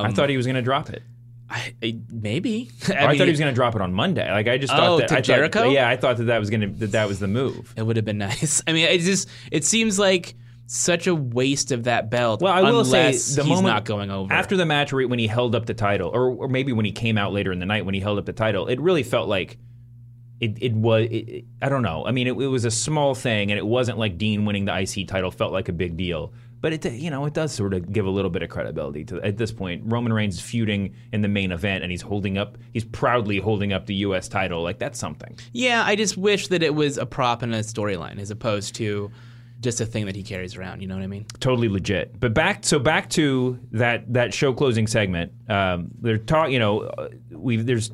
I 0.06 0.12
thought 0.12 0.30
he 0.30 0.36
was 0.36 0.46
going 0.46 0.56
to 0.56 0.62
drop 0.62 0.90
it. 0.90 1.02
I, 1.50 1.74
I- 1.82 1.98
maybe. 2.10 2.70
Oh, 2.88 2.94
I, 2.94 3.16
thought 3.18 3.26
he 3.26 3.30
was 3.30 3.40
going 3.40 3.52
to 3.52 3.54
drop 3.54 3.74
it 3.74 3.82
on 3.82 3.92
Monday. 3.92 4.30
Like 4.30 4.46
I 4.48 4.56
just 4.58 4.72
oh, 4.72 4.76
thought 4.76 4.88
Oh, 4.88 4.98
that 4.98 5.08
to 5.08 5.14
I 5.14 5.16
thought- 5.18 5.24
Jericho? 5.24 5.68
yeah, 5.70 5.88
I 5.88 5.96
thought 5.96 6.16
that 6.18 6.24
that 6.24 6.38
was 6.38 6.50
going 6.50 6.60
to 6.62 6.66
that 6.80 6.92
that 6.92 7.08
was 7.08 7.18
the 7.20 7.28
move. 7.28 7.74
It 7.76 7.82
would 7.82 7.96
have 7.96 8.04
been 8.04 8.18
nice. 8.30 8.62
I 8.66 8.72
mean, 8.72 8.86
it 8.86 9.00
just 9.00 9.28
it 9.50 9.64
seems 9.64 9.98
like 9.98 10.34
such 10.66 11.08
a 11.08 11.14
waste 11.14 11.72
of 11.72 11.84
that 11.84 12.10
belt. 12.10 12.40
Well, 12.42 12.52
I 12.52 12.62
will 12.70 12.84
say 12.84 13.10
the 13.10 13.16
he's 13.16 13.36
moment 13.48 13.66
not 13.66 13.84
going 13.84 14.10
over 14.10 14.32
after 14.32 14.56
the 14.56 14.64
match 14.66 14.92
when 14.92 15.18
he 15.18 15.26
held 15.26 15.54
up 15.56 15.66
the 15.66 15.74
title, 15.74 16.10
or, 16.14 16.30
or 16.30 16.48
maybe 16.48 16.72
when 16.72 16.84
he 16.84 16.92
came 16.92 17.18
out 17.18 17.32
later 17.32 17.50
in 17.50 17.58
the 17.58 17.66
night 17.66 17.84
when 17.84 17.94
he 17.94 18.00
held 18.00 18.18
up 18.18 18.24
the 18.26 18.32
title, 18.32 18.68
it 18.68 18.80
really 18.80 19.02
felt 19.02 19.28
like 19.28 19.58
it, 20.40 20.62
it 20.62 20.72
was. 20.72 21.08
It- 21.10 21.44
I 21.60 21.68
don't 21.68 21.82
know. 21.82 22.06
I 22.06 22.12
mean, 22.12 22.26
it, 22.28 22.30
it 22.32 22.46
was 22.46 22.64
a 22.64 22.70
small 22.70 23.14
thing, 23.14 23.50
and 23.50 23.58
it 23.58 23.66
wasn't 23.66 23.98
like 23.98 24.16
Dean 24.16 24.44
winning 24.44 24.64
the 24.66 24.78
IC 24.80 25.08
title 25.08 25.30
felt 25.30 25.52
like 25.52 25.68
a 25.68 25.72
big 25.72 25.96
deal. 25.96 26.32
But 26.60 26.72
it, 26.74 26.92
you 26.92 27.10
know, 27.10 27.24
it 27.24 27.32
does 27.32 27.52
sort 27.52 27.72
of 27.72 27.90
give 27.90 28.04
a 28.04 28.10
little 28.10 28.30
bit 28.30 28.42
of 28.42 28.50
credibility 28.50 29.04
to 29.06 29.20
at 29.22 29.38
this 29.38 29.50
point. 29.50 29.82
Roman 29.86 30.12
Reigns 30.12 30.34
is 30.34 30.40
feuding 30.42 30.94
in 31.12 31.22
the 31.22 31.28
main 31.28 31.52
event, 31.52 31.82
and 31.82 31.90
he's 31.90 32.02
holding 32.02 32.36
up. 32.36 32.58
He's 32.72 32.84
proudly 32.84 33.38
holding 33.38 33.72
up 33.72 33.86
the 33.86 33.94
U.S. 33.96 34.28
title. 34.28 34.62
Like 34.62 34.78
that's 34.78 34.98
something. 34.98 35.38
Yeah, 35.52 35.82
I 35.86 35.96
just 35.96 36.16
wish 36.18 36.48
that 36.48 36.62
it 36.62 36.74
was 36.74 36.98
a 36.98 37.06
prop 37.06 37.42
in 37.42 37.54
a 37.54 37.60
storyline 37.60 38.18
as 38.18 38.30
opposed 38.30 38.74
to 38.76 39.10
just 39.60 39.80
a 39.80 39.86
thing 39.86 40.06
that 40.06 40.16
he 40.16 40.22
carries 40.22 40.56
around. 40.56 40.80
You 40.80 40.88
know 40.88 40.94
what 40.96 41.04
I 41.04 41.06
mean? 41.06 41.26
totally 41.38 41.68
legit. 41.68 42.18
But 42.18 42.32
back 42.34 42.64
so 42.64 42.78
back 42.78 43.08
to 43.10 43.58
that 43.72 44.12
that 44.12 44.34
show 44.34 44.52
closing 44.52 44.86
segment. 44.86 45.32
Um, 45.48 45.90
they're 46.00 46.18
talking. 46.18 46.52
You 46.52 46.58
know, 46.58 46.80
uh, 46.80 47.08
we 47.30 47.56
there's 47.56 47.90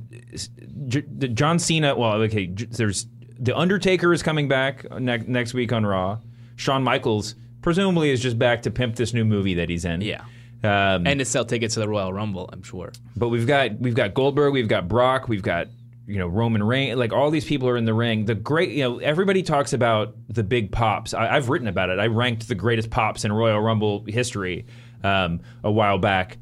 J- 0.87 1.05
the 1.07 1.29
John 1.29 1.59
Cena. 1.59 1.95
Well, 1.97 2.15
okay, 2.23 2.47
J- 2.47 2.67
there's 2.67 3.07
the 3.39 3.57
Undertaker 3.57 4.13
is 4.13 4.23
coming 4.23 4.49
back 4.49 4.91
ne- 4.99 5.19
next 5.19 5.55
week 5.55 5.73
on 5.73 5.85
Raw. 5.87 6.19
Shawn 6.57 6.83
Michaels 6.83 7.35
presumably 7.67 8.11
is 8.11 8.21
just 8.23 8.39
back 8.39 8.63
to 8.63 8.71
pimp 8.71 8.95
this 8.95 9.13
new 9.13 9.25
movie 9.25 9.55
that 9.55 9.69
he's 9.69 9.85
in. 9.85 10.01
Yeah. 10.01 10.23
Um, 10.63 11.05
And 11.05 11.19
to 11.19 11.25
sell 11.25 11.45
tickets 11.45 11.75
to 11.75 11.81
the 11.81 11.89
Royal 11.89 12.13
Rumble, 12.13 12.49
I'm 12.53 12.63
sure. 12.63 12.93
but 13.17 13.29
we've 13.31 13.45
got 13.45 13.77
we've 13.81 13.97
got 13.97 14.15
Goldberg, 14.15 14.53
we've 14.53 14.69
got 14.69 14.87
Brock, 14.87 15.29
we've 15.29 15.43
got 15.43 15.67
you 16.07 16.19
know 16.21 16.29
Roman 16.29 16.63
Reigns. 16.63 16.97
Like 16.97 17.13
all 17.13 17.33
these 17.33 17.45
people 17.45 17.69
are 17.69 17.77
in 17.77 17.85
the 17.85 17.93
ring. 17.93 18.25
The 18.25 18.37
great, 18.37 18.71
you 18.71 18.85
know, 18.85 18.99
everybody 18.99 19.43
talks 19.43 19.73
about 19.73 20.15
the 20.29 20.45
big 20.45 20.71
pops. 20.71 21.13
I, 21.13 21.27
I've 21.35 21.49
written 21.49 21.67
about 21.67 21.91
it. 21.91 21.99
I 21.99 22.07
ranked 22.07 22.47
the 22.47 22.55
greatest 22.55 22.89
pops 22.89 23.25
in 23.25 23.33
Royal 23.33 23.61
Rumble 23.61 24.05
history 24.07 24.67
um, 25.03 25.41
a 25.65 25.71
while 25.73 25.99
back. 25.99 26.39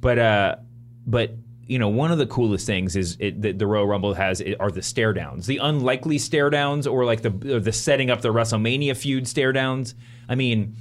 But 0.00 0.18
uh, 0.18 0.56
but 1.06 1.36
you 1.66 1.78
know, 1.78 1.88
one 1.88 2.12
of 2.12 2.18
the 2.18 2.26
coolest 2.26 2.66
things 2.66 2.96
is 2.96 3.16
it, 3.20 3.40
that 3.42 3.58
the 3.58 3.66
Royal 3.66 3.86
Rumble 3.86 4.14
has 4.14 4.42
are 4.60 4.70
the 4.70 4.82
stare 4.82 5.12
downs, 5.12 5.46
the 5.46 5.58
unlikely 5.58 6.18
stare 6.18 6.50
downs, 6.50 6.86
or 6.86 7.04
like 7.04 7.22
the 7.22 7.56
or 7.56 7.60
the 7.60 7.72
setting 7.72 8.10
up 8.10 8.20
the 8.20 8.32
WrestleMania 8.32 8.96
feud 8.96 9.26
stare 9.28 9.52
downs. 9.52 9.94
I 10.28 10.34
mean. 10.34 10.76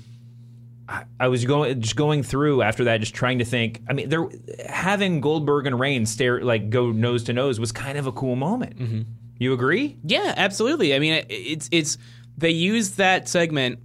I- 0.88 1.06
I 1.18 1.30
was 1.30 1.46
going 1.46 1.80
just 1.80 1.96
going 1.96 2.24
through 2.24 2.62
after 2.62 2.84
that, 2.84 3.00
just 3.00 3.16
trying 3.16 3.40
to 3.40 3.46
think. 3.46 3.82
I 3.90 3.94
mean, 3.94 4.10
there 4.10 4.28
having 4.68 5.22
Goldberg 5.22 5.66
and 5.66 5.80
Reigns 5.80 6.12
stare 6.12 6.42
like 6.44 6.70
go 6.70 6.92
nose 6.92 7.24
to 7.24 7.34
nose 7.34 7.58
was 7.58 7.72
kind 7.72 7.98
of 7.98 8.06
a 8.06 8.12
cool 8.12 8.36
moment. 8.36 8.78
Mm-hmm. 8.78 9.02
You 9.40 9.54
agree? 9.54 9.96
Yeah, 10.04 10.34
absolutely. 10.36 10.94
I 10.94 11.00
mean, 11.00 11.14
it- 11.14 11.28
it's 11.30 11.70
it's 11.72 11.98
they 12.38 12.50
used 12.50 12.98
that 12.98 13.30
segment 13.30 13.80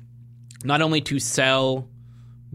not 0.64 0.82
only 0.82 1.00
to 1.02 1.20
sell 1.20 1.88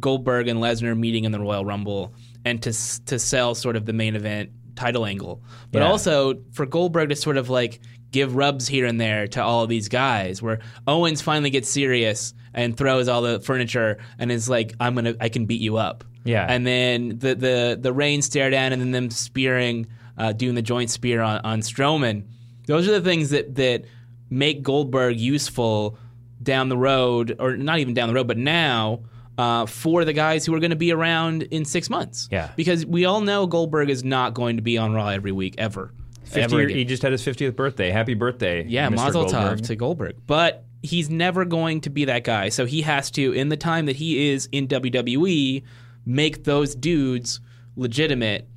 Goldberg 0.01 0.49
and 0.49 0.59
Lesnar 0.59 0.97
meeting 0.97 1.23
in 1.23 1.31
the 1.31 1.39
Royal 1.39 1.63
Rumble 1.63 2.13
and 2.45 2.61
to 2.63 2.71
to 3.05 3.19
sell 3.19 3.55
sort 3.55 3.75
of 3.75 3.85
the 3.85 3.93
main 3.93 4.15
event 4.15 4.49
title 4.75 5.05
angle, 5.05 5.41
but 5.71 5.79
Yeah. 5.81 5.87
also 5.89 6.35
for 6.51 6.65
Goldberg 6.65 7.09
to 7.09 7.15
sort 7.15 7.37
of 7.37 7.49
like 7.49 7.79
give 8.11 8.35
rubs 8.35 8.67
here 8.67 8.85
and 8.85 8.99
there 9.01 9.27
to 9.27 9.43
all 9.43 9.63
of 9.63 9.69
these 9.69 9.87
guys 9.89 10.41
where 10.41 10.59
Owens 10.87 11.21
finally 11.21 11.49
gets 11.49 11.69
serious 11.69 12.33
and 12.53 12.75
throws 12.77 13.07
all 13.07 13.21
the 13.21 13.39
furniture 13.39 13.97
and 14.19 14.31
is 14.31 14.49
like 14.49 14.73
I'm 14.79 14.95
to 14.95 15.15
I 15.19 15.29
can 15.29 15.45
beat 15.45 15.61
you 15.61 15.77
up. 15.77 16.03
Yeah. 16.23 16.45
And 16.47 16.65
then 16.65 17.17
the 17.19 17.35
the 17.35 17.77
the 17.79 17.93
Reigns 17.93 18.25
stare 18.25 18.49
down 18.49 18.71
and 18.73 18.81
then 18.81 18.91
them 18.91 19.09
spearing 19.09 19.87
uh, 20.17 20.31
doing 20.33 20.55
the 20.55 20.61
joint 20.61 20.89
spear 20.89 21.21
on 21.21 21.39
on 21.43 21.61
Strowman. 21.61 22.23
Those 22.67 22.87
are 22.87 22.91
the 22.91 23.01
things 23.01 23.29
that 23.31 23.55
that 23.55 23.83
make 24.29 24.63
Goldberg 24.63 25.19
useful 25.19 25.97
down 26.41 26.69
the 26.69 26.77
road, 26.77 27.35
or 27.39 27.55
not 27.57 27.79
even 27.79 27.93
down 27.93 28.07
the 28.09 28.13
road, 28.15 28.27
but 28.27 28.37
now 28.37 29.01
uh, 29.37 29.65
for 29.65 30.05
the 30.05 30.13
guys 30.13 30.45
who 30.45 30.53
are 30.53 30.59
going 30.59 30.69
to 30.71 30.75
be 30.75 30.91
around 30.91 31.43
in 31.43 31.65
six 31.65 31.89
months. 31.89 32.27
Yeah. 32.31 32.51
because 32.55 32.85
we 32.85 33.05
all 33.05 33.21
know 33.21 33.47
Goldberg 33.47 33.89
is 33.89 34.03
not 34.03 34.33
going 34.33 34.57
to 34.57 34.61
be 34.61 34.77
on 34.77 34.93
Raw 34.93 35.07
every 35.07 35.31
week 35.31 35.55
ever. 35.57 35.91
50 36.25 36.41
Ever 36.41 36.67
he 36.67 36.85
just 36.85 37.03
had 37.03 37.11
his 37.11 37.21
50th 37.23 37.55
birthday. 37.55 37.91
Happy 37.91 38.13
birthday. 38.13 38.65
Yeah, 38.65 38.87
Mr. 38.89 38.95
Mazel 38.95 39.21
Goldberg. 39.25 39.59
Tov 39.59 39.67
to 39.67 39.75
Goldberg. 39.75 40.15
But 40.25 40.65
he's 40.81 41.09
never 41.09 41.45
going 41.45 41.81
to 41.81 41.89
be 41.89 42.05
that 42.05 42.23
guy. 42.23 42.49
So 42.49 42.65
he 42.65 42.81
has 42.81 43.11
to, 43.11 43.33
in 43.33 43.49
the 43.49 43.57
time 43.57 43.85
that 43.87 43.95
he 43.97 44.29
is 44.31 44.47
in 44.51 44.67
WWE, 44.67 45.63
make 46.05 46.43
those 46.43 46.75
dudes 46.75 47.39
legitimate 47.75 48.47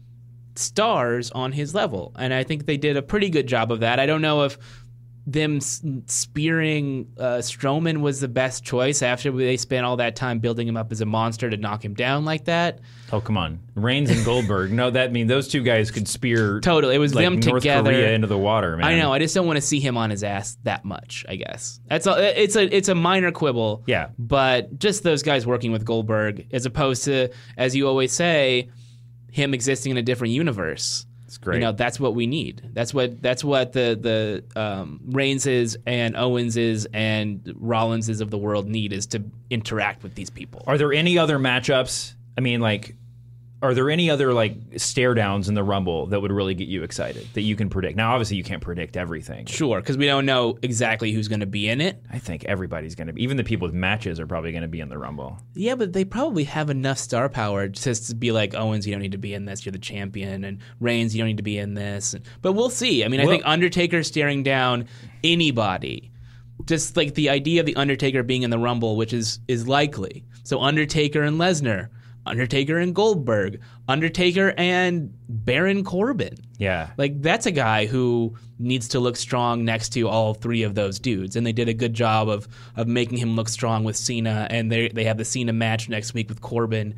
stars 0.54 1.30
on 1.32 1.52
his 1.52 1.74
level. 1.74 2.12
And 2.18 2.32
I 2.32 2.42
think 2.44 2.66
they 2.66 2.76
did 2.76 2.96
a 2.96 3.02
pretty 3.02 3.30
good 3.30 3.46
job 3.46 3.70
of 3.72 3.80
that. 3.80 3.98
I 4.00 4.06
don't 4.06 4.22
know 4.22 4.44
if 4.44 4.58
them 5.26 5.60
spearing 5.60 7.12
uh, 7.18 7.38
Strowman 7.38 8.00
was 8.00 8.20
the 8.20 8.28
best 8.28 8.62
choice 8.64 9.02
after 9.02 9.32
they 9.32 9.56
spent 9.56 9.84
all 9.84 9.96
that 9.96 10.14
time 10.14 10.38
building 10.38 10.68
him 10.68 10.76
up 10.76 10.92
as 10.92 11.00
a 11.00 11.06
monster 11.06 11.50
to 11.50 11.56
knock 11.56 11.84
him 11.84 11.94
down 11.94 12.24
like 12.24 12.44
that. 12.44 12.78
Oh 13.12 13.20
come 13.20 13.36
on, 13.36 13.58
Reigns 13.74 14.08
and 14.08 14.24
Goldberg. 14.24 14.70
no, 14.72 14.90
that 14.90 15.10
I 15.10 15.12
mean 15.12 15.26
those 15.26 15.48
two 15.48 15.62
guys 15.62 15.90
could 15.90 16.06
spear 16.06 16.60
Totally. 16.60 16.94
It 16.94 16.98
was 16.98 17.14
like 17.14 17.24
them 17.24 17.40
North 17.40 17.62
together. 17.62 17.90
Korea 17.90 18.12
into 18.12 18.28
the 18.28 18.38
water. 18.38 18.76
Man. 18.76 18.86
I 18.86 18.96
know. 18.98 19.12
I 19.12 19.18
just 19.18 19.34
don't 19.34 19.46
want 19.46 19.56
to 19.56 19.60
see 19.62 19.80
him 19.80 19.96
on 19.96 20.10
his 20.10 20.22
ass 20.22 20.58
that 20.62 20.84
much. 20.84 21.26
I 21.28 21.36
guess 21.36 21.80
that's 21.88 22.06
a, 22.06 22.42
it's 22.42 22.54
a 22.54 22.76
it's 22.76 22.88
a 22.88 22.94
minor 22.94 23.32
quibble. 23.32 23.82
Yeah. 23.86 24.10
but 24.18 24.78
just 24.78 25.02
those 25.02 25.22
guys 25.24 25.44
working 25.46 25.72
with 25.72 25.84
Goldberg, 25.84 26.46
as 26.52 26.66
opposed 26.66 27.04
to, 27.04 27.30
as 27.56 27.74
you 27.74 27.88
always 27.88 28.12
say, 28.12 28.70
him 29.30 29.54
existing 29.54 29.90
in 29.90 29.96
a 29.96 30.02
different 30.02 30.32
universe. 30.34 31.04
It's 31.36 31.44
great. 31.44 31.56
You 31.56 31.60
know, 31.60 31.72
that's 31.72 32.00
what 32.00 32.14
we 32.14 32.26
need. 32.26 32.62
That's 32.72 32.94
what 32.94 33.20
that's 33.20 33.44
what 33.44 33.74
the 33.74 34.42
the 34.54 34.60
um, 34.60 35.00
Reigns 35.04 35.46
and 35.46 36.16
Owens 36.16 36.56
and 36.94 37.52
Rollins 37.56 38.08
of 38.20 38.30
the 38.30 38.38
world 38.38 38.66
need 38.66 38.94
is 38.94 39.06
to 39.08 39.22
interact 39.50 40.02
with 40.02 40.14
these 40.14 40.30
people. 40.30 40.64
Are 40.66 40.78
there 40.78 40.94
any 40.94 41.18
other 41.18 41.38
matchups? 41.38 42.14
I 42.38 42.40
mean, 42.40 42.60
like, 42.60 42.96
are 43.62 43.72
there 43.72 43.88
any 43.90 44.10
other 44.10 44.34
like 44.34 44.56
stare 44.76 45.14
downs 45.14 45.48
in 45.48 45.54
the 45.54 45.62
Rumble 45.62 46.06
that 46.06 46.20
would 46.20 46.30
really 46.30 46.54
get 46.54 46.68
you 46.68 46.82
excited 46.82 47.26
that 47.32 47.40
you 47.40 47.56
can 47.56 47.70
predict? 47.70 47.96
Now, 47.96 48.12
obviously, 48.12 48.36
you 48.36 48.44
can't 48.44 48.62
predict 48.62 48.96
everything. 48.96 49.46
Sure, 49.46 49.80
because 49.80 49.96
we 49.96 50.04
don't 50.04 50.26
know 50.26 50.58
exactly 50.62 51.10
who's 51.12 51.28
going 51.28 51.40
to 51.40 51.46
be 51.46 51.68
in 51.68 51.80
it. 51.80 52.02
I 52.12 52.18
think 52.18 52.44
everybody's 52.44 52.94
going 52.94 53.06
to 53.06 53.14
be, 53.14 53.22
even 53.22 53.38
the 53.38 53.44
people 53.44 53.66
with 53.66 53.74
matches 53.74 54.20
are 54.20 54.26
probably 54.26 54.52
going 54.52 54.62
to 54.62 54.68
be 54.68 54.80
in 54.80 54.90
the 54.90 54.98
Rumble. 54.98 55.38
Yeah, 55.54 55.74
but 55.74 55.94
they 55.94 56.04
probably 56.04 56.44
have 56.44 56.68
enough 56.68 56.98
star 56.98 57.28
power 57.28 57.66
just 57.68 58.08
to 58.08 58.14
be 58.14 58.30
like 58.30 58.54
Owens, 58.54 58.86
you 58.86 58.92
don't 58.92 59.02
need 59.02 59.12
to 59.12 59.18
be 59.18 59.32
in 59.32 59.46
this. 59.46 59.64
You're 59.64 59.72
the 59.72 59.78
champion, 59.78 60.44
and 60.44 60.58
Reigns, 60.80 61.14
you 61.14 61.22
don't 61.22 61.28
need 61.28 61.38
to 61.38 61.42
be 61.42 61.58
in 61.58 61.74
this. 61.74 62.14
But 62.42 62.52
we'll 62.52 62.70
see. 62.70 63.04
I 63.04 63.08
mean, 63.08 63.20
I 63.20 63.26
think 63.26 63.42
Undertaker 63.46 64.02
staring 64.02 64.42
down 64.42 64.86
anybody, 65.24 66.12
just 66.66 66.96
like 66.96 67.14
the 67.14 67.30
idea 67.30 67.60
of 67.60 67.66
the 67.66 67.76
Undertaker 67.76 68.22
being 68.22 68.42
in 68.42 68.50
the 68.50 68.58
Rumble, 68.58 68.96
which 68.96 69.14
is 69.14 69.40
is 69.48 69.66
likely. 69.66 70.26
So 70.42 70.60
Undertaker 70.60 71.22
and 71.22 71.40
Lesnar, 71.40 71.88
Undertaker 72.26 72.78
and 72.78 72.94
Goldberg, 72.94 73.60
Undertaker 73.88 74.52
and 74.56 75.14
Baron 75.28 75.84
Corbin. 75.84 76.36
Yeah. 76.58 76.90
Like 76.96 77.22
that's 77.22 77.46
a 77.46 77.50
guy 77.50 77.86
who 77.86 78.36
needs 78.58 78.88
to 78.88 79.00
look 79.00 79.16
strong 79.16 79.64
next 79.64 79.90
to 79.90 80.08
all 80.08 80.34
three 80.34 80.62
of 80.62 80.74
those 80.74 80.98
dudes, 80.98 81.36
and 81.36 81.46
they 81.46 81.52
did 81.52 81.68
a 81.68 81.74
good 81.74 81.94
job 81.94 82.28
of 82.28 82.48
of 82.76 82.88
making 82.88 83.18
him 83.18 83.36
look 83.36 83.48
strong 83.48 83.84
with 83.84 83.96
Cena, 83.96 84.46
and 84.50 84.70
they 84.70 84.88
they 84.88 85.04
have 85.04 85.18
the 85.18 85.24
Cena 85.24 85.52
match 85.52 85.88
next 85.88 86.14
week 86.14 86.28
with 86.28 86.40
Corbin. 86.40 86.94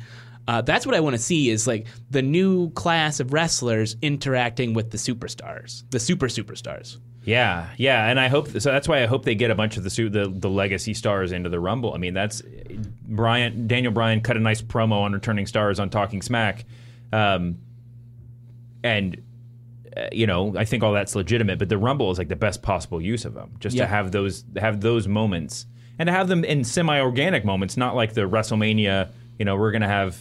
Uh, 0.47 0.61
that's 0.61 0.85
what 0.85 0.95
I 0.95 0.99
want 0.99 1.15
to 1.15 1.21
see 1.21 1.49
is 1.49 1.67
like 1.67 1.85
the 2.09 2.23
new 2.23 2.71
class 2.71 3.19
of 3.19 3.33
wrestlers 3.33 3.95
interacting 4.01 4.73
with 4.73 4.89
the 4.89 4.97
superstars, 4.97 5.83
the 5.91 5.99
super 5.99 6.27
superstars. 6.27 6.97
Yeah, 7.25 7.67
yeah, 7.77 8.07
and 8.09 8.19
I 8.19 8.27
hope 8.29 8.47
so. 8.49 8.71
That's 8.71 8.87
why 8.87 9.03
I 9.03 9.05
hope 9.05 9.25
they 9.25 9.35
get 9.35 9.51
a 9.51 9.55
bunch 9.55 9.77
of 9.77 9.83
the 9.83 9.89
the 10.09 10.33
the 10.33 10.49
legacy 10.49 10.93
stars 10.93 11.31
into 11.31 11.49
the 11.49 11.59
Rumble. 11.59 11.93
I 11.93 11.97
mean, 11.97 12.13
that's 12.13 12.41
Brian 13.03 13.67
Daniel 13.67 13.91
Bryan 13.91 14.21
cut 14.21 14.37
a 14.37 14.39
nice 14.39 14.61
promo 14.61 15.01
on 15.01 15.13
returning 15.13 15.45
stars 15.45 15.79
on 15.79 15.89
Talking 15.89 16.21
Smack, 16.21 16.65
um, 17.11 17.57
and 18.83 19.21
uh, 19.97 20.07
you 20.11 20.25
know 20.27 20.55
I 20.57 20.65
think 20.65 20.81
all 20.83 20.93
that's 20.93 21.15
legitimate. 21.15 21.59
But 21.59 21.69
the 21.69 21.77
Rumble 21.77 22.09
is 22.11 22.17
like 22.17 22.29
the 22.29 22.35
best 22.35 22.61
possible 22.61 23.01
use 23.01 23.25
of 23.25 23.33
them, 23.33 23.51
just 23.59 23.75
Yeah. 23.75 23.83
to 23.83 23.87
have 23.89 24.11
those 24.11 24.45
have 24.57 24.81
those 24.81 25.07
moments 25.07 25.65
and 25.99 26.07
to 26.07 26.13
have 26.13 26.29
them 26.29 26.43
in 26.45 26.63
semi 26.63 26.99
organic 27.01 27.43
moments, 27.43 27.75
not 27.77 27.95
like 27.95 28.13
the 28.13 28.21
WrestleMania. 28.21 29.09
You 29.37 29.45
know, 29.45 29.55
we're 29.55 29.71
gonna 29.71 29.87
have. 29.87 30.17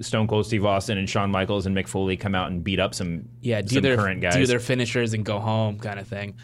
Stone 0.00 0.28
Cold 0.28 0.46
Steve 0.46 0.64
Austin 0.64 0.98
and 0.98 1.08
Shawn 1.08 1.30
Michaels 1.30 1.66
and 1.66 1.76
Mick 1.76 1.88
Foley 1.88 2.16
come 2.16 2.34
out 2.34 2.50
and 2.50 2.62
beat 2.62 2.80
up 2.80 2.94
some 2.94 3.28
Yeah, 3.40 3.60
do 3.62 3.74
some 3.74 3.82
their 3.82 3.96
current 3.96 4.20
guys. 4.20 4.34
do 4.34 4.46
their 4.46 4.60
finishers 4.60 5.14
and 5.14 5.24
go 5.24 5.38
home 5.38 5.78
kind 5.78 5.98
of 5.98 6.06
thing. 6.06 6.34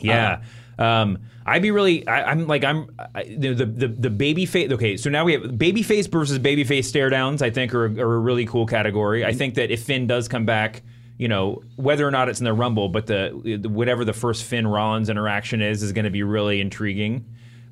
Yeah. 0.00 0.42
Um, 0.78 1.18
I'd 1.44 1.62
be 1.62 1.70
really. 1.70 2.06
I, 2.06 2.30
I'm 2.30 2.46
like 2.46 2.62
I'm 2.62 2.90
I, 3.14 3.24
the 3.24 3.52
the 3.54 3.66
the, 3.66 3.88
the 3.88 4.10
baby 4.10 4.46
face. 4.46 4.70
Okay, 4.70 4.96
so 4.96 5.10
now 5.10 5.24
we 5.24 5.32
have 5.32 5.58
baby 5.58 5.82
face 5.82 6.06
versus 6.06 6.38
baby 6.38 6.62
face 6.62 6.88
stare 6.88 7.10
downs. 7.10 7.42
I 7.42 7.50
think 7.50 7.74
are, 7.74 7.86
are 7.86 8.14
a 8.14 8.18
really 8.18 8.46
cool 8.46 8.66
category. 8.66 9.24
I 9.24 9.32
think 9.32 9.54
that 9.54 9.70
if 9.70 9.82
Finn 9.82 10.06
does 10.06 10.28
come 10.28 10.44
back, 10.46 10.82
you 11.16 11.26
know, 11.26 11.62
whether 11.76 12.06
or 12.06 12.10
not 12.12 12.28
it's 12.28 12.38
in 12.38 12.44
the 12.44 12.52
Rumble, 12.52 12.88
but 12.90 13.06
the 13.06 13.30
whatever 13.68 14.04
the 14.04 14.12
first 14.12 14.44
Finn 14.44 14.66
Rollins 14.68 15.08
interaction 15.08 15.62
is 15.62 15.82
is 15.82 15.92
going 15.92 16.04
to 16.04 16.10
be 16.10 16.22
really 16.22 16.60
intriguing. 16.60 17.24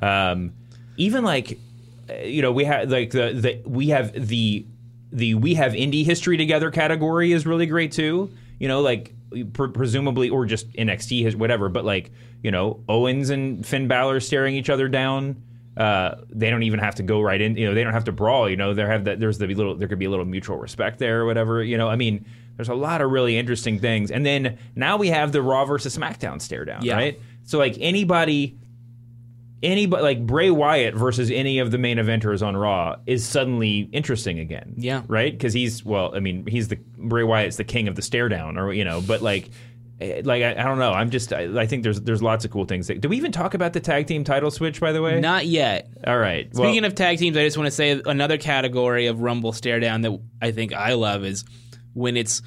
Um, 0.03 0.55
even 0.97 1.23
like, 1.23 1.59
you 2.25 2.43
know, 2.43 2.51
we 2.51 2.65
have 2.65 2.91
like 2.91 3.11
the 3.11 3.33
the 3.35 3.63
we 3.69 3.89
have 3.91 4.27
the 4.27 4.67
the 5.13 5.35
we 5.35 5.55
have 5.55 5.73
indie 5.73 6.05
history 6.05 6.37
together 6.37 6.71
category 6.71 7.33
is 7.33 7.47
really 7.47 7.67
great 7.67 7.93
too. 7.93 8.31
You 8.59 8.69
know, 8.69 8.81
like 8.81 9.15
pre- 9.53 9.71
presumably 9.71 10.29
or 10.31 10.47
just 10.47 10.71
NXT 10.73 11.25
has 11.25 11.37
whatever, 11.37 11.69
but 11.69 11.85
like 11.85 12.11
you 12.43 12.51
know 12.51 12.81
Owens 12.89 13.31
and 13.31 13.65
Finn 13.67 13.89
Balor 13.89 14.21
staring 14.21 14.55
each 14.55 14.71
other 14.71 14.89
down. 14.89 15.43
Uh, 15.77 16.15
they 16.31 16.49
don't 16.49 16.63
even 16.63 16.81
have 16.81 16.95
to 16.95 17.03
go 17.03 17.21
right 17.21 17.39
in. 17.41 17.55
You 17.55 17.67
know, 17.67 17.75
they 17.75 17.85
don't 17.85 17.93
have 17.93 18.05
to 18.05 18.13
brawl. 18.13 18.49
You 18.49 18.57
know, 18.57 18.73
there 18.73 18.91
have 18.91 19.05
that. 19.05 19.21
There's 19.21 19.37
the 19.39 19.47
little. 19.47 19.75
There 19.75 19.89
could 19.89 19.99
be 19.99 20.07
a 20.07 20.11
little 20.11 20.25
mutual 20.25 20.57
respect 20.57 20.99
there 20.99 21.21
or 21.21 21.27
whatever. 21.27 21.63
You 21.63 21.77
know, 21.77 21.89
I 21.89 21.97
mean, 21.97 22.25
there's 22.57 22.71
a 22.71 22.75
lot 22.75 23.03
of 23.03 23.11
really 23.11 23.37
interesting 23.37 23.79
things. 23.79 24.11
And 24.11 24.25
then 24.25 24.59
now 24.75 24.97
we 24.97 25.09
have 25.09 25.33
the 25.33 25.43
Raw 25.43 25.67
versus 25.67 25.97
SmackDown 25.97 26.41
stare 26.41 26.65
down, 26.65 26.83
Yeah. 26.83 26.95
right? 26.95 27.21
So 27.45 27.59
like 27.59 27.77
anybody 27.79 28.57
anybody 29.63 30.03
like 30.03 30.27
Bray 30.27 30.51
Wyatt 30.51 30.95
versus 30.95 31.31
any 31.31 31.59
of 31.59 31.71
the 31.71 31.79
main 31.79 31.99
eventers 31.99 32.47
on 32.47 32.57
Raw 32.57 32.97
is 33.07 33.27
suddenly 33.27 33.89
interesting 33.93 34.39
again. 34.39 34.75
Yeah. 34.77 35.03
Right? 35.09 35.33
Because 35.33 35.53
he's 35.53 35.85
well, 35.85 36.15
I 36.15 36.21
mean, 36.21 36.47
he's 36.47 36.69
the 36.69 36.77
Bray 36.99 37.25
Wyatt's 37.25 37.57
the 37.57 37.65
king 37.65 37.89
of 37.89 37.95
the 37.97 38.03
stare 38.03 38.29
down, 38.29 38.59
or 38.59 38.73
you 38.73 38.85
know, 38.85 39.01
but 39.01 39.23
like. 39.23 39.49
eh, 40.01 40.21
Like 40.25 40.43
I, 40.43 40.51
I 40.51 40.63
don't 40.65 40.79
know, 40.79 40.93
I'm 40.93 41.09
just 41.11 41.33
I, 41.33 41.45
I 41.63 41.67
think 41.67 41.83
there's 41.83 42.01
there's 42.03 42.23
lots 42.23 42.45
of 42.45 42.51
cool 42.51 42.67
things. 42.67 42.87
That, 42.89 43.01
did 43.01 43.09
we 43.09 43.17
even 43.17 43.33
talk 43.33 43.55
about 43.55 43.73
the 43.73 43.81
tag 43.81 44.07
team 44.07 44.25
title 44.25 44.51
switch? 44.51 44.79
By 44.79 44.93
the 44.93 45.01
way, 45.01 45.21
Not 45.21 45.47
yet. 45.47 45.89
All 46.07 46.19
right. 46.19 46.51
Well, 46.53 46.65
Speaking 46.69 46.85
of 46.85 46.95
tag 46.95 47.17
teams, 47.19 47.35
I 47.37 47.45
just 47.45 47.57
want 47.57 47.67
to 47.67 47.71
say 47.71 48.01
another 48.05 48.37
category 48.37 49.07
of 49.07 49.21
Rumble 49.23 49.53
stare 49.53 49.81
down 49.81 50.03
that 50.03 50.21
I 50.43 50.53
think 50.53 50.75
I 50.75 50.93
love 50.95 51.25
is 51.25 51.45
when 51.95 52.19
it's 52.19 52.43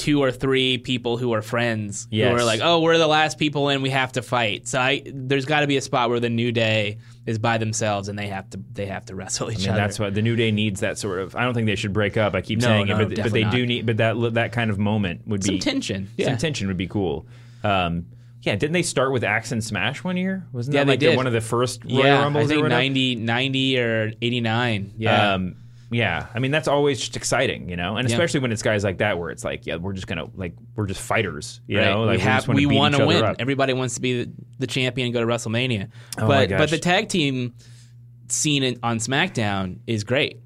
two 0.00 0.22
or 0.22 0.32
three 0.32 0.78
people 0.78 1.16
who 1.18 1.32
are 1.34 1.42
friends 1.42 2.08
Yes. 2.10 2.30
who 2.30 2.36
are 2.36 2.44
like, 2.44 2.60
oh, 2.62 2.80
we're 2.80 2.96
the 2.98 3.06
last 3.06 3.38
people 3.38 3.68
in, 3.68 3.82
we 3.82 3.90
have 3.90 4.12
to 4.12 4.22
fight. 4.22 4.66
So 4.66 4.80
I, 4.80 5.02
there's 5.06 5.44
got 5.44 5.60
to 5.60 5.66
be 5.66 5.76
a 5.76 5.80
spot 5.82 6.08
where 6.08 6.20
the 6.20 6.30
New 6.30 6.52
Day 6.52 6.98
is 7.26 7.38
by 7.38 7.58
themselves 7.58 8.08
and 8.08 8.18
they 8.18 8.28
have 8.28 8.48
to 8.50 8.60
they 8.72 8.86
have 8.86 9.04
to 9.06 9.14
wrestle 9.14 9.50
each 9.50 9.58
I 9.58 9.60
mean, 9.60 9.68
other. 9.70 9.78
that's 9.80 9.98
what 9.98 10.14
the 10.14 10.22
New 10.22 10.36
Day 10.36 10.50
needs. 10.50 10.80
That 10.80 10.96
sort 10.98 11.20
of. 11.20 11.36
I 11.36 11.44
don't 11.44 11.52
think 11.54 11.66
they 11.66 11.76
should 11.76 11.92
break 11.92 12.16
up. 12.16 12.34
I 12.34 12.40
keep 12.40 12.60
No, 12.60 12.66
saying 12.68 12.86
no, 12.88 12.98
it, 13.00 13.08
but, 13.10 13.22
but 13.24 13.32
they 13.32 13.44
do 13.44 13.58
not. 13.60 13.68
need. 13.68 13.86
But 13.86 13.96
that 13.98 14.34
that 14.34 14.52
kind 14.52 14.70
of 14.70 14.78
moment 14.78 15.28
would 15.28 15.44
some 15.44 15.56
be 15.56 15.58
tension. 15.60 16.06
Some 16.06 16.14
Yeah. 16.16 16.36
tension 16.36 16.66
would 16.68 16.78
be 16.78 16.88
cool. 16.88 17.26
Um, 17.62 18.06
yeah, 18.42 18.54
didn't 18.56 18.72
they 18.72 18.82
start 18.82 19.12
with 19.12 19.22
Axe 19.22 19.52
and 19.52 19.62
Smash 19.62 20.02
one 20.02 20.16
year? 20.16 20.46
Wasn't 20.52 20.74
Yeah, 20.74 20.84
that 20.84 21.00
like 21.02 21.16
one 21.16 21.26
of 21.26 21.34
the 21.34 21.42
first 21.42 21.84
Royal 21.84 21.98
yeah, 22.06 22.22
Rumbles 22.22 22.46
I 22.46 22.54
think 22.54 22.64
or 22.64 22.70
90, 22.70 23.16
90 23.16 23.78
or 23.80 24.12
89. 24.22 24.94
Yeah. 24.96 25.34
Um, 25.34 25.56
yeah, 25.90 26.26
I 26.34 26.38
mean 26.38 26.50
that's 26.50 26.68
always 26.68 26.98
just 27.00 27.16
exciting, 27.16 27.68
you 27.68 27.76
know, 27.76 27.96
and 27.96 28.08
Yeah. 28.08 28.14
especially 28.14 28.40
when 28.40 28.52
it's 28.52 28.62
guys 28.62 28.84
like 28.84 28.98
that 28.98 29.18
where 29.18 29.30
it's 29.30 29.44
like, 29.44 29.66
yeah, 29.66 29.76
we're 29.76 29.92
just 29.92 30.06
gonna 30.06 30.26
like 30.34 30.54
we're 30.76 30.86
just 30.86 31.00
fighters, 31.00 31.60
you 31.66 31.78
Right. 31.78 31.86
know, 31.86 32.04
like 32.04 32.18
we 32.18 32.22
have 32.22 32.48
we 32.48 32.66
want 32.66 32.94
to 32.94 33.06
win. 33.06 33.24
up. 33.24 33.36
Everybody 33.38 33.72
wants 33.72 33.94
to 33.96 34.00
be 34.00 34.24
the, 34.24 34.32
the 34.60 34.66
champion 34.66 35.06
and 35.06 35.14
go 35.14 35.20
to 35.20 35.26
WrestleMania. 35.26 35.88
Oh 36.18 36.22
my 36.22 36.28
but 36.28 36.48
gosh. 36.50 36.58
but 36.58 36.70
the 36.70 36.78
tag 36.78 37.08
team 37.08 37.54
scene 38.28 38.62
in, 38.62 38.78
on 38.82 38.98
SmackDown 38.98 39.78
is 39.86 40.04
great. 40.04 40.40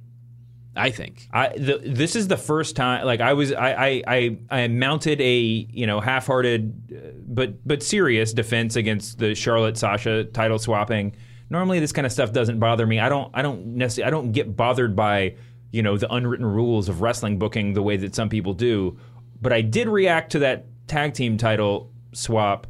I 0.77 0.91
think. 0.91 1.29
I 1.33 1.51
the, 1.57 1.81
this 1.85 2.17
is 2.17 2.27
the 2.27 2.37
first 2.37 2.75
time 2.75 3.05
like 3.07 3.21
I 3.21 3.35
was 3.35 3.53
I 3.53 3.71
I 3.75 4.03
I, 4.09 4.39
I 4.51 4.69
mounted 4.69 5.21
a 5.21 5.37
you 5.39 5.87
know 5.87 6.01
half-hearted 6.01 6.93
uh, 6.93 7.11
but 7.29 7.67
but 7.69 7.83
serious 7.83 8.33
defense 8.33 8.75
against 8.75 9.19
the 9.21 9.35
Charlotte 9.37 9.77
Sasha 9.77 10.25
title 10.25 10.59
swapping. 10.59 11.15
Normally 11.51 11.81
this 11.81 11.93
kind 11.93 12.07
of 12.07 12.13
stuff 12.13 12.33
doesn't 12.33 12.59
bother 12.59 12.87
me. 12.87 12.99
I 12.99 13.09
don't 13.09 13.31
I 13.35 13.43
don't 13.43 13.77
necessarily 13.77 14.09
I 14.09 14.11
don't 14.11 14.33
get 14.33 14.57
bothered 14.57 14.97
by 14.97 15.37
you 15.71 15.83
know 15.83 15.97
the 15.97 16.13
unwritten 16.13 16.47
rules 16.47 16.89
of 16.89 17.01
wrestling 17.01 17.39
booking 17.39 17.75
the 17.75 17.83
way 17.83 17.97
that 17.97 18.15
some 18.15 18.29
people 18.29 18.55
do. 18.55 18.99
But 19.41 19.53
I 19.53 19.61
did 19.61 19.89
react 19.89 20.33
to 20.33 20.39
that 20.41 20.67
tag 20.87 21.15
team 21.15 21.37
title 21.37 21.91
swap. 22.13 22.67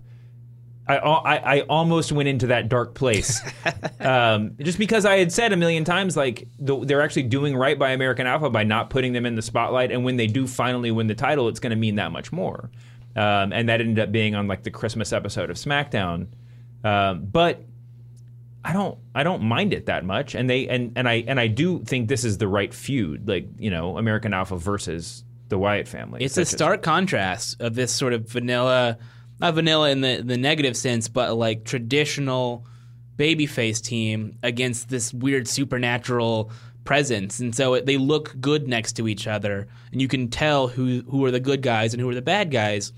I, 0.86 0.98
I, 0.98 1.56
I 1.56 1.60
almost 1.62 2.12
went 2.12 2.28
into 2.28 2.48
that 2.48 2.68
dark 2.68 2.94
place 2.94 3.40
um, 4.00 4.54
just 4.60 4.78
because 4.78 5.06
I 5.06 5.16
had 5.16 5.32
said 5.32 5.54
a 5.54 5.56
million 5.56 5.82
times 5.82 6.14
like 6.14 6.46
the, 6.58 6.78
they're 6.84 7.00
actually 7.00 7.22
doing 7.22 7.56
right 7.56 7.78
by 7.78 7.92
American 7.92 8.26
Alpha 8.26 8.50
by 8.50 8.64
not 8.64 8.90
putting 8.90 9.14
them 9.14 9.24
in 9.24 9.34
the 9.34 9.40
spotlight, 9.40 9.90
and 9.90 10.04
when 10.04 10.16
they 10.16 10.26
do 10.26 10.46
finally 10.46 10.90
win 10.90 11.06
the 11.06 11.14
title, 11.14 11.48
it's 11.48 11.60
going 11.60 11.70
to 11.70 11.76
mean 11.76 11.94
that 11.94 12.12
much 12.12 12.32
more. 12.32 12.70
Um, 13.16 13.52
and 13.52 13.68
that 13.68 13.80
ended 13.80 13.98
up 13.98 14.12
being 14.12 14.34
on 14.34 14.46
like 14.46 14.62
the 14.62 14.70
Christmas 14.70 15.12
episode 15.12 15.48
of 15.48 15.56
SmackDown, 15.56 16.26
um, 16.82 17.26
but 17.32 17.62
I 18.64 18.72
don't 18.72 18.98
I 19.14 19.22
don't 19.22 19.42
mind 19.42 19.74
it 19.74 19.86
that 19.86 20.04
much, 20.04 20.34
and 20.34 20.48
they 20.48 20.66
and 20.68 20.92
and 20.96 21.08
I 21.08 21.24
and 21.26 21.38
I 21.38 21.48
do 21.48 21.80
think 21.84 22.08
this 22.08 22.24
is 22.24 22.38
the 22.38 22.48
right 22.48 22.72
feud, 22.72 23.28
like 23.28 23.46
you 23.58 23.70
know 23.70 23.98
American 23.98 24.32
Alpha 24.32 24.56
versus 24.56 25.22
the 25.48 25.58
Wyatt 25.58 25.86
family. 25.86 26.24
It's 26.24 26.36
a 26.38 26.44
Such 26.44 26.54
as- 26.54 26.58
stark 26.58 26.82
contrast 26.82 27.60
of 27.60 27.74
this 27.74 27.92
sort 27.92 28.14
of 28.14 28.26
vanilla, 28.28 28.96
not 29.40 29.54
vanilla 29.54 29.90
in 29.90 30.00
the, 30.00 30.22
the 30.24 30.38
negative 30.38 30.76
sense, 30.76 31.08
but 31.08 31.34
like 31.34 31.64
traditional 31.64 32.66
babyface 33.16 33.82
team 33.82 34.38
against 34.42 34.88
this 34.88 35.12
weird 35.12 35.46
supernatural 35.46 36.50
presence. 36.84 37.40
And 37.40 37.54
so 37.54 37.74
it, 37.74 37.84
they 37.86 37.98
look 37.98 38.34
good 38.40 38.66
next 38.66 38.94
to 38.94 39.06
each 39.06 39.26
other, 39.26 39.68
and 39.92 40.00
you 40.00 40.08
can 40.08 40.28
tell 40.28 40.68
who, 40.68 41.02
who 41.08 41.24
are 41.26 41.30
the 41.30 41.40
good 41.40 41.60
guys 41.62 41.92
and 41.92 42.00
who 42.00 42.08
are 42.08 42.14
the 42.14 42.22
bad 42.22 42.50
guys. 42.50 42.92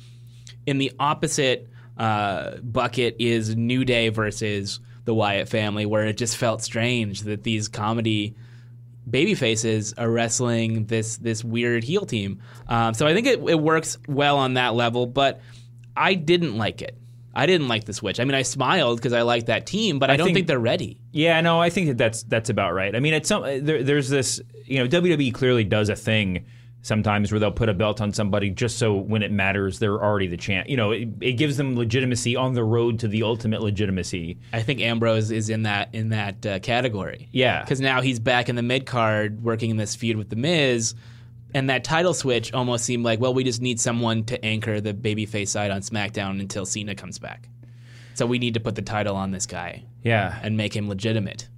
In 0.67 0.79
the 0.79 0.93
opposite 1.01 1.69
uh, 1.99 2.57
bucket 2.59 3.17
is 3.19 3.57
New 3.57 3.85
Day 3.85 4.09
versus 4.09 4.81
the 5.07 5.15
Wyatt 5.15 5.49
family, 5.49 5.87
where 5.87 6.05
it 6.05 6.19
just 6.19 6.37
felt 6.37 6.63
strange 6.63 7.23
that 7.23 7.43
these 7.43 7.69
comedy 7.69 8.37
baby 9.09 9.35
faces 9.35 9.95
are 9.97 10.11
wrestling 10.11 10.87
this 10.87 11.17
this 11.17 11.43
weird 11.43 11.85
heel 11.85 12.05
team. 12.05 12.43
Um, 12.69 12.93
so 12.93 13.07
I 13.07 13.15
think 13.15 13.27
it, 13.27 13.41
it 13.49 13.59
works 13.59 13.97
well 14.07 14.37
on 14.37 14.55
that 14.55 14.75
level, 14.75 15.07
but 15.07 15.41
I 15.97 16.15
didn't 16.15 16.59
like 16.59 16.83
it. 16.83 16.99
I 17.35 17.47
didn't 17.47 17.69
like 17.69 17.85
the 17.85 17.93
switch. 17.93 18.19
I 18.19 18.25
mean, 18.25 18.35
I 18.35 18.43
smiled 18.43 18.99
because 18.99 19.13
I 19.13 19.23
like 19.23 19.47
that 19.47 19.67
team, 19.67 19.99
but 19.99 20.11
I, 20.11 20.17
don't 20.17 20.27
think- 20.27 20.37
think, 20.39 20.47
they're 20.49 20.59
ready. 20.59 21.01
Yeah, 21.13 21.41
no, 21.41 21.61
I 21.61 21.71
think 21.71 21.89
that 21.89 21.99
that's 21.99 22.23
that's 22.25 22.51
about 22.51 22.75
right. 22.75 22.95
I 22.95 23.01
mean, 23.01 23.15
it's 23.15 23.29
some 23.29 23.43
there, 23.43 23.83
there's 23.83 24.09
this, 24.09 24.41
you 24.65 24.79
know, 24.79 24.89
WWE 24.89 25.33
clearly 25.33 25.65
does 25.65 25.89
a 25.89 25.97
thing 25.97 26.47
sometimes 26.87 27.33
where 27.33 27.41
they'll 27.41 27.51
put 27.51 27.69
a 27.69 27.75
belt 27.75 28.01
on 28.01 28.13
somebody 28.13 28.49
just 28.49 28.79
so 28.79 28.95
when 28.95 29.21
it 29.23 29.33
matters 29.33 29.81
they're 29.81 30.01
already 30.03 30.29
the 30.29 30.37
champ. 30.37 30.69
You 30.69 30.77
know, 30.77 30.93
it, 30.93 31.09
it 31.21 31.33
gives 31.33 31.57
them 31.57 31.77
legitimacy 31.77 32.37
on 32.37 32.55
the 32.55 32.63
road 32.63 33.01
to 33.01 33.09
the 33.09 33.25
ultimate 33.25 33.61
legitimacy. 33.61 34.39
I 34.53 34.63
think 34.63 34.81
Ambrose 34.81 35.33
is 35.33 35.51
in 35.51 35.65
that 35.65 35.89
in 35.93 36.11
that 36.11 36.47
uh, 36.47 36.59
category. 36.61 37.29
Yeah. 37.33 37.63
because 37.63 37.81
now 37.81 38.03
he's 38.03 38.21
back 38.21 38.49
in 38.49 38.55
the 38.55 38.63
mid 38.63 38.87
card 38.87 39.43
working 39.43 39.71
in 39.71 39.77
this 39.77 39.97
feud 39.97 40.17
with 40.17 40.31
the 40.31 40.37
Miz. 40.37 40.95
And 41.55 41.71
that 41.71 41.85
title 41.85 42.15
switch 42.15 42.53
almost 42.53 42.85
seemed 42.85 43.05
like, 43.05 43.19
well, 43.19 43.33
we 43.35 43.43
just 43.43 43.63
need 43.63 43.81
someone 43.81 44.25
to 44.25 44.45
anchor 44.45 44.81
the 44.81 44.93
babyface 44.93 45.49
side 45.49 45.71
on 45.71 45.81
SmackDown 45.81 46.39
until 46.41 46.67
Cena 46.67 46.95
comes 46.95 47.19
back. 47.19 47.49
So 48.15 48.27
we 48.27 48.39
need 48.39 48.55
to 48.55 48.61
put 48.61 48.75
the 48.75 48.83
title 48.83 49.17
on 49.17 49.31
this 49.31 49.47
guy 49.47 49.85
Yeah, 50.03 50.39
and 50.43 50.57
make 50.57 50.75
him 50.77 50.89
legitimate. 50.89 51.49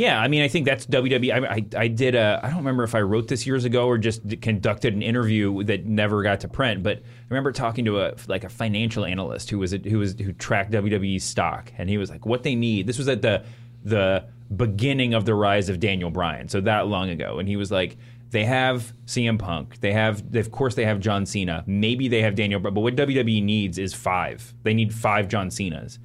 Yeah. 0.00 0.20
I 0.20 0.28
mean, 0.28 0.42
I 0.42 0.48
think 0.48 0.66
that's 0.66 0.86
WWE. 0.86 1.32
I, 1.32 1.54
I, 1.56 1.82
I 1.82 1.88
did 1.88 2.14
a. 2.14 2.40
I 2.42 2.48
don't 2.48 2.58
remember 2.58 2.84
if 2.84 2.94
I 2.94 3.00
wrote 3.00 3.28
this 3.28 3.46
years 3.46 3.64
ago 3.64 3.86
or 3.86 3.98
just 3.98 4.22
conducted 4.40 4.94
an 4.94 5.02
interview 5.02 5.62
that 5.64 5.84
never 5.86 6.22
got 6.22 6.40
to 6.40 6.48
print. 6.48 6.82
But 6.82 6.98
I 6.98 7.26
remember 7.28 7.52
talking 7.52 7.84
to 7.84 8.00
a 8.00 8.14
like 8.28 8.44
a 8.44 8.48
financial 8.48 9.04
analyst 9.04 9.50
who 9.50 9.58
was 9.58 9.72
a, 9.72 9.78
who 9.78 9.98
was 9.98 10.14
who 10.18 10.32
tracked 10.32 10.72
WWE 10.72 11.20
stock, 11.20 11.72
and 11.76 11.88
he 11.88 11.98
was 11.98 12.10
like, 12.10 12.24
"What 12.26 12.42
they 12.42 12.54
need." 12.54 12.86
This 12.86 12.98
was 12.98 13.08
at 13.08 13.22
the 13.22 13.44
the 13.84 14.24
beginning 14.56 15.14
of 15.14 15.24
the 15.24 15.34
rise 15.34 15.68
of 15.68 15.80
Daniel 15.80 16.10
Bryan, 16.10 16.48
so 16.48 16.60
that 16.62 16.86
long 16.86 17.10
ago, 17.10 17.38
and 17.38 17.48
he 17.48 17.56
was 17.56 17.70
like. 17.70 17.96
They 18.32 18.44
have 18.44 18.92
CM 19.06 19.40
Punk. 19.40 19.80
They 19.80 19.92
have, 19.92 20.22
of 20.36 20.52
course, 20.52 20.76
they 20.76 20.84
have 20.84 21.00
John 21.00 21.26
Cena. 21.26 21.64
Maybe 21.66 22.06
they 22.06 22.22
have 22.22 22.36
Daniel, 22.36 22.60
Bryan, 22.60 22.74
but 22.74 22.82
what 22.82 22.94
WWE 22.94 23.42
needs 23.42 23.76
is 23.76 23.92
five. 23.92 24.54
They 24.62 24.72
need 24.72 24.94
five 24.94 25.26
John 25.26 25.50
Cenas 25.50 25.98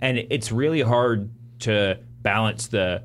and 0.00 0.18
it's 0.30 0.52
really 0.52 0.80
hard 0.80 1.30
to 1.60 1.98
balance 2.22 2.68
the 2.68 3.04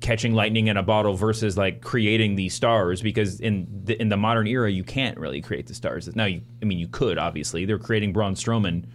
catching 0.00 0.32
lightning 0.34 0.68
in 0.68 0.76
a 0.76 0.82
bottle 0.82 1.14
versus 1.14 1.56
like 1.56 1.82
creating 1.82 2.36
these 2.36 2.54
stars 2.54 3.02
because 3.02 3.38
in 3.40 3.66
the, 3.84 4.00
in 4.00 4.08
the 4.08 4.16
modern 4.16 4.46
era 4.46 4.70
you 4.70 4.84
can't 4.84 5.18
really 5.18 5.40
create 5.40 5.66
the 5.66 5.74
stars. 5.74 6.14
Now 6.14 6.24
you 6.24 6.42
I 6.62 6.64
mean 6.64 6.78
you 6.78 6.88
could 6.88 7.18
obviously. 7.18 7.64
They're 7.64 7.78
creating 7.78 8.12
Braun 8.12 8.34
Strowman 8.34 8.86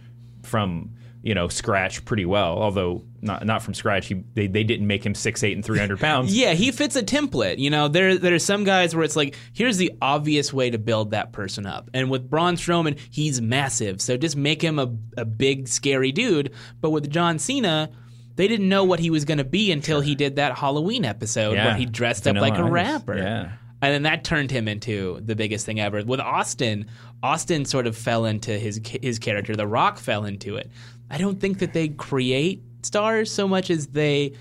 from 0.42 0.90
you 1.22 1.34
know 1.34 1.48
scratch 1.48 2.04
pretty 2.04 2.24
well, 2.24 2.56
although 2.58 3.02
not 3.20 3.44
not 3.44 3.60
from 3.62 3.74
scratch. 3.74 4.06
He, 4.06 4.22
they 4.34 4.46
they 4.46 4.62
didn't 4.62 4.86
make 4.86 5.04
him 5.04 5.14
six 5.14 5.42
eight 5.42 5.54
and 5.56 5.64
three 5.64 5.78
hundred 5.78 5.98
pounds. 5.98 6.32
Yeah, 6.36 6.54
he 6.54 6.70
fits 6.70 6.94
a 6.96 7.02
template. 7.02 7.58
You 7.58 7.70
know, 7.70 7.88
there 7.88 8.16
there's 8.16 8.44
some 8.44 8.62
guys 8.62 8.94
where 8.94 9.04
it's 9.04 9.16
like, 9.16 9.36
here's 9.52 9.76
the 9.76 9.92
obvious 10.00 10.52
way 10.52 10.70
to 10.70 10.78
build 10.78 11.10
that 11.10 11.32
person 11.32 11.66
up. 11.66 11.90
And 11.94 12.10
with 12.10 12.30
Braun 12.30 12.54
Strowman, 12.54 12.98
he's 13.10 13.40
massive, 13.40 14.00
so 14.00 14.16
just 14.16 14.36
make 14.36 14.62
him 14.62 14.78
a 14.78 14.94
a 15.16 15.24
big 15.24 15.66
scary 15.66 16.12
dude. 16.12 16.52
But 16.80 16.90
with 16.90 17.10
John 17.10 17.38
Cena, 17.38 17.90
they 18.36 18.48
didn't 18.48 18.68
know 18.68 18.84
what 18.84 19.00
he 19.00 19.10
was 19.10 19.24
going 19.24 19.38
to 19.38 19.44
be 19.44 19.72
until 19.72 20.00
he 20.00 20.14
did 20.14 20.36
that 20.36 20.56
Halloween 20.56 21.04
episode 21.04 21.54
Yeah, 21.54 21.66
where 21.66 21.74
he 21.74 21.86
dressed 21.86 22.26
up 22.26 22.34
Vanilla 22.34 22.50
like 22.50 22.58
a 22.58 22.64
rapper. 22.64 23.16
Yeah. 23.16 23.52
And 23.82 23.92
then 23.92 24.02
that 24.04 24.24
turned 24.24 24.50
him 24.50 24.68
into 24.68 25.20
the 25.22 25.36
biggest 25.36 25.66
thing 25.66 25.80
ever. 25.80 26.02
With 26.02 26.20
Austin, 26.20 26.86
Austin 27.22 27.64
sort 27.64 27.86
of 27.86 27.96
fell 27.96 28.24
into 28.24 28.58
his 28.58 28.80
his 29.02 29.18
character. 29.18 29.54
The 29.54 29.66
Rock 29.66 29.98
fell 29.98 30.24
into 30.24 30.56
it. 30.56 30.70
I 31.10 31.18
don't 31.18 31.40
think 31.40 31.58
that 31.58 31.72
they 31.72 31.88
create 31.88 32.62
stars 32.82 33.30
so 33.30 33.46
much 33.46 33.70
as 33.70 33.88
they 33.88 34.32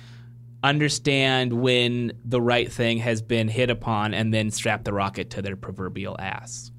understand 0.63 1.53
when 1.53 2.13
the 2.23 2.41
right 2.41 2.71
thing 2.71 2.97
has 2.97 3.21
been 3.21 3.47
hit 3.47 3.69
upon 3.69 4.13
and 4.13 4.33
then 4.33 4.51
strap 4.51 4.83
the 4.83 4.93
rocket 4.93 5.29
to 5.31 5.41
their 5.41 5.55
proverbial 5.55 6.15
ass. 6.19 6.71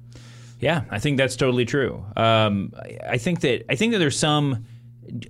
Yeah, 0.59 0.83
I 0.89 0.99
think 0.99 1.17
that's 1.17 1.35
totally 1.35 1.65
true. 1.65 2.03
Um, 2.15 2.73
I 3.07 3.17
think 3.17 3.41
that 3.41 3.65
I 3.69 3.75
think 3.75 3.93
that 3.93 3.99
there's 3.99 4.17
some. 4.19 4.65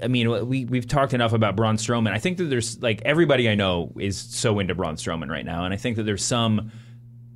I 0.01 0.07
mean, 0.07 0.47
we 0.47 0.65
we've 0.65 0.87
talked 0.87 1.13
enough 1.13 1.33
about 1.33 1.55
Braun 1.55 1.77
Strowman. 1.77 2.11
I 2.11 2.19
think 2.19 2.37
that 2.37 2.45
there's 2.45 2.81
like 2.81 3.01
everybody 3.03 3.49
I 3.49 3.55
know 3.55 3.93
is 3.99 4.17
so 4.17 4.59
into 4.59 4.75
Braun 4.75 4.95
Strowman 4.95 5.29
right 5.29 5.45
now, 5.45 5.65
and 5.65 5.73
I 5.73 5.77
think 5.77 5.97
that 5.97 6.03
there's 6.03 6.23
some. 6.23 6.71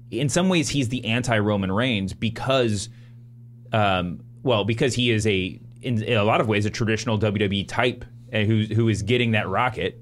In 0.09 0.27
some 0.27 0.49
ways, 0.49 0.67
he's 0.67 0.89
the 0.89 1.05
anti 1.05 1.39
Roman 1.39 1.71
Reigns 1.71 2.13
because, 2.13 2.89
um, 3.71 4.21
well, 4.43 4.65
because 4.65 4.93
he 4.93 5.09
is 5.09 5.25
a 5.25 5.57
in, 5.81 6.03
in 6.03 6.17
a 6.17 6.23
lot 6.23 6.41
of 6.41 6.47
ways 6.47 6.65
a 6.65 6.69
traditional 6.69 7.17
WWE 7.17 7.67
type 7.67 8.03
uh, 8.33 8.39
who 8.39 8.63
who 8.63 8.89
is 8.89 9.01
getting 9.01 9.31
that 9.31 9.47
rocket. 9.47 10.01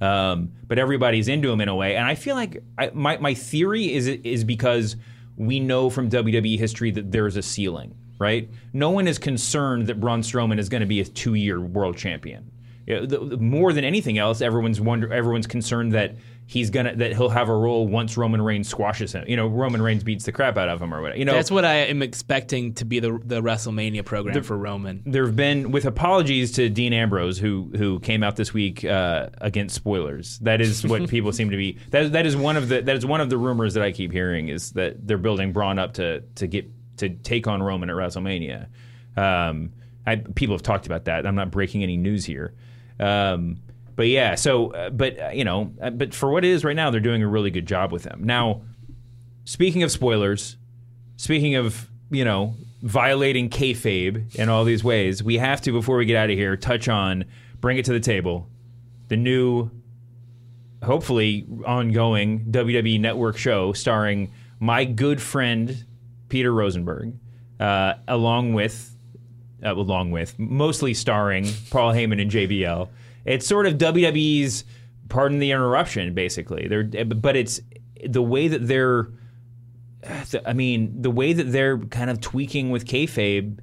Um, 0.00 0.52
but 0.66 0.78
everybody's 0.78 1.26
into 1.26 1.50
him 1.50 1.60
in 1.60 1.68
a 1.68 1.74
way, 1.74 1.96
and 1.96 2.06
I 2.06 2.14
feel 2.14 2.36
like 2.36 2.62
I, 2.78 2.90
my 2.94 3.18
my 3.18 3.34
theory 3.34 3.92
is 3.92 4.06
is 4.06 4.44
because 4.44 4.96
we 5.36 5.60
know 5.60 5.90
from 5.90 6.10
WWE 6.10 6.58
history 6.58 6.90
that 6.92 7.10
there's 7.10 7.36
a 7.36 7.42
ceiling, 7.42 7.96
right? 8.18 8.48
No 8.72 8.90
one 8.90 9.06
is 9.06 9.18
concerned 9.18 9.86
that 9.86 10.00
Braun 10.00 10.22
Strowman 10.22 10.58
is 10.58 10.68
going 10.68 10.80
to 10.82 10.86
be 10.86 11.00
a 11.00 11.04
two 11.04 11.34
year 11.34 11.60
world 11.60 11.96
champion. 11.96 12.50
Yeah, 12.86 13.00
the, 13.00 13.18
the- 13.18 13.36
more 13.36 13.72
than 13.72 13.84
anything 13.84 14.16
else, 14.18 14.40
everyone's 14.40 14.80
wonder 14.80 15.12
everyone's 15.12 15.46
concerned 15.46 15.92
that 15.92 16.16
he's 16.46 16.70
gonna 16.70 16.96
that 16.96 17.12
he'll 17.12 17.28
have 17.28 17.50
a 17.50 17.54
role 17.54 17.86
once 17.86 18.16
Roman 18.16 18.40
Reigns 18.40 18.66
squashes 18.66 19.12
him. 19.12 19.26
You 19.28 19.36
know, 19.36 19.46
Roman 19.46 19.82
Reigns 19.82 20.02
beats 20.02 20.24
the 20.24 20.32
crap 20.32 20.56
out 20.56 20.70
of 20.70 20.80
him 20.80 20.94
or 20.94 21.02
whatever. 21.02 21.18
You 21.18 21.26
know, 21.26 21.34
That's 21.34 21.50
what 21.50 21.66
I 21.66 21.74
am 21.74 22.00
expecting 22.00 22.72
to 22.74 22.86
be 22.86 22.98
the 23.00 23.20
the 23.22 23.42
WrestleMania 23.42 24.06
program 24.06 24.42
for 24.42 24.56
Roman. 24.56 25.02
there 25.04 25.26
have 25.26 25.36
been, 25.36 25.70
with 25.70 25.84
apologies 25.84 26.52
to 26.52 26.70
Dean 26.70 26.94
Ambrose, 26.94 27.36
who 27.36 27.70
who 27.76 28.00
came 28.00 28.22
out 28.22 28.36
this 28.36 28.54
week 28.54 28.82
uh, 28.86 29.28
against 29.42 29.74
spoilers. 29.74 30.38
That 30.38 30.62
is 30.62 30.86
what 30.86 31.10
people 31.10 31.32
seem 31.32 31.50
to 31.50 31.58
be. 31.58 31.76
That 31.90 32.12
that 32.12 32.24
is 32.24 32.34
one 32.36 32.56
of 32.56 32.70
the 32.70 32.80
that 32.80 32.96
is 32.96 33.04
one 33.04 33.20
of 33.20 33.28
the 33.28 33.36
rumors 33.36 33.74
that 33.74 33.82
I 33.82 33.92
keep 33.92 34.12
hearing 34.12 34.48
is 34.48 34.72
that 34.72 35.06
they're 35.06 35.18
building 35.18 35.52
Braun 35.52 35.78
up 35.78 35.92
to 35.94 36.20
to 36.36 36.46
get 36.46 36.66
to 36.98 37.10
take 37.10 37.46
on 37.46 37.62
Roman 37.62 37.90
at 37.90 37.96
WrestleMania. 37.96 38.68
Um, 39.16 39.72
I, 40.06 40.16
people 40.16 40.54
have 40.54 40.62
talked 40.62 40.86
about 40.86 41.04
that. 41.04 41.26
I'm 41.26 41.34
not 41.34 41.50
breaking 41.50 41.82
any 41.82 41.96
news 41.96 42.24
here. 42.24 42.54
Um, 42.98 43.58
but 43.96 44.06
yeah, 44.06 44.36
so 44.36 44.72
uh, 44.72 44.90
but 44.90 45.20
uh, 45.20 45.28
you 45.30 45.44
know, 45.44 45.72
uh, 45.82 45.90
but 45.90 46.14
for 46.14 46.30
what 46.30 46.44
it 46.44 46.50
is 46.50 46.64
right 46.64 46.76
now, 46.76 46.90
they're 46.90 47.00
doing 47.00 47.22
a 47.22 47.28
really 47.28 47.50
good 47.50 47.66
job 47.66 47.90
with 47.90 48.04
him. 48.04 48.22
Now, 48.22 48.62
speaking 49.44 49.82
of 49.82 49.90
spoilers, 49.90 50.56
speaking 51.16 51.56
of 51.56 51.90
you 52.10 52.24
know 52.24 52.54
violating 52.82 53.50
kayfabe 53.50 54.36
in 54.36 54.48
all 54.48 54.64
these 54.64 54.84
ways, 54.84 55.22
we 55.22 55.38
have 55.38 55.60
to 55.62 55.72
before 55.72 55.96
we 55.96 56.06
get 56.06 56.16
out 56.16 56.30
of 56.30 56.36
here 56.36 56.56
touch 56.56 56.88
on 56.88 57.24
bring 57.60 57.76
it 57.76 57.84
to 57.86 57.92
the 57.92 58.00
table, 58.00 58.48
the 59.08 59.16
new, 59.16 59.70
hopefully 60.82 61.46
ongoing 61.66 62.44
WWE 62.50 63.00
Network 63.00 63.36
show 63.36 63.72
starring 63.72 64.30
my 64.60 64.84
good 64.84 65.20
friend 65.20 65.84
Peter 66.28 66.52
Rosenberg, 66.52 67.14
uh, 67.60 67.94
along 68.06 68.54
with. 68.54 68.94
Uh, 69.60 69.74
along 69.74 70.12
with 70.12 70.38
mostly 70.38 70.94
starring 70.94 71.44
Paul 71.70 71.92
Heyman 71.92 72.22
and 72.22 72.30
JBL. 72.30 72.88
It's 73.24 73.44
sort 73.44 73.66
of 73.66 73.74
WWE's 73.74 74.64
pardon 75.08 75.40
the 75.40 75.50
interruption, 75.50 76.14
basically. 76.14 76.68
They're 76.68 76.84
but 77.04 77.34
it's 77.34 77.60
the 78.06 78.22
way 78.22 78.46
that 78.46 78.68
they're 78.68 79.08
I 80.46 80.52
mean, 80.52 81.02
the 81.02 81.10
way 81.10 81.32
that 81.32 81.44
they're 81.44 81.78
kind 81.78 82.10
of 82.10 82.20
tweaking 82.20 82.70
with 82.70 82.86
kayfabe, 82.86 83.58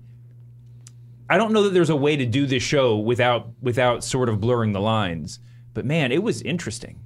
I 1.29 1.37
don't 1.37 1.53
know 1.53 1.63
that 1.63 1.73
there's 1.73 1.89
a 1.89 1.95
way 1.95 2.17
to 2.17 2.25
do 2.25 2.45
this 2.45 2.61
show 2.61 2.97
without 2.97 3.49
without 3.61 4.03
sort 4.03 4.29
of 4.29 4.39
blurring 4.39 4.73
the 4.73 4.81
lines. 4.81 5.39
But 5.73 5.85
man, 5.85 6.11
it 6.11 6.21
was 6.21 6.41
interesting. 6.41 6.99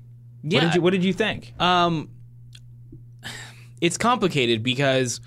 Yeah. 0.43 0.59
What 0.59 0.65
did 0.65 0.75
you 0.75 0.81
What 0.81 0.91
did 0.91 1.03
you 1.03 1.13
think? 1.13 1.53
Um, 1.59 2.09
it's 3.81 3.97
complicated 3.97 4.63
because 4.63 5.21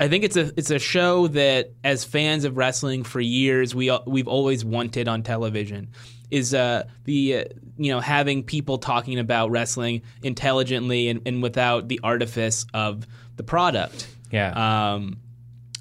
I 0.00 0.08
think 0.08 0.24
it's 0.24 0.36
a 0.36 0.52
it's 0.56 0.70
a 0.70 0.78
show 0.78 1.28
that 1.28 1.72
as 1.84 2.04
fans 2.04 2.44
of 2.44 2.56
wrestling 2.56 3.04
for 3.04 3.20
years 3.20 3.74
we 3.74 3.96
we've 4.06 4.28
always 4.28 4.64
wanted 4.64 5.08
on 5.08 5.22
television 5.22 5.90
is 6.30 6.52
uh, 6.52 6.84
the 7.04 7.36
uh, 7.36 7.44
you 7.76 7.92
know 7.92 8.00
having 8.00 8.42
people 8.42 8.78
talking 8.78 9.18
about 9.18 9.50
wrestling 9.50 10.02
intelligently 10.22 11.08
and, 11.08 11.20
and 11.26 11.42
without 11.42 11.88
the 11.88 12.00
artifice 12.02 12.66
of 12.74 13.06
the 13.36 13.42
product. 13.44 14.08
Yeah. 14.32 14.94
Um, 14.94 15.18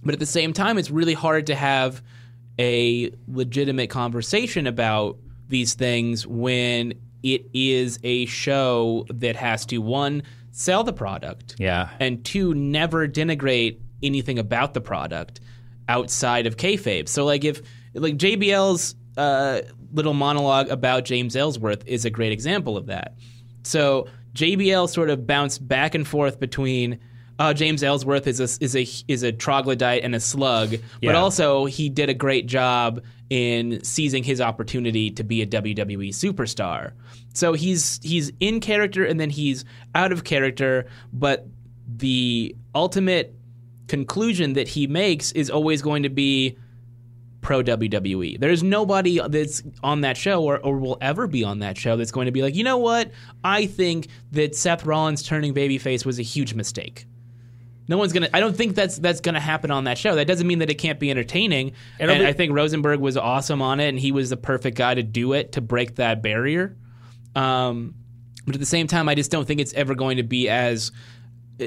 but 0.03 0.13
at 0.13 0.19
the 0.19 0.25
same 0.25 0.53
time, 0.53 0.77
it's 0.77 0.91
really 0.91 1.13
hard 1.13 1.47
to 1.47 1.55
have 1.55 2.03
a 2.59 3.11
legitimate 3.27 3.89
conversation 3.89 4.67
about 4.67 5.17
these 5.47 5.73
things 5.73 6.27
when 6.27 6.93
it 7.23 7.45
is 7.53 7.99
a 8.03 8.25
show 8.25 9.05
that 9.09 9.35
has 9.37 9.65
to 9.67 9.77
one 9.79 10.21
sell 10.51 10.83
the 10.83 10.93
product, 10.93 11.55
Yeah. 11.57 11.89
and 11.99 12.23
two 12.23 12.53
never 12.53 13.07
denigrate 13.07 13.77
anything 14.03 14.39
about 14.39 14.73
the 14.73 14.81
product 14.81 15.39
outside 15.89 16.47
of 16.47 16.57
kayfabe. 16.57 17.07
So 17.07 17.25
like 17.25 17.43
if 17.43 17.61
like 17.93 18.17
JBL's 18.17 18.95
uh, 19.17 19.61
little 19.93 20.13
monologue 20.13 20.69
about 20.69 21.05
James 21.05 21.35
Ellsworth 21.35 21.85
is 21.85 22.05
a 22.05 22.09
great 22.09 22.31
example 22.31 22.77
of 22.77 22.87
that. 22.87 23.15
So 23.63 24.07
JBL 24.33 24.89
sort 24.89 25.09
of 25.09 25.27
bounced 25.27 25.67
back 25.67 25.95
and 25.95 26.07
forth 26.07 26.39
between. 26.39 26.99
Uh, 27.39 27.51
James 27.51 27.81
Ellsworth 27.81 28.27
is 28.27 28.39
a 28.39 28.63
is 28.63 28.75
a 28.75 28.85
is 29.07 29.23
a 29.23 29.31
troglodyte 29.31 30.03
and 30.03 30.13
a 30.13 30.19
slug, 30.19 30.75
but 31.01 31.15
also 31.15 31.65
he 31.65 31.89
did 31.89 32.07
a 32.07 32.13
great 32.13 32.45
job 32.45 33.01
in 33.31 33.83
seizing 33.83 34.23
his 34.23 34.39
opportunity 34.39 35.09
to 35.09 35.23
be 35.23 35.41
a 35.41 35.47
WWE 35.47 36.09
superstar. 36.09 36.91
So 37.33 37.53
he's 37.53 37.99
he's 38.03 38.31
in 38.39 38.59
character 38.59 39.03
and 39.03 39.19
then 39.19 39.31
he's 39.31 39.65
out 39.95 40.11
of 40.11 40.23
character, 40.23 40.85
but 41.11 41.47
the 41.87 42.55
ultimate 42.75 43.35
conclusion 43.93 44.53
that 44.53 44.67
he 44.67 44.87
makes 44.87 45.31
is 45.33 45.51
always 45.51 45.83
going 45.83 46.01
to 46.01 46.09
be 46.09 46.57
pro 47.41 47.61
WWE. 47.61 48.39
There's 48.39 48.63
nobody 48.63 49.19
that's 49.27 49.61
on 49.83 50.01
that 50.01 50.17
show 50.17 50.43
or, 50.43 50.57
or 50.57 50.79
will 50.79 50.97
ever 50.99 51.27
be 51.27 51.43
on 51.43 51.59
that 51.59 51.77
show 51.77 51.95
that's 51.95 52.11
going 52.11 52.25
to 52.25 52.31
be 52.31 52.41
like, 52.41 52.55
you 52.55 52.63
know 52.63 52.79
what? 52.79 53.11
I 53.43 53.67
think 53.67 54.07
that 54.31 54.55
Seth 54.55 54.83
Rollins 54.83 55.21
turning 55.21 55.53
babyface 55.53 56.07
was 56.07 56.17
a 56.17 56.23
huge 56.23 56.55
mistake. 56.55 57.05
No 57.87 57.99
one's 57.99 58.13
gonna. 58.13 58.29
I 58.33 58.39
don't 58.39 58.55
think 58.55 58.73
that's 58.73 58.97
that's 58.97 59.21
gonna 59.21 59.39
happen 59.41 59.69
on 59.69 59.83
that 59.83 59.99
show. 59.99 60.15
That 60.15 60.25
doesn't 60.25 60.47
mean 60.47 60.59
that 60.59 60.71
it 60.71 60.79
can't 60.79 60.99
be 60.99 61.11
entertaining. 61.11 61.73
And 61.99 62.09
It'll 62.09 62.23
be- 62.23 62.27
I 62.27 62.33
think 62.33 62.51
Rosenberg 62.53 62.99
was 62.99 63.15
awesome 63.15 63.61
on 63.61 63.79
it, 63.79 63.89
and 63.89 63.99
he 63.99 64.11
was 64.11 64.31
the 64.31 64.37
perfect 64.37 64.75
guy 64.75 64.95
to 64.95 65.03
do 65.03 65.33
it 65.33 65.51
to 65.51 65.61
break 65.61 65.95
that 65.95 66.23
barrier. 66.23 66.75
Um, 67.35 67.93
but 68.45 68.55
at 68.55 68.59
the 68.59 68.65
same 68.65 68.87
time, 68.87 69.07
I 69.09 69.15
just 69.15 69.29
don't 69.29 69.45
think 69.45 69.59
it's 69.59 69.73
ever 69.73 69.93
going 69.93 70.17
to 70.17 70.23
be 70.23 70.49
as. 70.49 70.91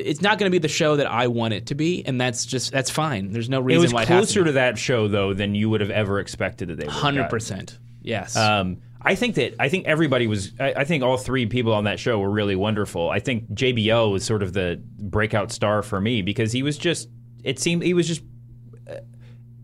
It's 0.05 0.21
not 0.21 0.39
going 0.39 0.51
to 0.51 0.55
be 0.55 0.59
the 0.59 0.69
show 0.69 0.97
that 0.97 1.07
I 1.07 1.29
want 1.29 1.55
it 1.55 1.67
to 1.67 1.75
be, 1.75 2.05
and 2.05 2.21
that's 2.21 2.47
just 2.47 2.73
that's 2.73 2.91
fine. 2.91 3.31
There's 3.31 3.49
no 3.49 3.61
reason. 3.61 3.81
It 3.81 3.83
was 3.83 3.93
why 3.93 4.05
closer 4.05 4.43
it 4.43 4.45
to 4.45 4.53
that 4.53 4.79
show 4.79 5.09
though 5.09 5.35
than 5.35 5.55
you 5.55 5.71
would 5.71 5.81
have 5.81 5.91
ever 5.91 6.19
expected 6.21 6.69
that 6.69 6.79
they 6.79 6.85
would. 6.85 6.93
Hundred 6.93 7.31
percent. 7.31 7.79
Yes. 8.03 8.37
Um, 8.37 8.79
I 9.01 9.15
think 9.15 9.37
that 9.37 9.55
I 9.61 9.69
think 9.69 9.87
everybody 9.87 10.27
was. 10.27 10.53
I, 10.59 10.75
I 10.79 10.85
think 10.85 11.05
all 11.05 11.17
three 11.17 11.47
people 11.47 11.73
on 11.73 11.85
that 11.85 12.01
show 12.01 12.19
were 12.19 12.31
really 12.31 12.57
wonderful. 12.57 13.09
I 13.09 13.21
think 13.21 13.49
JBL 13.51 14.11
was 14.13 14.25
sort 14.25 14.43
of 14.43 14.53
the 14.53 14.83
breakout 14.99 15.53
star 15.53 15.83
for 15.83 16.01
me 16.01 16.23
because 16.23 16.53
he 16.53 16.63
was 16.63 16.77
just. 16.77 17.09
It 17.45 17.59
seemed 17.59 17.83
he 17.83 17.95
was 17.95 18.09
just. 18.09 18.23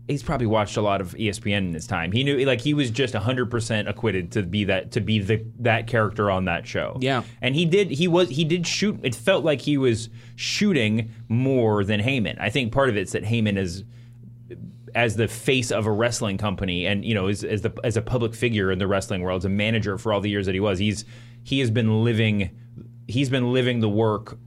He's 0.07 0.21
probably 0.21 0.47
watched 0.47 0.75
a 0.75 0.81
lot 0.81 0.99
of 0.99 1.13
ESPN 1.13 1.59
in 1.59 1.73
his 1.73 1.87
time. 1.87 2.11
He 2.11 2.25
knew, 2.25 2.37
like, 2.45 2.59
he 2.59 2.73
was 2.73 2.91
just 2.91 3.13
hundred 3.13 3.49
percent 3.49 3.87
acquitted 3.87 4.33
to 4.33 4.43
be 4.43 4.65
that 4.65 4.91
to 4.91 5.01
be 5.01 5.19
the 5.19 5.45
that 5.59 5.87
character 5.87 6.29
on 6.29 6.45
that 6.45 6.67
show. 6.67 6.97
Yeah. 6.99 7.23
and 7.41 7.55
he 7.55 7.65
did. 7.65 7.89
He 7.89 8.07
was. 8.07 8.29
He 8.29 8.43
did 8.43 8.67
shoot. 8.67 8.99
It 9.01 9.15
felt 9.15 9.45
like 9.45 9.61
he 9.61 9.77
was 9.77 10.09
shooting 10.35 11.11
more 11.29 11.85
than 11.85 12.01
Heyman. 12.01 12.37
I 12.39 12.49
think 12.49 12.73
part 12.73 12.89
of 12.89 12.97
it's 12.97 13.13
that 13.13 13.23
Heyman 13.23 13.57
is 13.57 13.85
as 14.95 15.15
the 15.15 15.27
face 15.27 15.71
of 15.71 15.85
a 15.85 15.91
wrestling 15.91 16.37
company 16.37 16.85
and 16.85 17.03
you 17.03 17.15
know 17.15 17.27
as, 17.27 17.43
as 17.43 17.61
the 17.61 17.73
as 17.83 17.97
a 17.97 18.01
public 18.01 18.35
figure 18.35 18.71
in 18.71 18.79
the 18.79 18.87
wrestling 18.87 19.21
world 19.21 19.41
as 19.41 19.45
a 19.45 19.49
manager 19.49 19.97
for 19.97 20.13
all 20.13 20.21
the 20.21 20.29
years 20.29 20.45
that 20.45 20.53
he 20.53 20.59
was 20.59 20.77
he's 20.79 21.03
he 21.43 21.59
has 21.59 21.71
been 21.71 22.03
living 22.03 22.49
he's 23.07 23.29
been 23.29 23.51
living 23.51 23.79
the 23.79 23.89
work 23.89 24.37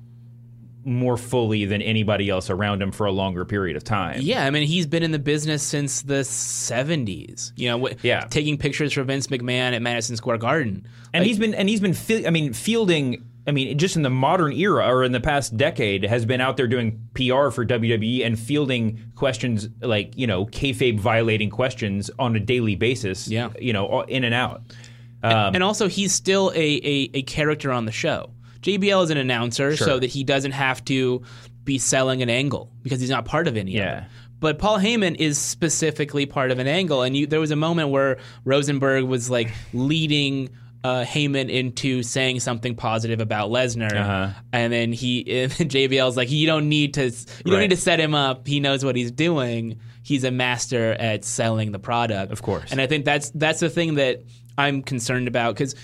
more 0.86 1.16
fully 1.16 1.64
than 1.66 1.82
anybody 1.82 2.30
else 2.30 2.48
around 2.48 2.80
him 2.80 2.92
for 2.92 3.06
a 3.06 3.12
longer 3.12 3.44
period 3.44 3.76
of 3.76 3.82
time 3.84 4.20
Yeah, 4.22 4.46
I 4.46 4.50
mean 4.50 4.62
he's 4.62 4.86
been 4.86 5.02
in 5.02 5.10
the 5.10 5.18
business 5.18 5.62
since 5.62 6.02
the 6.02 6.24
'70s. 6.24 7.52
You 7.56 7.70
know, 7.70 7.88
Yeah. 8.02 8.20
taking 8.30 8.56
pictures 8.58 8.92
for 8.92 9.02
Vince 9.02 9.26
McMahon 9.28 9.72
at 9.74 9.82
Madison 9.82 10.16
Square 10.16 10.38
Garden. 10.38 10.86
and 11.12 11.24
he's 11.24 11.38
been 11.38 11.54
and 11.54 11.68
he's 11.68 11.80
been 11.80 11.94
fi- 11.94 12.26
I 12.26 12.30
mean 12.30 12.52
fielding 12.52 13.24
I 13.48 13.52
mean 13.52 13.78
just 13.78 13.96
in 13.96 14.02
the 14.02 14.10
modern 14.10 14.52
era 14.52 14.86
or 14.86 15.04
in 15.04 15.12
the 15.12 15.20
past 15.20 15.56
decade 15.56 16.04
has 16.04 16.24
been 16.26 16.40
out 16.40 16.56
there 16.56 16.66
doing 16.66 17.00
PR 17.14 17.50
for 17.50 17.64
WWE 17.64 18.24
and 18.26 18.38
fielding 18.38 18.98
questions 19.14 19.68
like 19.80 20.12
you 20.16 20.26
know 20.26 20.46
kayfabe 20.46 20.98
violating 21.00 21.50
questions 21.50 22.10
on 22.18 22.36
a 22.36 22.40
daily 22.40 22.74
basis 22.76 23.28
Yeah. 23.28 23.50
you 23.60 23.72
know 23.72 24.02
in 24.02 24.24
and 24.24 24.34
out 24.34 24.62
um, 25.22 25.54
and 25.54 25.62
also 25.64 25.88
he's 25.88 26.12
still 26.12 26.52
a, 26.54 26.58
a, 26.58 27.10
a 27.14 27.22
character 27.22 27.72
on 27.72 27.84
the 27.86 27.92
show. 27.92 28.30
JBL 28.62 29.04
is 29.04 29.10
an 29.10 29.16
announcer, 29.18 29.76
so 29.76 29.98
that 29.98 30.06
he 30.08 30.24
doesn't 30.24 30.52
have 30.52 30.84
to 30.86 31.22
be 31.64 31.78
selling 31.78 32.22
an 32.22 32.30
angle 32.30 32.70
because 32.82 33.00
he's 33.00 33.10
not 33.10 33.24
part 33.24 33.48
of 33.48 33.56
any 33.56 33.72
Yeah. 33.72 33.98
of 33.98 34.04
it. 34.04 34.10
But 34.38 34.58
Paul 34.58 34.78
Heyman 34.78 35.16
is 35.18 35.38
specifically 35.38 36.26
part 36.26 36.50
of 36.50 36.58
an 36.58 36.66
angle, 36.66 37.02
and 37.02 37.16
you, 37.16 37.26
there 37.26 37.40
was 37.40 37.50
a 37.50 37.56
moment 37.56 37.88
where 37.88 38.18
Rosenberg 38.44 39.04
was 39.04 39.30
like 39.30 39.50
leading 39.72 40.50
uh, 40.84 41.04
Heyman 41.04 41.48
into 41.50 42.02
saying 42.04 42.38
something 42.38 42.76
positive 42.76 43.20
about 43.20 43.50
Lesnar, 43.50 43.92
Uh-huh. 43.92 44.28
and 44.52 44.72
then 44.72 44.92
he 44.92 45.20
and 45.42 45.50
then 45.52 45.68
JBL's 45.68 46.16
like, 46.16 46.30
you 46.30 46.46
don't 46.46 46.68
need 46.68 46.94
to, 46.94 47.06
you 47.06 47.10
don't 47.44 47.54
Right. 47.54 47.60
need 47.62 47.70
to 47.70 47.76
set 47.76 47.98
him 47.98 48.14
up. 48.14 48.46
He 48.46 48.60
knows 48.60 48.84
what 48.84 48.94
he's 48.94 49.10
doing. 49.10 49.80
He's 50.04 50.22
a 50.22 50.30
master 50.30 50.92
at 50.92 51.24
selling 51.24 51.72
the 51.72 51.80
product, 51.80 52.30
Of 52.30 52.42
course. 52.42 52.70
And 52.70 52.80
I 52.80 52.86
think 52.86 53.04
that's 53.04 53.30
that's 53.30 53.58
the 53.58 53.70
thing 53.70 53.94
that 53.94 54.22
I'm 54.56 54.82
concerned 54.82 55.26
about 55.26 55.54
because, 55.56 55.74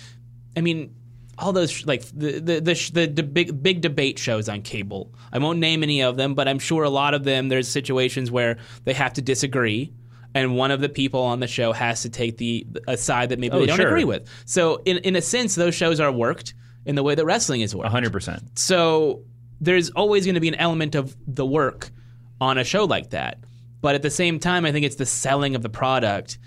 I 0.57 0.61
mean, 0.61 0.95
all 1.43 1.53
those 1.53 1.71
sh- 1.71 1.85
like 1.87 2.03
the 2.15 2.39
the 2.41 2.61
the, 2.61 2.75
sh- 2.75 2.91
the, 2.91 3.07
the 3.07 3.23
big 3.23 3.63
big 3.63 3.81
debate 3.81 4.19
shows 4.19 4.49
on 4.49 4.63
cable. 4.63 5.13
I 5.33 5.39
won't 5.39 5.59
name 5.59 5.83
any 5.83 6.03
of 6.03 6.17
them, 6.17 6.35
but 6.35 6.49
I'm 6.49 6.59
sure 6.59 6.85
a 6.85 6.91
lot 6.91 7.15
of 7.15 7.25
them. 7.25 7.49
There's 7.49 7.69
situations 7.69 8.31
where 8.31 8.59
they 8.85 8.93
have 8.95 9.13
to 9.15 9.23
disagree, 9.23 9.93
and 10.35 10.57
one 10.57 10.71
of 10.71 10.81
the 10.81 10.89
people 10.89 11.21
on 11.23 11.41
the 11.41 11.47
show 11.49 11.73
has 11.73 12.03
to 12.03 12.11
take 12.11 12.37
the 12.39 12.67
a 12.89 12.97
side 12.97 13.29
that 13.31 13.39
maybe 13.39 13.57
Oh, 13.57 13.61
they 13.61 13.67
don't 13.67 13.77
sure. 13.77 13.89
agree 13.89 14.05
with. 14.05 14.29
So 14.45 14.81
in 14.85 14.99
in 14.99 15.17
a 15.17 15.23
sense, 15.23 15.55
those 15.55 15.75
shows 15.75 16.01
are 16.01 16.13
worked 16.13 16.55
in 16.87 16.95
the 16.95 17.03
way 17.03 17.15
that 17.15 17.25
wrestling 17.25 17.61
is 17.61 17.75
worked. 17.77 17.93
100% 17.93 18.59
So 18.59 19.23
there's 19.61 19.91
always 19.91 20.25
going 20.25 20.35
to 20.35 20.41
be 20.41 20.49
an 20.49 20.57
element 20.57 20.95
of 20.97 21.15
the 21.29 21.47
work 21.47 21.91
on 22.41 22.59
a 22.59 22.65
show 22.65 22.85
like 22.87 23.11
that. 23.11 23.39
But 23.81 23.95
at 23.95 24.03
the 24.03 24.11
same 24.11 24.41
time, 24.41 24.65
I 24.65 24.73
think 24.73 24.85
it's 24.85 24.97
the 24.97 25.07
selling 25.07 25.55
of 25.55 25.63
the 25.63 25.69
product 25.69 26.39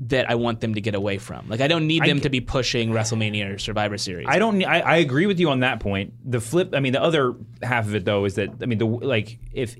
that 0.00 0.28
I 0.30 0.34
want 0.34 0.60
them 0.60 0.74
to 0.74 0.80
get 0.80 0.94
away 0.94 1.18
from. 1.18 1.48
Like 1.48 1.60
I 1.60 1.68
don't 1.68 1.86
need 1.86 2.04
them 2.04 2.20
to 2.20 2.28
be 2.28 2.40
pushing 2.40 2.90
WrestleMania 2.90 3.54
or 3.54 3.58
Survivor 3.58 3.96
Series. 3.96 4.26
I 4.28 4.38
don't. 4.38 4.62
I, 4.64 4.80
I 4.80 4.96
agree 4.96 5.26
with 5.26 5.40
you 5.40 5.48
on 5.50 5.60
that 5.60 5.80
point. 5.80 6.12
The 6.30 6.40
flip. 6.40 6.74
I 6.74 6.80
mean, 6.80 6.92
the 6.92 7.02
other 7.02 7.34
half 7.62 7.86
of 7.86 7.94
it 7.94 8.04
though 8.04 8.24
is 8.26 8.34
that 8.34 8.50
I 8.62 8.66
mean, 8.66 8.78
the 8.78 8.86
like 8.86 9.38
if 9.52 9.76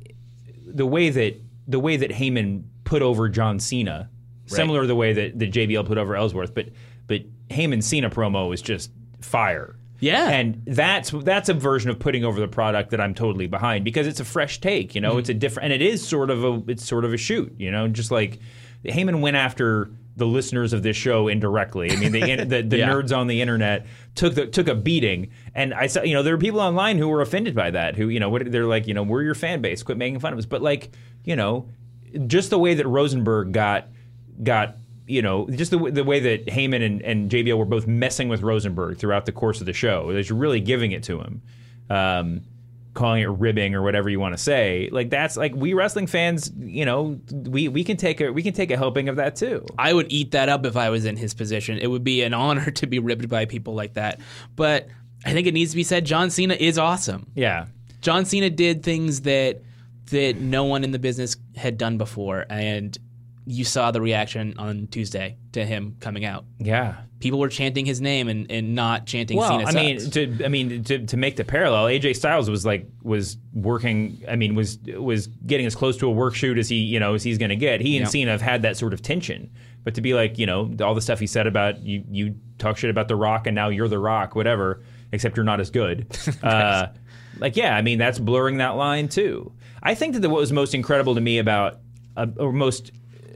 the 0.66 0.86
way 0.86 1.10
that 1.10 1.36
the 1.68 1.78
way 1.80 1.96
that 1.98 2.10
Heyman 2.10 2.64
put 2.84 3.02
over 3.02 3.28
John 3.28 3.58
Cena, 3.58 4.08
similar 4.46 4.82
to 4.82 4.86
the 4.86 4.94
way 4.94 5.12
that, 5.12 5.38
that 5.38 5.52
JBL 5.52 5.86
put 5.86 5.98
over 5.98 6.16
Ellsworth, 6.16 6.54
but 6.54 6.70
but 7.06 7.22
Heyman 7.48 7.82
Cena 7.82 8.08
promo 8.10 8.52
is 8.54 8.62
just 8.62 8.90
fire. 9.20 9.76
Yeah. 9.98 10.28
and 10.28 10.62
that's 10.66 11.10
that's 11.10 11.48
a 11.48 11.54
version 11.54 11.88
of 11.90 11.98
putting 11.98 12.22
over 12.24 12.38
the 12.38 12.48
product 12.48 12.90
that 12.90 13.00
I'm 13.00 13.14
totally 13.14 13.46
behind 13.46 13.82
because 13.84 14.06
it's 14.06 14.20
a 14.20 14.24
fresh 14.26 14.60
take. 14.60 14.94
You 14.94 15.00
know, 15.00 15.10
Mm-hmm. 15.12 15.18
it's 15.20 15.28
a 15.30 15.34
different, 15.34 15.72
and 15.72 15.72
it 15.72 15.80
is 15.86 16.06
sort 16.06 16.30
of 16.30 16.44
a 16.44 16.62
it's 16.68 16.84
sort 16.86 17.04
of 17.06 17.12
a 17.14 17.16
shoot. 17.16 17.54
You 17.58 17.70
know, 17.70 17.88
just 17.88 18.10
like 18.10 18.38
Heyman 18.84 19.20
went 19.20 19.36
after 19.36 19.90
the 20.16 20.26
listeners 20.26 20.72
of 20.72 20.82
this 20.82 20.96
show 20.96 21.28
indirectly. 21.28 21.90
I 21.92 21.96
mean, 21.96 22.12
the 22.12 22.44
the, 22.44 22.62
the 22.62 22.76
Yeah. 22.78 22.88
nerds 22.88 23.14
on 23.16 23.26
the 23.26 23.40
internet 23.42 23.86
took 24.14 24.34
the 24.34 24.46
took 24.46 24.66
a 24.68 24.74
beating, 24.74 25.28
and 25.54 25.74
I 25.74 25.86
saw 25.88 26.02
you 26.02 26.14
know 26.14 26.22
there 26.22 26.34
are 26.34 26.38
people 26.38 26.60
online 26.60 26.98
who 26.98 27.08
were 27.08 27.20
offended 27.20 27.54
by 27.54 27.70
that. 27.72 27.96
Who 27.96 28.08
you 28.08 28.18
know 28.20 28.28
what 28.30 28.50
they're 28.50 28.64
like 28.66 28.86
you 28.86 28.94
know 28.94 29.02
we're 29.02 29.22
your 29.22 29.34
fan 29.34 29.60
base, 29.60 29.82
quit 29.82 29.98
making 29.98 30.20
fun 30.20 30.32
of 30.32 30.38
us. 30.38 30.46
But 30.46 30.62
like 30.62 30.90
you 31.24 31.36
know, 31.36 31.68
just 32.26 32.50
the 32.50 32.58
way 32.58 32.74
that 32.74 32.86
Rosenberg 32.86 33.52
got 33.52 33.88
got 34.42 34.76
you 35.06 35.22
know 35.22 35.46
just 35.50 35.70
the, 35.70 35.78
the 35.90 36.02
way 36.04 36.18
that 36.20 36.46
Heyman 36.46 36.84
and, 36.84 37.02
and 37.02 37.30
JBL 37.30 37.56
were 37.58 37.64
both 37.64 37.86
messing 37.86 38.28
with 38.28 38.42
Rosenberg 38.42 38.98
throughout 38.98 39.26
the 39.26 39.32
course 39.32 39.60
of 39.60 39.66
the 39.66 39.72
show. 39.72 40.12
They're 40.12 40.36
really 40.36 40.60
giving 40.60 40.92
it 40.92 41.02
to 41.04 41.20
him. 41.20 41.42
Um, 41.90 42.40
calling 42.97 43.22
it 43.22 43.28
ribbing 43.28 43.74
or 43.74 43.82
whatever 43.82 44.09
you 44.09 44.18
want 44.18 44.36
to 44.36 44.42
say 44.42 44.88
like 44.90 45.11
that's 45.11 45.36
like 45.36 45.55
we 45.55 45.74
wrestling 45.74 46.07
fans 46.07 46.51
you 46.59 46.84
know 46.84 47.20
we 47.30 47.68
we 47.68 47.84
can 47.84 47.97
take 47.97 48.20
a 48.20 48.32
we 48.32 48.42
can 48.42 48.53
take 48.53 48.70
a 48.70 48.76
helping 48.76 49.09
of 49.09 49.16
that 49.16 49.36
too 49.36 49.64
I 49.78 49.92
would 49.92 50.11
eat 50.11 50.32
that 50.32 50.49
up 50.49 50.66
if 50.66 50.76
I 50.76 50.90
was 50.90 51.05
in 51.05 51.16
his 51.16 51.34
position. 51.34 51.78
It 51.78 51.86
would 51.88 52.03
be 52.03 52.22
an 52.22 52.34
honor 52.34 52.70
to 52.70 52.86
be 52.86 52.99
ribbed 52.99 53.28
by 53.28 53.44
people 53.44 53.74
like 53.74 53.94
that. 53.94 54.20
But 54.57 54.88
I 55.24 55.32
think 55.32 55.47
it 55.47 55.55
needs 55.55 55.70
to 55.72 55.76
be 55.76 55.84
said 55.84 56.05
John 56.05 56.30
Cena 56.30 56.55
is 56.55 56.78
awesome. 56.78 57.30
yeah 57.34 57.66
John 58.01 58.24
Cena 58.24 58.51
did 58.51 58.82
things 58.82 59.22
that 59.22 59.62
that 60.11 60.36
no 60.40 60.64
one 60.64 60.84
in 60.84 60.92
the 60.92 60.99
business 60.99 61.36
had 61.57 61.76
done 61.78 61.99
before 61.99 62.47
and 62.49 62.97
you 63.49 63.64
saw 63.64 63.90
the 63.92 64.01
reaction 64.01 64.55
on 64.59 64.88
Tuesday 64.88 65.36
to 65.53 65.64
him 65.64 65.97
coming 66.01 66.24
out. 66.24 66.44
yeah 66.59 66.97
People 67.18 67.38
were 67.38 67.49
chanting 67.49 67.86
his 67.86 68.01
name 68.01 68.28
and, 68.28 68.51
and 68.51 68.74
not 68.74 69.07
chanting 69.07 69.38
well, 69.38 69.49
Cena 69.59 69.64
I 69.64 69.72
mean, 69.72 70.01
sucks. 70.01 70.12
to 70.14 70.44
I 70.44 70.49
mean 70.49 70.84
to, 70.84 71.07
to 71.07 71.16
make 71.16 71.36
the 71.36 71.44
parallel, 71.44 71.84
AJ 71.86 72.16
Styles 72.16 72.51
was 72.51 72.66
like 72.66 72.86
was 73.03 73.38
working. 73.55 74.22
I 74.28 74.36
mean, 74.36 74.55
was 74.55 74.78
was 74.99 75.28
getting 75.28 75.64
as 75.64 75.74
close 75.74 75.97
to 75.99 76.09
a 76.09 76.11
work 76.11 76.34
shoot 76.34 76.59
as 76.59 76.68
he 76.68 76.76
you 76.76 77.01
know 77.01 77.14
as 77.14 77.22
he's 77.22 77.38
going 77.38 77.49
to 77.49 77.57
get. 77.57 77.80
He 77.80 77.97
and 77.97 78.05
Yeah. 78.05 78.11
Cena 78.11 78.30
have 78.32 78.42
had 78.42 78.62
that 78.62 78.76
sort 78.76 78.92
of 78.92 79.01
tension, 79.01 79.51
but 79.82 79.94
to 79.94 80.03
be 80.03 80.12
like 80.12 80.38
you 80.38 80.44
know 80.44 80.70
all 80.82 80.94
the 80.94 81.01
stuff 81.01 81.18
he 81.18 81.26
said 81.26 81.47
about 81.47 81.80
you 81.82 82.05
you 82.11 82.34
talk 82.59 82.76
shit 82.76 82.90
about 82.90 83.09
the 83.09 83.16
Rock 83.16 83.47
and 83.47 83.55
now 83.55 83.70
you're 83.70 83.88
the 83.88 83.99
Rock, 83.99 84.34
whatever. 84.34 84.82
Except 85.11 85.36
you're 85.38 85.44
not 85.44 85.59
as 85.59 85.70
good. 85.70 86.07
uh, 86.42 86.88
like 87.38 87.57
yeah, 87.57 87.74
I 87.74 87.80
mean 87.80 87.97
that's 87.99 88.18
blurring 88.18 88.59
that 88.59 88.76
line 88.76 89.09
too. 89.09 89.53
I 89.82 89.94
think 89.94 90.12
that 90.12 90.20
the, 90.20 90.28
what 90.28 90.40
was 90.40 90.53
most 90.53 90.74
incredible 90.74 91.14
to 91.14 91.20
me 91.22 91.38
about 91.38 91.78
uh, 92.16 92.26
or 92.36 92.53
most 92.53 92.90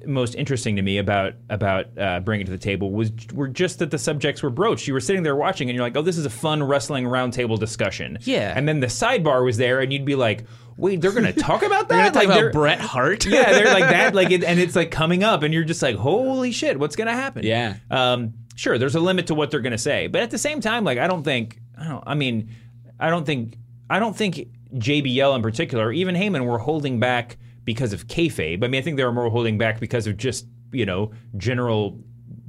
most 0.07 0.35
interesting 0.35 0.77
to 0.77 0.83
me 0.83 0.99
about 0.99 1.35
about 1.49 1.87
uh, 1.99 2.21
Bring 2.21 2.41
It 2.41 2.45
to 2.45 2.51
the 2.51 2.59
Table 2.59 2.91
was 2.91 3.11
were 3.33 3.49
just 3.49 3.79
that 3.81 3.91
the 3.91 3.99
subjects 3.99 4.43
were 4.43 4.51
broached. 4.51 4.87
You 4.87 4.95
were 4.95 5.01
sitting 5.01 5.23
there 5.23 5.37
watching, 5.37 5.69
and 5.69 5.77
you're 5.77 5.85
like, 5.85 5.97
"Oh, 5.97 6.03
this 6.03 6.17
is 6.19 6.27
a 6.27 6.31
fun 6.31 6.63
wrestling 6.63 7.05
roundtable 7.05 7.59
discussion." 7.59 8.19
Yeah. 8.23 8.53
and 8.57 8.69
then 8.69 8.81
the 8.81 8.87
sidebar 8.87 9.45
was 9.45 9.57
there, 9.57 9.81
and 9.81 9.93
you'd 9.93 10.05
be 10.05 10.15
like, 10.15 10.45
"Wait, 10.77 11.01
they're 11.01 11.13
going 11.13 11.25
to 11.25 11.33
talk 11.33 11.63
about 11.63 11.89
that? 11.91 12.15
Like, 12.15 12.27
about 12.29 12.53
Bret 12.53 12.81
Hart. 12.81 13.27
yeah, 13.27 13.53
they're 13.53 13.73
like 13.73 13.91
that, 13.91 14.15
like, 14.21 14.31
it, 14.31 14.45
and 14.45 14.59
it's 14.59 14.77
like 14.77 14.91
coming 14.91 15.23
up, 15.25 15.43
and 15.43 15.53
you're 15.53 15.65
just 15.65 15.83
like, 15.83 15.97
"Holy 15.97 16.53
shit, 16.53 16.79
what's 16.79 16.97
going 16.97 17.09
to 17.09 17.15
happen?" 17.15 17.45
Yeah. 17.45 17.77
Um, 17.91 18.35
sure, 18.57 18.79
there's 18.79 18.95
a 18.95 19.01
limit 19.01 19.27
to 19.29 19.35
what 19.35 19.51
they're 19.51 19.61
going 19.61 19.73
to 19.73 19.79
say, 19.79 20.07
but 20.07 20.21
at 20.23 20.31
the 20.31 20.39
same 20.39 20.61
time, 20.61 20.85
like, 20.85 20.99
I 20.99 21.07
don't 21.07 21.23
think, 21.23 21.59
I 21.79 21.89
don't, 21.89 22.05
I 22.07 22.15
mean, 22.15 22.51
I 22.99 23.11
don't 23.11 23.25
think, 23.25 23.57
I 23.89 23.99
don't 23.99 24.17
think 24.17 24.49
JBL 24.75 25.35
in 25.37 25.43
particular, 25.43 25.87
or 25.87 25.93
even 25.93 26.15
Heyman, 26.15 26.45
were 26.47 26.59
holding 26.59 27.01
back 27.01 27.37
because 27.65 27.93
of 27.93 28.07
kayfabe. 28.07 28.65
I 28.65 28.69
mean, 28.69 28.79
I 28.81 28.83
think 28.83 28.97
they 28.97 29.05
were 29.05 29.13
more 29.13 29.31
holding 29.31 29.59
back 29.59 29.81
because 29.81 30.07
of 30.07 30.17
just 30.17 30.47
you 30.73 30.87
know 30.87 31.13
general 31.37 31.99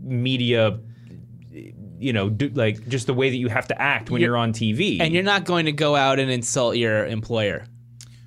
media. 0.01 0.80
You 1.99 2.14
know, 2.14 2.30
do, 2.30 2.49
like 2.49 2.88
just 2.88 3.05
the 3.05 3.14
way 3.14 3.30
that 3.30 3.36
you 3.36 3.47
have 3.49 3.68
to 3.68 3.80
act 3.80 4.09
when 4.09 4.22
you're, 4.22 4.32
You're- 4.32 4.39
on 4.41 4.53
TV. 4.53 4.99
and 4.99 5.14
you're 5.14 5.22
not 5.22 5.45
going 5.45 5.66
to 5.66 5.72
go 5.72 5.95
out 5.95 6.18
and 6.18 6.32
insult 6.32 6.76
your 6.76 7.05
employer. 7.05 7.66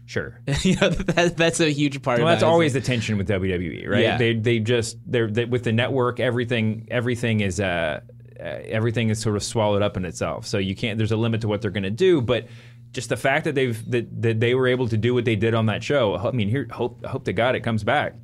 sure. 0.07 0.41
you 0.63 0.77
know 0.77 0.91
that, 0.91 1.37
that's 1.37 1.59
a 1.59 1.73
huge 1.73 2.01
part 2.01 2.19
Well, 2.21 2.29
of 2.29 2.33
that's 2.35 2.43
that. 2.43 2.49
always 2.49 2.73
the 2.75 2.81
tension 2.81 3.19
with 3.19 3.29
WWE, 3.29 3.89
right? 3.89 4.03
Yeah. 4.03 4.17
They 4.17 4.35
they 4.35 4.61
just 4.61 4.99
they're 5.07 5.29
they, 5.29 5.45
with 5.47 5.65
the 5.65 5.73
network, 5.73 6.21
everything 6.21 6.87
everything 6.89 7.41
is 7.41 7.59
uh, 7.59 8.01
uh 8.39 8.43
everything 8.43 9.09
is 9.09 9.19
sort 9.19 9.35
of 9.35 9.43
swallowed 9.43 9.83
up 9.83 9.97
in 9.97 10.05
itself. 10.05 10.47
So 10.47 10.59
you 10.59 10.77
can't. 10.77 10.97
There's 10.97 11.13
a 11.13 11.17
limit 11.17 11.41
to 11.41 11.49
what 11.49 11.61
they're 11.61 11.73
going 11.73 11.83
to 11.85 11.91
do, 11.91 12.21
but. 12.21 12.47
Just 12.95 13.11
the 13.11 13.17
fact 13.17 13.45
that 13.45 13.55
they've 13.55 13.91
that, 13.91 14.23
that 14.23 14.41
they 14.41 14.55
were 14.55 14.67
able 14.67 14.89
to 14.89 14.97
do 14.97 15.13
what 15.13 15.25
they 15.27 15.37
did 15.37 15.55
on 15.55 15.67
that 15.67 15.83
show. 15.83 16.17
I 16.17 16.31
mean, 16.31 16.49
here 16.49 16.67
hope 16.71 17.05
hope 17.05 17.25
to 17.25 17.33
God 17.35 17.55
it 17.55 17.61
comes 17.61 17.85
back. 17.85 18.15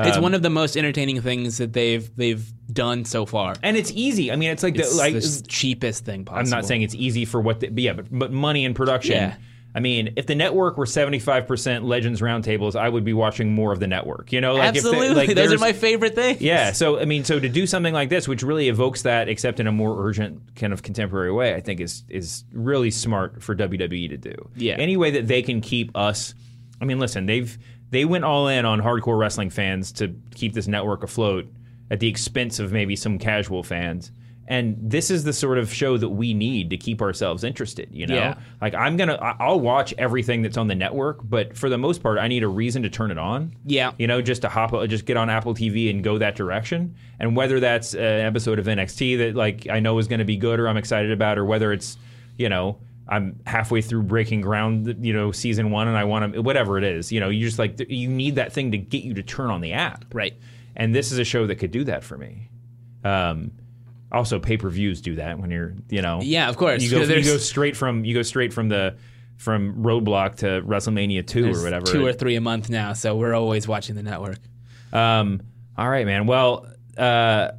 It's 0.00 0.16
Um, 0.16 0.22
one 0.22 0.34
of 0.34 0.42
the 0.42 0.50
most 0.50 0.76
entertaining 0.76 1.20
things 1.22 1.58
that 1.58 1.72
they've 1.72 2.08
they've 2.16 2.44
done 2.72 3.04
so 3.04 3.26
far. 3.26 3.54
and 3.62 3.76
it's 3.76 3.90
easy. 3.92 4.30
I 4.30 4.36
mean, 4.36 4.50
it's 4.50 4.62
like 4.62 4.76
It's 4.76 4.92
the, 4.92 4.96
like 4.96 5.14
the 5.14 5.44
cheapest 5.48 6.04
thing 6.04 6.24
possible. 6.24 6.44
I'm 6.44 6.50
not 6.50 6.66
saying 6.68 6.82
it's 6.82 6.94
easy 6.94 7.24
for 7.24 7.40
what, 7.40 7.60
the, 7.60 7.68
but 7.68 7.82
yeah, 7.82 7.94
but, 7.94 8.06
but 8.10 8.30
money 8.32 8.64
and 8.64 8.76
production. 8.76 9.14
Yeah. 9.16 9.34
I 9.74 9.80
mean, 9.80 10.14
if 10.16 10.26
the 10.26 10.34
network 10.34 10.78
were 10.78 10.86
75% 10.86 11.84
Legends 11.84 12.20
roundtables, 12.20 12.74
I 12.74 12.88
would 12.88 13.04
be 13.04 13.12
watching 13.12 13.52
more 13.52 13.70
of 13.70 13.80
the 13.80 13.86
network. 13.86 14.32
You 14.32 14.40
know, 14.40 14.54
like 14.54 14.70
if 14.70 14.76
Absolutely, 14.76 15.08
the, 15.08 15.14
like 15.14 15.34
those 15.34 15.52
are 15.52 15.58
my 15.58 15.72
favorite 15.72 16.14
things. 16.14 16.40
Yeah, 16.40 16.72
so 16.72 16.98
I 16.98 17.04
mean, 17.04 17.24
so 17.24 17.38
to 17.38 17.48
do 17.48 17.66
something 17.66 17.92
like 17.92 18.08
this, 18.08 18.26
which 18.26 18.42
really 18.42 18.68
evokes 18.68 19.02
that, 19.02 19.28
except 19.28 19.60
in 19.60 19.66
a 19.66 19.72
more 19.72 20.06
urgent 20.06 20.56
kind 20.56 20.72
of 20.72 20.82
contemporary 20.82 21.32
way, 21.32 21.54
I 21.54 21.60
think 21.60 21.80
is 21.80 22.02
is 22.08 22.44
really 22.52 22.90
smart 22.90 23.42
for 23.42 23.54
WWE 23.54 24.08
to 24.08 24.16
do. 24.16 24.48
Yeah. 24.56 24.76
any 24.78 24.96
way 24.96 25.10
that 25.12 25.28
they 25.28 25.42
can 25.42 25.60
keep 25.60 25.96
us. 25.96 26.34
I 26.80 26.84
mean, 26.86 26.98
listen, 26.98 27.26
they've 27.26 27.56
they 27.90 28.04
went 28.04 28.24
all 28.24 28.48
in 28.48 28.64
on 28.64 28.80
hardcore 28.80 29.18
wrestling 29.18 29.50
fans 29.50 29.92
to 29.92 30.14
keep 30.34 30.54
this 30.54 30.66
network 30.66 31.02
afloat 31.02 31.46
at 31.90 32.00
the 32.00 32.08
expense 32.08 32.58
of 32.58 32.72
maybe 32.72 32.96
some 32.96 33.18
casual 33.18 33.62
fans. 33.62 34.12
And 34.50 34.76
this 34.80 35.10
is 35.10 35.24
the 35.24 35.32
sort 35.34 35.58
of 35.58 35.72
show 35.72 35.98
that 35.98 36.08
we 36.08 36.32
need 36.32 36.70
to 36.70 36.78
keep 36.78 37.02
ourselves 37.02 37.44
interested. 37.44 37.90
You 37.92 38.06
know, 38.06 38.14
Yeah. 38.14 38.34
like 38.62 38.74
I'm 38.74 38.96
gonna, 38.96 39.14
I'll 39.38 39.60
watch 39.60 39.92
everything 39.98 40.40
that's 40.40 40.56
on 40.56 40.68
the 40.68 40.74
network, 40.74 41.18
but 41.22 41.54
for 41.54 41.68
the 41.68 41.76
most 41.76 42.02
part, 42.02 42.18
I 42.18 42.28
need 42.28 42.42
a 42.42 42.48
reason 42.48 42.82
to 42.84 42.88
turn 42.88 43.10
it 43.10 43.18
on 43.18 43.52
Yeah. 43.66 43.92
you 43.98 44.06
know, 44.06 44.22
just 44.22 44.40
to 44.42 44.48
hop, 44.48 44.72
just 44.88 45.04
get 45.04 45.18
on 45.18 45.28
Apple 45.28 45.52
TV 45.54 45.90
and 45.90 46.02
go 46.02 46.16
that 46.16 46.34
direction. 46.34 46.94
And 47.20 47.36
whether 47.36 47.60
that's 47.60 47.92
an 47.94 48.00
episode 48.00 48.58
of 48.58 48.64
NXT 48.66 49.18
that 49.18 49.34
like 49.36 49.68
I 49.68 49.80
know 49.80 49.98
is 49.98 50.08
going 50.08 50.20
to 50.20 50.24
be 50.24 50.38
good 50.38 50.58
or 50.58 50.66
I'm 50.66 50.78
excited 50.78 51.12
about, 51.12 51.36
or 51.38 51.44
whether 51.44 51.70
it's, 51.70 51.98
you 52.38 52.48
know, 52.48 52.78
I'm 53.06 53.40
halfway 53.46 53.82
through 53.82 54.04
Breaking 54.04 54.40
Ground, 54.40 54.96
you 55.04 55.12
know, 55.12 55.30
season 55.30 55.70
one, 55.70 55.88
and 55.88 55.96
I 55.98 56.04
want 56.04 56.32
to, 56.32 56.40
whatever 56.42 56.78
it 56.78 56.84
is, 56.84 57.12
you 57.12 57.20
know, 57.20 57.28
you 57.28 57.44
just 57.44 57.58
like 57.58 57.78
you 57.90 58.08
need 58.08 58.36
that 58.36 58.52
thing 58.54 58.72
to 58.72 58.78
get 58.78 59.04
you 59.04 59.12
to 59.12 59.22
turn 59.22 59.50
on 59.50 59.60
the 59.60 59.74
app, 59.74 60.06
Right. 60.14 60.34
And 60.74 60.94
this 60.94 61.12
is 61.12 61.18
a 61.18 61.24
show 61.24 61.46
that 61.48 61.56
could 61.56 61.70
do 61.70 61.84
that 61.84 62.02
for 62.02 62.16
me. 62.16 62.48
Um, 63.04 63.50
also, 64.10 64.38
pay 64.38 64.56
per 64.56 64.68
views 64.70 65.00
do 65.00 65.16
that 65.16 65.38
when 65.38 65.50
you're, 65.50 65.74
you 65.90 66.00
know, 66.02 66.20
Yeah, 66.22 66.48
of 66.48 66.56
course. 66.56 66.82
you 66.82 66.90
go, 66.90 67.02
you 67.02 67.22
go 67.24 67.36
straight 67.38 67.76
from 67.76 68.04
you 68.04 68.14
go 68.14 68.22
straight 68.22 68.52
from 68.52 68.68
the 68.68 68.96
from 69.36 69.82
Roadblock 69.82 70.36
to 70.36 70.62
WrestleMania 70.62 71.26
two 71.26 71.52
or 71.52 71.62
whatever. 71.62 71.86
Two 71.86 72.04
or 72.06 72.12
three 72.12 72.34
a 72.36 72.40
month 72.40 72.68
now, 72.70 72.92
so 72.94 73.14
we're 73.16 73.34
always 73.34 73.68
watching 73.68 73.94
the 73.94 74.02
network. 74.02 74.38
Um, 74.92 75.42
all 75.76 75.88
right, 75.88 76.06
man. 76.06 76.26
Well, 76.26 76.66
uh, 76.96 77.50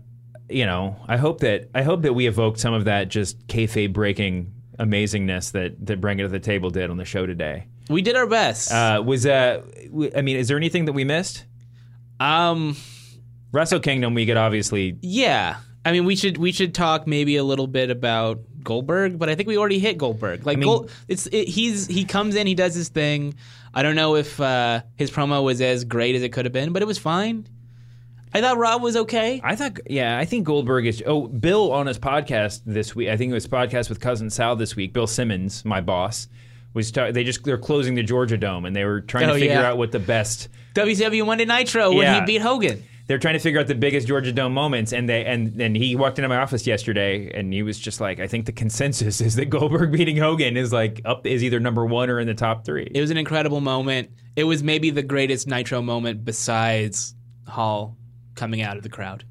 you 0.50 0.66
know, 0.66 0.96
I 1.08 1.18
hope 1.18 1.40
that 1.42 1.70
I 1.76 1.84
hope 1.84 2.02
that 2.02 2.14
we 2.14 2.28
evoked 2.28 2.60
some 2.60 2.74
of 2.74 2.86
that 2.86 3.08
just 3.10 3.48
kayfabe 3.48 3.94
breaking 3.94 4.52
amazingness 4.80 5.52
that 5.54 5.86
that 5.86 6.02
Bring 6.02 6.20
It 6.20 6.24
to 6.24 6.28
the 6.30 6.40
Table 6.40 6.70
did 6.70 6.90
on 6.90 6.98
the 6.98 7.06
show 7.06 7.26
today. 7.26 7.68
We 7.90 8.02
did 8.02 8.16
our 8.16 8.28
best. 8.28 8.72
Uh, 8.72 9.02
was 9.06 9.26
uh, 9.26 9.62
w- 9.86 10.12
I 10.16 10.22
mean, 10.22 10.38
is 10.38 10.48
there 10.48 10.58
anything 10.58 10.86
that 10.86 10.94
we 10.94 11.04
missed? 11.04 11.46
um, 12.20 12.76
Wrestle 13.52 13.80
Kingdom, 13.80 14.14
we 14.14 14.26
could 14.26 14.38
obviously. 14.38 14.98
yeah. 15.02 15.58
I 15.86 15.92
mean, 15.92 16.06
we 16.06 16.16
should 16.16 16.38
we 16.38 16.52
should 16.52 16.74
talk 16.76 17.08
maybe 17.08 17.38
a 17.38 17.44
little 17.44 17.68
bit 17.68 17.90
about 17.90 18.40
Goldberg, 18.64 19.18
but 19.18 19.30
I 19.30 19.36
think 19.36 19.48
we 19.48 19.58
already 19.58 19.80
hit 19.80 19.98
Goldberg. 19.98 20.46
Like, 20.46 20.58
mean- 20.58 20.68
Gold, 20.68 20.92
it's 21.08 21.28
it, 21.28 21.48
he's 21.48 21.88
he 21.88 22.04
comes 22.06 22.36
in, 22.36 22.48
he 22.48 22.56
does 22.56 22.76
his 22.76 22.90
thing. 22.90 23.36
I 23.74 23.84
don't 23.84 23.96
know 23.96 24.16
if 24.16 24.40
uh, 24.42 24.82
his 24.96 25.12
promo 25.12 25.44
was 25.44 25.62
as 25.62 25.86
great 25.86 26.16
as 26.16 26.24
it 26.24 26.30
could 26.30 26.46
have 26.46 26.52
been, 26.54 26.74
but 26.74 26.82
it 26.82 26.86
was 26.86 26.98
fine. 26.98 27.48
I 28.34 28.42
thought 28.42 28.58
Rob 28.58 28.82
was 28.84 28.96
okay. 28.96 29.42
I 29.44 29.56
thought, 29.56 29.80
yeah, 29.90 30.18
I 30.20 30.26
think 30.26 30.46
Goldberg 30.46 30.86
is. 30.86 31.02
Oh, 31.06 31.28
Bill 31.28 31.72
on 31.72 31.88
his 31.88 31.98
podcast 31.98 32.62
this 32.66 32.96
week. 32.96 33.10
I 33.10 33.18
think 33.18 33.32
it 33.32 33.34
was 33.34 33.48
podcast 33.48 33.90
with 33.90 34.00
cousin 34.00 34.30
Sal 34.30 34.56
this 34.56 34.76
week. 34.76 34.94
Bill 34.94 35.08
Simmons, 35.08 35.64
my 35.66 35.82
boss, 35.82 36.28
was. 36.74 36.92
Ta- 36.92 37.12
they 37.12 37.24
just 37.24 37.44
they're 37.44 37.58
closing 37.58 37.96
the 37.96 38.04
Georgia 38.04 38.38
Dome 38.38 38.66
and 38.66 38.76
they 38.76 38.86
were 38.86 39.02
trying 39.02 39.26
Oh, 39.30 39.34
to 39.34 39.40
figure 39.40 39.56
yeah. 39.56 39.70
out 39.70 39.78
what 39.80 39.92
the 39.92 40.00
best 40.00 40.50
WCW 40.76 41.26
Monday 41.26 41.46
Nitro 41.46 41.90
when 41.90 42.00
Yeah. 42.02 42.20
he 42.20 42.26
beat 42.26 42.42
Hogan. 42.42 42.84
They're 43.10 43.18
trying 43.18 43.34
to 43.34 43.40
figure 43.40 43.60
out 43.60 43.66
the 43.66 43.74
biggest 43.74 44.08
Georgia 44.08 44.32
Dome 44.32 44.54
moments, 44.54 44.94
and 44.94 45.10
they 45.10 45.26
and 45.26 45.60
and 45.60 45.76
he 45.76 45.96
walked 45.96 46.20
into 46.20 46.30
my 46.30 46.38
office 46.38 46.68
yesterday, 46.68 47.32
and 47.34 47.52
he 47.52 47.64
was 47.64 47.80
just 47.80 48.00
like, 48.00 48.20
I 48.20 48.28
think 48.28 48.46
the 48.46 48.52
consensus 48.52 49.20
is 49.28 49.36
that 49.36 49.46
Goldberg 49.50 49.92
beating 49.92 50.16
Hogan 50.16 50.56
is 50.56 50.72
like 50.72 51.02
up 51.06 51.26
is 51.26 51.44
either 51.44 51.60
number 51.60 51.88
one 51.88 52.12
or 52.12 52.20
in 52.20 52.28
the 52.28 52.36
top 52.36 52.66
three. 52.66 52.90
It 52.94 53.02
was 53.02 53.10
an 53.10 53.18
incredible 53.18 53.62
moment. 53.62 54.12
It 54.36 54.44
was 54.44 54.62
maybe 54.62 54.92
the 54.92 55.02
greatest 55.02 55.48
Nitro 55.48 55.82
moment 55.82 56.24
besides 56.24 57.16
Hall 57.48 57.98
coming 58.36 58.62
out 58.62 58.78
of 58.78 58.84
the 58.84 58.90
crowd. 58.90 59.24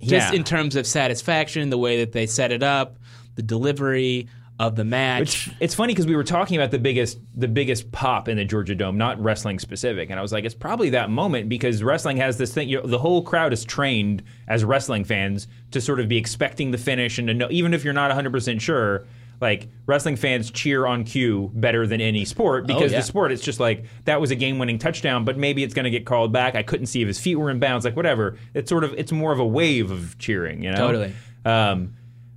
Just 0.00 0.32
Yeah. 0.32 0.36
in 0.38 0.44
terms 0.44 0.76
of 0.76 0.86
satisfaction, 0.86 1.68
the 1.68 1.78
way 1.78 1.98
that 1.98 2.12
they 2.12 2.26
set 2.26 2.52
it 2.52 2.62
up, 2.62 2.96
the 3.34 3.42
delivery 3.42 4.28
of 4.58 4.74
the 4.74 4.84
match. 4.84 5.48
It's, 5.48 5.56
it's 5.60 5.74
funny 5.74 5.92
because 5.92 6.06
we 6.06 6.16
were 6.16 6.24
talking 6.24 6.56
about 6.56 6.70
the 6.70 6.78
biggest 6.78 7.18
the 7.34 7.48
biggest 7.48 7.92
pop 7.92 8.28
in 8.28 8.38
the 8.38 8.44
Georgia 8.44 8.74
Dome, 8.74 8.96
not 8.96 9.20
wrestling 9.22 9.58
specific, 9.58 10.08
and 10.10 10.18
I 10.18 10.22
was 10.22 10.32
like, 10.32 10.44
it's 10.44 10.54
probably 10.54 10.90
that 10.90 11.10
moment 11.10 11.48
because 11.48 11.82
wrestling 11.82 12.16
has 12.18 12.38
this 12.38 12.54
thing. 12.54 12.68
You 12.68 12.80
know, 12.80 12.86
the 12.86 12.98
whole 12.98 13.22
crowd 13.22 13.52
is 13.52 13.64
trained 13.64 14.22
as 14.48 14.64
wrestling 14.64 15.04
fans 15.04 15.46
to 15.72 15.80
sort 15.80 16.00
of 16.00 16.08
be 16.08 16.16
expecting 16.16 16.70
the 16.70 16.78
finish 16.78 17.18
and 17.18 17.28
to 17.28 17.34
know, 17.34 17.48
even 17.50 17.74
if 17.74 17.84
you're 17.84 17.92
not 17.92 18.08
100 18.08 18.32
percent 18.32 18.62
sure. 18.62 19.06
like 19.42 19.68
wrestling 19.84 20.16
fans 20.16 20.50
cheer 20.50 20.86
on 20.86 21.04
cue 21.04 21.50
better 21.54 21.86
than 21.86 22.00
any 22.00 22.24
sport 22.24 22.66
because 22.66 22.90
yeah. 22.92 23.00
the 23.00 23.04
sport 23.04 23.30
it's 23.30 23.42
just 23.42 23.60
like 23.60 23.84
that 24.06 24.18
was 24.18 24.30
a 24.30 24.34
game-winning 24.34 24.78
touchdown, 24.78 25.26
but 25.26 25.36
maybe 25.36 25.62
it's 25.62 25.74
going 25.74 25.84
to 25.84 25.90
get 25.90 26.06
called 26.06 26.32
back. 26.32 26.54
I 26.54 26.62
couldn't 26.62 26.86
see 26.86 27.02
if 27.02 27.08
his 27.08 27.20
feet 27.20 27.34
were 27.34 27.50
in 27.50 27.60
bounds, 27.60 27.84
like 27.84 27.96
whatever. 27.96 28.38
It's 28.54 28.70
sort 28.70 28.84
of 28.84 28.94
it's 28.94 29.12
more 29.12 29.32
of 29.32 29.38
a 29.38 29.46
wave 29.46 29.90
of 29.90 30.16
cheering, 30.18 30.62
you 30.62 30.70
know. 30.70 30.78
Totally. 30.78 31.12
Um, 31.44 31.94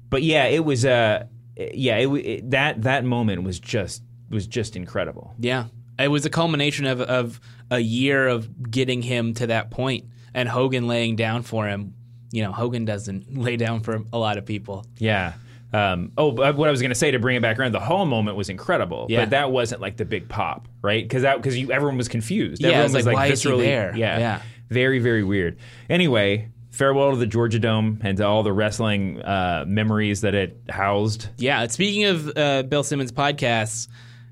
but 0.09 0.24
yeah, 0.24 0.45
it 0.45 0.65
was 0.65 0.86
uh, 0.86 1.26
yeah, 1.74 1.97
it, 1.97 2.07
it 2.10 2.51
that 2.51 2.82
that 2.84 3.03
moment 3.05 3.43
was 3.43 3.60
just 3.60 4.03
was 4.30 4.47
just 4.47 4.76
incredible. 4.76 5.34
Yeah, 5.39 5.66
it 5.97 6.07
was 6.10 6.26
a 6.26 6.30
culmination 6.30 6.86
of 6.86 7.01
of 7.01 7.39
a 7.72 7.80
year 7.80 8.28
of 8.28 8.72
getting 8.72 9.01
him 9.01 9.34
to 9.36 9.47
that 9.47 9.70
point, 9.72 10.05
and 10.34 10.47
Hogan 10.49 10.88
laying 10.88 11.16
down 11.16 11.43
for 11.43 11.68
him. 11.68 11.93
You 12.32 12.43
know, 12.43 12.51
Hogan 12.51 12.86
doesn't 12.86 13.38
lay 13.38 13.57
down 13.57 13.82
for 13.82 14.01
a 14.14 14.18
lot 14.18 14.38
of 14.38 14.45
people. 14.45 14.86
Yeah. 14.97 15.34
Um, 15.72 16.12
oh, 16.18 16.32
but 16.32 16.55
what 16.55 16.68
I 16.68 16.72
was 16.72 16.82
going 16.82 16.89
to 16.89 16.95
say 16.95 17.12
to 17.12 17.20
bring 17.20 17.36
it 17.36 17.43
back 17.43 17.60
around, 17.60 17.74
the 17.74 17.80
Hall 17.80 18.05
moment 18.07 18.36
was 18.36 18.49
incredible, 18.49 19.05
Yeah. 19.07 19.20
but 19.22 19.30
that 19.32 19.51
wasn't 19.51 19.82
like 19.82 19.97
the 19.97 20.05
big 20.05 20.28
pop, 20.28 20.68
right? 20.82 21.03
Because 21.03 21.22
that 21.22 21.38
because 21.38 21.55
everyone 21.70 21.95
was 21.97 22.07
confused. 22.07 22.60
Yeah, 22.64 22.70
everyone 22.70 22.95
it's 22.97 23.05
like, 23.05 23.16
why 23.16 23.28
is 23.28 23.43
he 23.43 23.51
there? 23.55 23.95
Yeah, 23.95 24.18
Yeah. 24.18 24.41
very 24.70 24.97
very 24.97 25.24
weird. 25.24 25.57
Anyway, 25.88 26.49
farewell 26.72 27.11
to 27.11 27.17
the 27.17 27.28
Georgia 27.28 27.59
Dome 27.59 27.99
and 28.03 28.17
to 28.17 28.26
all 28.26 28.43
the 28.43 28.53
wrestling 28.53 29.22
uh, 29.22 29.65
memories 29.67 30.22
that 30.22 30.36
it 30.36 30.57
housed. 30.70 31.28
Yeah. 31.38 31.65
Speaking 31.67 32.05
of 32.05 32.32
uh, 32.38 32.63
Bill 32.63 32.84
Simmons 32.84 33.11
podcasts, 33.11 33.88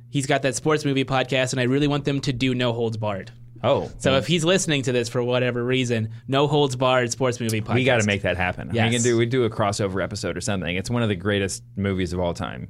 he's 0.09 0.25
got 0.25 0.41
that 0.43 0.55
sports 0.55 0.85
movie 0.85 1.05
podcast, 1.05 1.51
and 1.53 1.59
I 1.59 1.63
really 1.63 1.87
want 1.87 2.05
them 2.05 2.21
to 2.21 2.33
do 2.33 2.53
No 2.55 2.73
Holds 2.73 2.97
Barred. 2.97 3.31
Oh, 3.63 3.89
So 3.97 4.15
if 4.17 4.27
he's 4.27 4.45
listening 4.45 4.83
to 4.83 4.91
this 4.91 5.09
for 5.09 5.23
whatever 5.23 5.63
reason, 5.63 6.09
No 6.27 6.47
Holds 6.47 6.75
Barred 6.75 7.11
sports 7.11 7.39
movie 7.39 7.59
podcast. 7.61 7.73
we 7.73 7.83
got 7.83 7.99
to 8.01 8.05
make 8.05 8.21
that 8.21 8.37
happen. 8.37 8.69
We 8.69 8.77
can 8.77 9.01
do 9.01 9.17
we 9.17 9.25
do 9.25 9.45
a 9.45 9.49
crossover 9.49 10.03
episode 10.03 10.37
or 10.37 10.41
something. 10.41 10.75
It's 10.75 10.91
one 10.91 11.01
of 11.01 11.09
the 11.09 11.15
greatest 11.15 11.63
movies 11.75 12.13
of 12.13 12.19
all 12.19 12.35
time. 12.35 12.67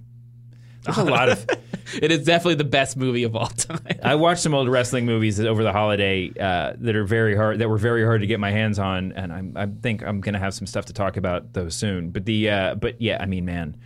There's 0.87 0.97
a 0.97 1.03
lot 1.03 1.29
of. 1.29 1.45
It 2.01 2.11
is 2.11 2.25
definitely 2.25 2.55
the 2.55 2.65
best 2.65 2.97
movie 2.97 3.23
of 3.23 3.33
all 3.33 3.47
time. 3.47 3.79
I 4.03 4.15
watched 4.15 4.41
some 4.41 4.53
old 4.53 4.67
wrestling 4.67 5.05
movies 5.05 5.39
over 5.39 5.63
the 5.63 5.71
holiday 5.71 6.29
uh, 6.37 6.73
that 6.79 6.97
are 6.97 7.05
very 7.05 7.33
hard, 7.33 7.59
that 7.59 7.69
were 7.69 7.77
very 7.77 8.03
hard 8.03 8.19
to 8.19 8.27
get 8.27 8.41
my 8.41 8.51
hands 8.51 8.77
on, 8.77 9.13
and 9.13 9.31
I'm, 9.31 9.53
I 9.55 9.67
think 9.67 10.03
I'm 10.03 10.19
going 10.19 10.33
to 10.33 10.39
have 10.39 10.53
some 10.53 10.67
stuff 10.67 10.83
to 10.87 10.93
talk 10.93 11.15
about 11.15 11.53
those 11.53 11.75
soon. 11.75 12.09
But 12.09 12.25
the, 12.25 12.49
uh, 12.49 12.75
but 12.75 13.01
yeah, 13.01 13.17
I 13.21 13.25
mean, 13.25 13.45
man, 13.45 13.77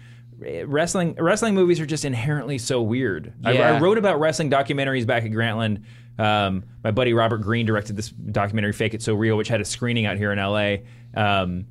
wrestling 0.65 1.15
wrestling 1.19 1.53
movies 1.53 1.79
are 1.79 1.85
just 1.85 2.05
inherently 2.05 2.57
so 2.57 2.81
weird. 2.81 3.33
I, 3.43 3.57
I 3.57 3.79
wrote 3.79 3.97
about 3.97 4.19
wrestling 4.19 4.49
documentaries 4.49 5.05
back 5.05 5.23
at 5.23 5.31
Grantland. 5.31 5.83
Um, 6.17 6.63
my 6.83 6.91
buddy 6.91 7.13
Robert 7.13 7.39
Greene 7.39 7.65
directed 7.65 7.95
this 7.95 8.09
documentary, 8.09 8.73
"Fake 8.73 8.93
It 8.93 9.01
So 9.01 9.13
Real," 9.13 9.37
which 9.37 9.47
had 9.47 9.61
a 9.61 9.65
screening 9.65 10.05
out 10.05 10.17
here 10.17 10.31
in 10.31 10.39
LA. 10.39 10.77
Um, 11.13 11.65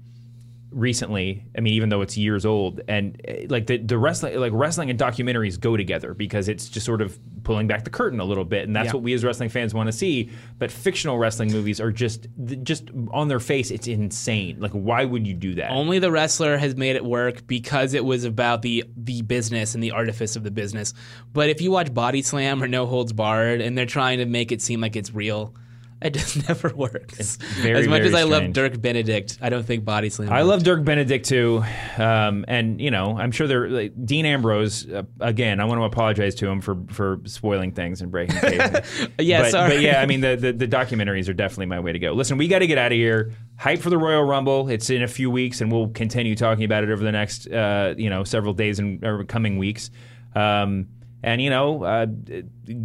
recently. 0.70 1.44
I 1.56 1.60
mean, 1.60 1.74
even 1.74 1.88
though 1.88 2.00
it's 2.00 2.16
years 2.16 2.46
old, 2.46 2.80
and 2.88 3.20
uh, 3.28 3.32
like 3.48 3.66
the 3.66 3.78
the 3.78 3.98
wrestling, 3.98 4.38
like 4.38 4.52
wrestling 4.54 4.90
and 4.90 4.98
documentaries 4.98 5.58
go 5.58 5.76
together 5.76 6.14
because 6.14 6.48
it's 6.48 6.68
just 6.68 6.86
sort 6.86 7.00
of 7.02 7.18
pulling 7.42 7.66
back 7.66 7.84
the 7.84 7.90
curtain 7.90 8.20
a 8.20 8.24
little 8.24 8.44
bit, 8.44 8.66
and 8.66 8.74
that's 8.76 8.86
Yeah. 8.86 8.92
what 8.94 9.02
we 9.02 9.12
as 9.14 9.24
wrestling 9.24 9.48
fans 9.48 9.74
want 9.74 9.88
to 9.88 9.92
see. 9.92 10.30
But 10.58 10.70
fictional 10.70 11.18
wrestling 11.18 11.52
movies 11.52 11.80
are 11.80 11.90
just 11.90 12.28
just 12.62 12.90
on 13.12 13.28
their 13.28 13.40
face, 13.40 13.70
it's 13.70 13.86
insane. 13.88 14.58
Like, 14.60 14.72
why 14.72 15.04
would 15.04 15.26
you 15.26 15.34
do 15.34 15.54
that? 15.56 15.70
Only 15.70 15.98
the 15.98 16.10
wrestler 16.10 16.56
has 16.56 16.76
made 16.76 16.96
it 16.96 17.04
work 17.04 17.46
because 17.46 17.94
it 17.94 18.04
was 18.04 18.24
about 18.24 18.62
the 18.62 18.84
the 18.96 19.22
business 19.22 19.74
and 19.74 19.82
the 19.82 19.90
artifice 19.92 20.36
of 20.36 20.44
the 20.44 20.50
business. 20.50 20.94
But 21.32 21.48
if 21.50 21.60
you 21.60 21.70
watch 21.70 21.92
Body 21.92 22.22
Slam 22.22 22.62
or 22.62 22.68
No 22.68 22.86
Holds 22.86 23.12
Barred 23.12 23.60
and 23.60 23.76
they're 23.76 23.86
trying 23.86 24.18
to 24.18 24.26
make 24.26 24.52
it 24.52 24.62
seem 24.62 24.80
like 24.80 24.96
it's 24.96 25.12
real, 25.14 25.54
it 26.02 26.14
just 26.14 26.48
never 26.48 26.72
works. 26.74 27.36
very, 27.36 27.80
as 27.80 27.88
much 27.88 28.02
as 28.02 28.14
I 28.14 28.22
love. 28.22 28.52
Dirk 28.52 28.80
Benedict, 28.80 29.38
I 29.40 29.48
don't 29.48 29.64
think 29.64 29.84
Body 29.84 30.08
Slam. 30.08 30.30
I 30.30 30.38
worked. 30.38 30.48
love 30.48 30.62
Dirk 30.64 30.84
Benedict 30.84 31.26
too, 31.26 31.62
um, 31.98 32.44
and 32.48 32.80
you 32.80 32.90
know 32.90 33.16
I'm 33.18 33.32
sure 33.32 33.46
they're 33.46 33.68
like, 33.68 34.06
Dean 34.06 34.26
Ambrose. 34.26 34.88
Uh, 34.88 35.02
again, 35.20 35.60
I 35.60 35.64
want 35.64 35.80
to 35.80 35.84
apologize 35.84 36.34
to 36.36 36.48
him 36.48 36.60
for 36.60 36.76
for 36.90 37.20
spoiling 37.24 37.72
things 37.72 38.00
and 38.00 38.10
breaking. 38.10 38.36
Yeah, 39.18 39.42
but, 39.42 39.50
sorry. 39.50 39.68
but 39.74 39.80
yeah, 39.80 40.00
I 40.00 40.06
mean 40.06 40.20
the, 40.20 40.36
the 40.36 40.52
the 40.52 40.68
documentaries 40.68 41.28
are 41.28 41.32
definitely 41.32 41.66
my 41.66 41.80
way 41.80 41.92
to 41.92 41.98
go. 41.98 42.12
Listen, 42.12 42.38
we 42.38 42.48
got 42.48 42.60
to 42.60 42.66
get 42.66 42.78
out 42.78 42.92
of 42.92 42.96
here. 42.96 43.32
Hype 43.58 43.80
for 43.80 43.90
the 43.90 43.98
Royal 43.98 44.24
Rumble. 44.24 44.68
It's 44.68 44.88
in 44.90 45.02
a 45.02 45.08
few 45.08 45.30
weeks, 45.30 45.60
and 45.60 45.70
we'll 45.70 45.88
continue 45.88 46.34
talking 46.34 46.64
about 46.64 46.84
it 46.84 46.90
over 46.90 47.02
the 47.02 47.12
next 47.12 47.46
uh, 47.48 47.94
you 47.96 48.08
know 48.08 48.24
several 48.24 48.54
days 48.54 48.78
and 48.78 49.04
or 49.04 49.24
coming 49.24 49.58
weeks. 49.58 49.90
Um, 50.34 50.88
and 51.22 51.40
you 51.42 51.50
know, 51.50 51.82
uh, 51.84 52.06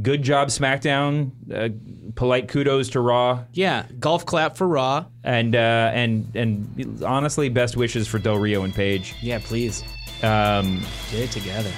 good 0.02 0.24
job 0.24 0.50
SmackDown. 0.50 1.32
Uh, 1.54 1.70
polite 2.16 2.48
kudos 2.48 2.90
to 2.90 3.00
Raw. 3.00 3.44
Yeah, 3.54 3.86
golf 4.00 4.26
clap 4.26 4.56
for 4.58 4.68
Raw. 4.68 5.06
And 5.24 5.56
uh, 5.56 5.92
and 5.94 6.36
and 6.36 7.04
honestly, 7.04 7.50
best 7.50 7.76
wishes 7.78 8.08
for 8.08 8.20
Del 8.20 8.38
Rio 8.38 8.64
and 8.64 8.74
Paige. 8.74 9.16
Yeah, 9.22 9.40
please 9.44 9.84
Um, 10.24 10.82
get 11.12 11.22
it 11.24 11.32
together. 11.32 11.72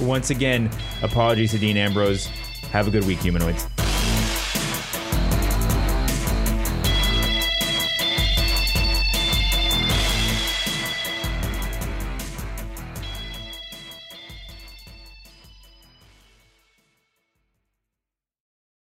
once 0.04 0.30
again, 0.30 0.70
apologies 1.02 1.50
to 1.52 1.58
Dean 1.58 1.76
Ambrose. 1.76 2.26
Have 2.72 2.88
a 2.88 2.90
good 2.90 3.06
week, 3.06 3.18
humanoids. 3.20 3.66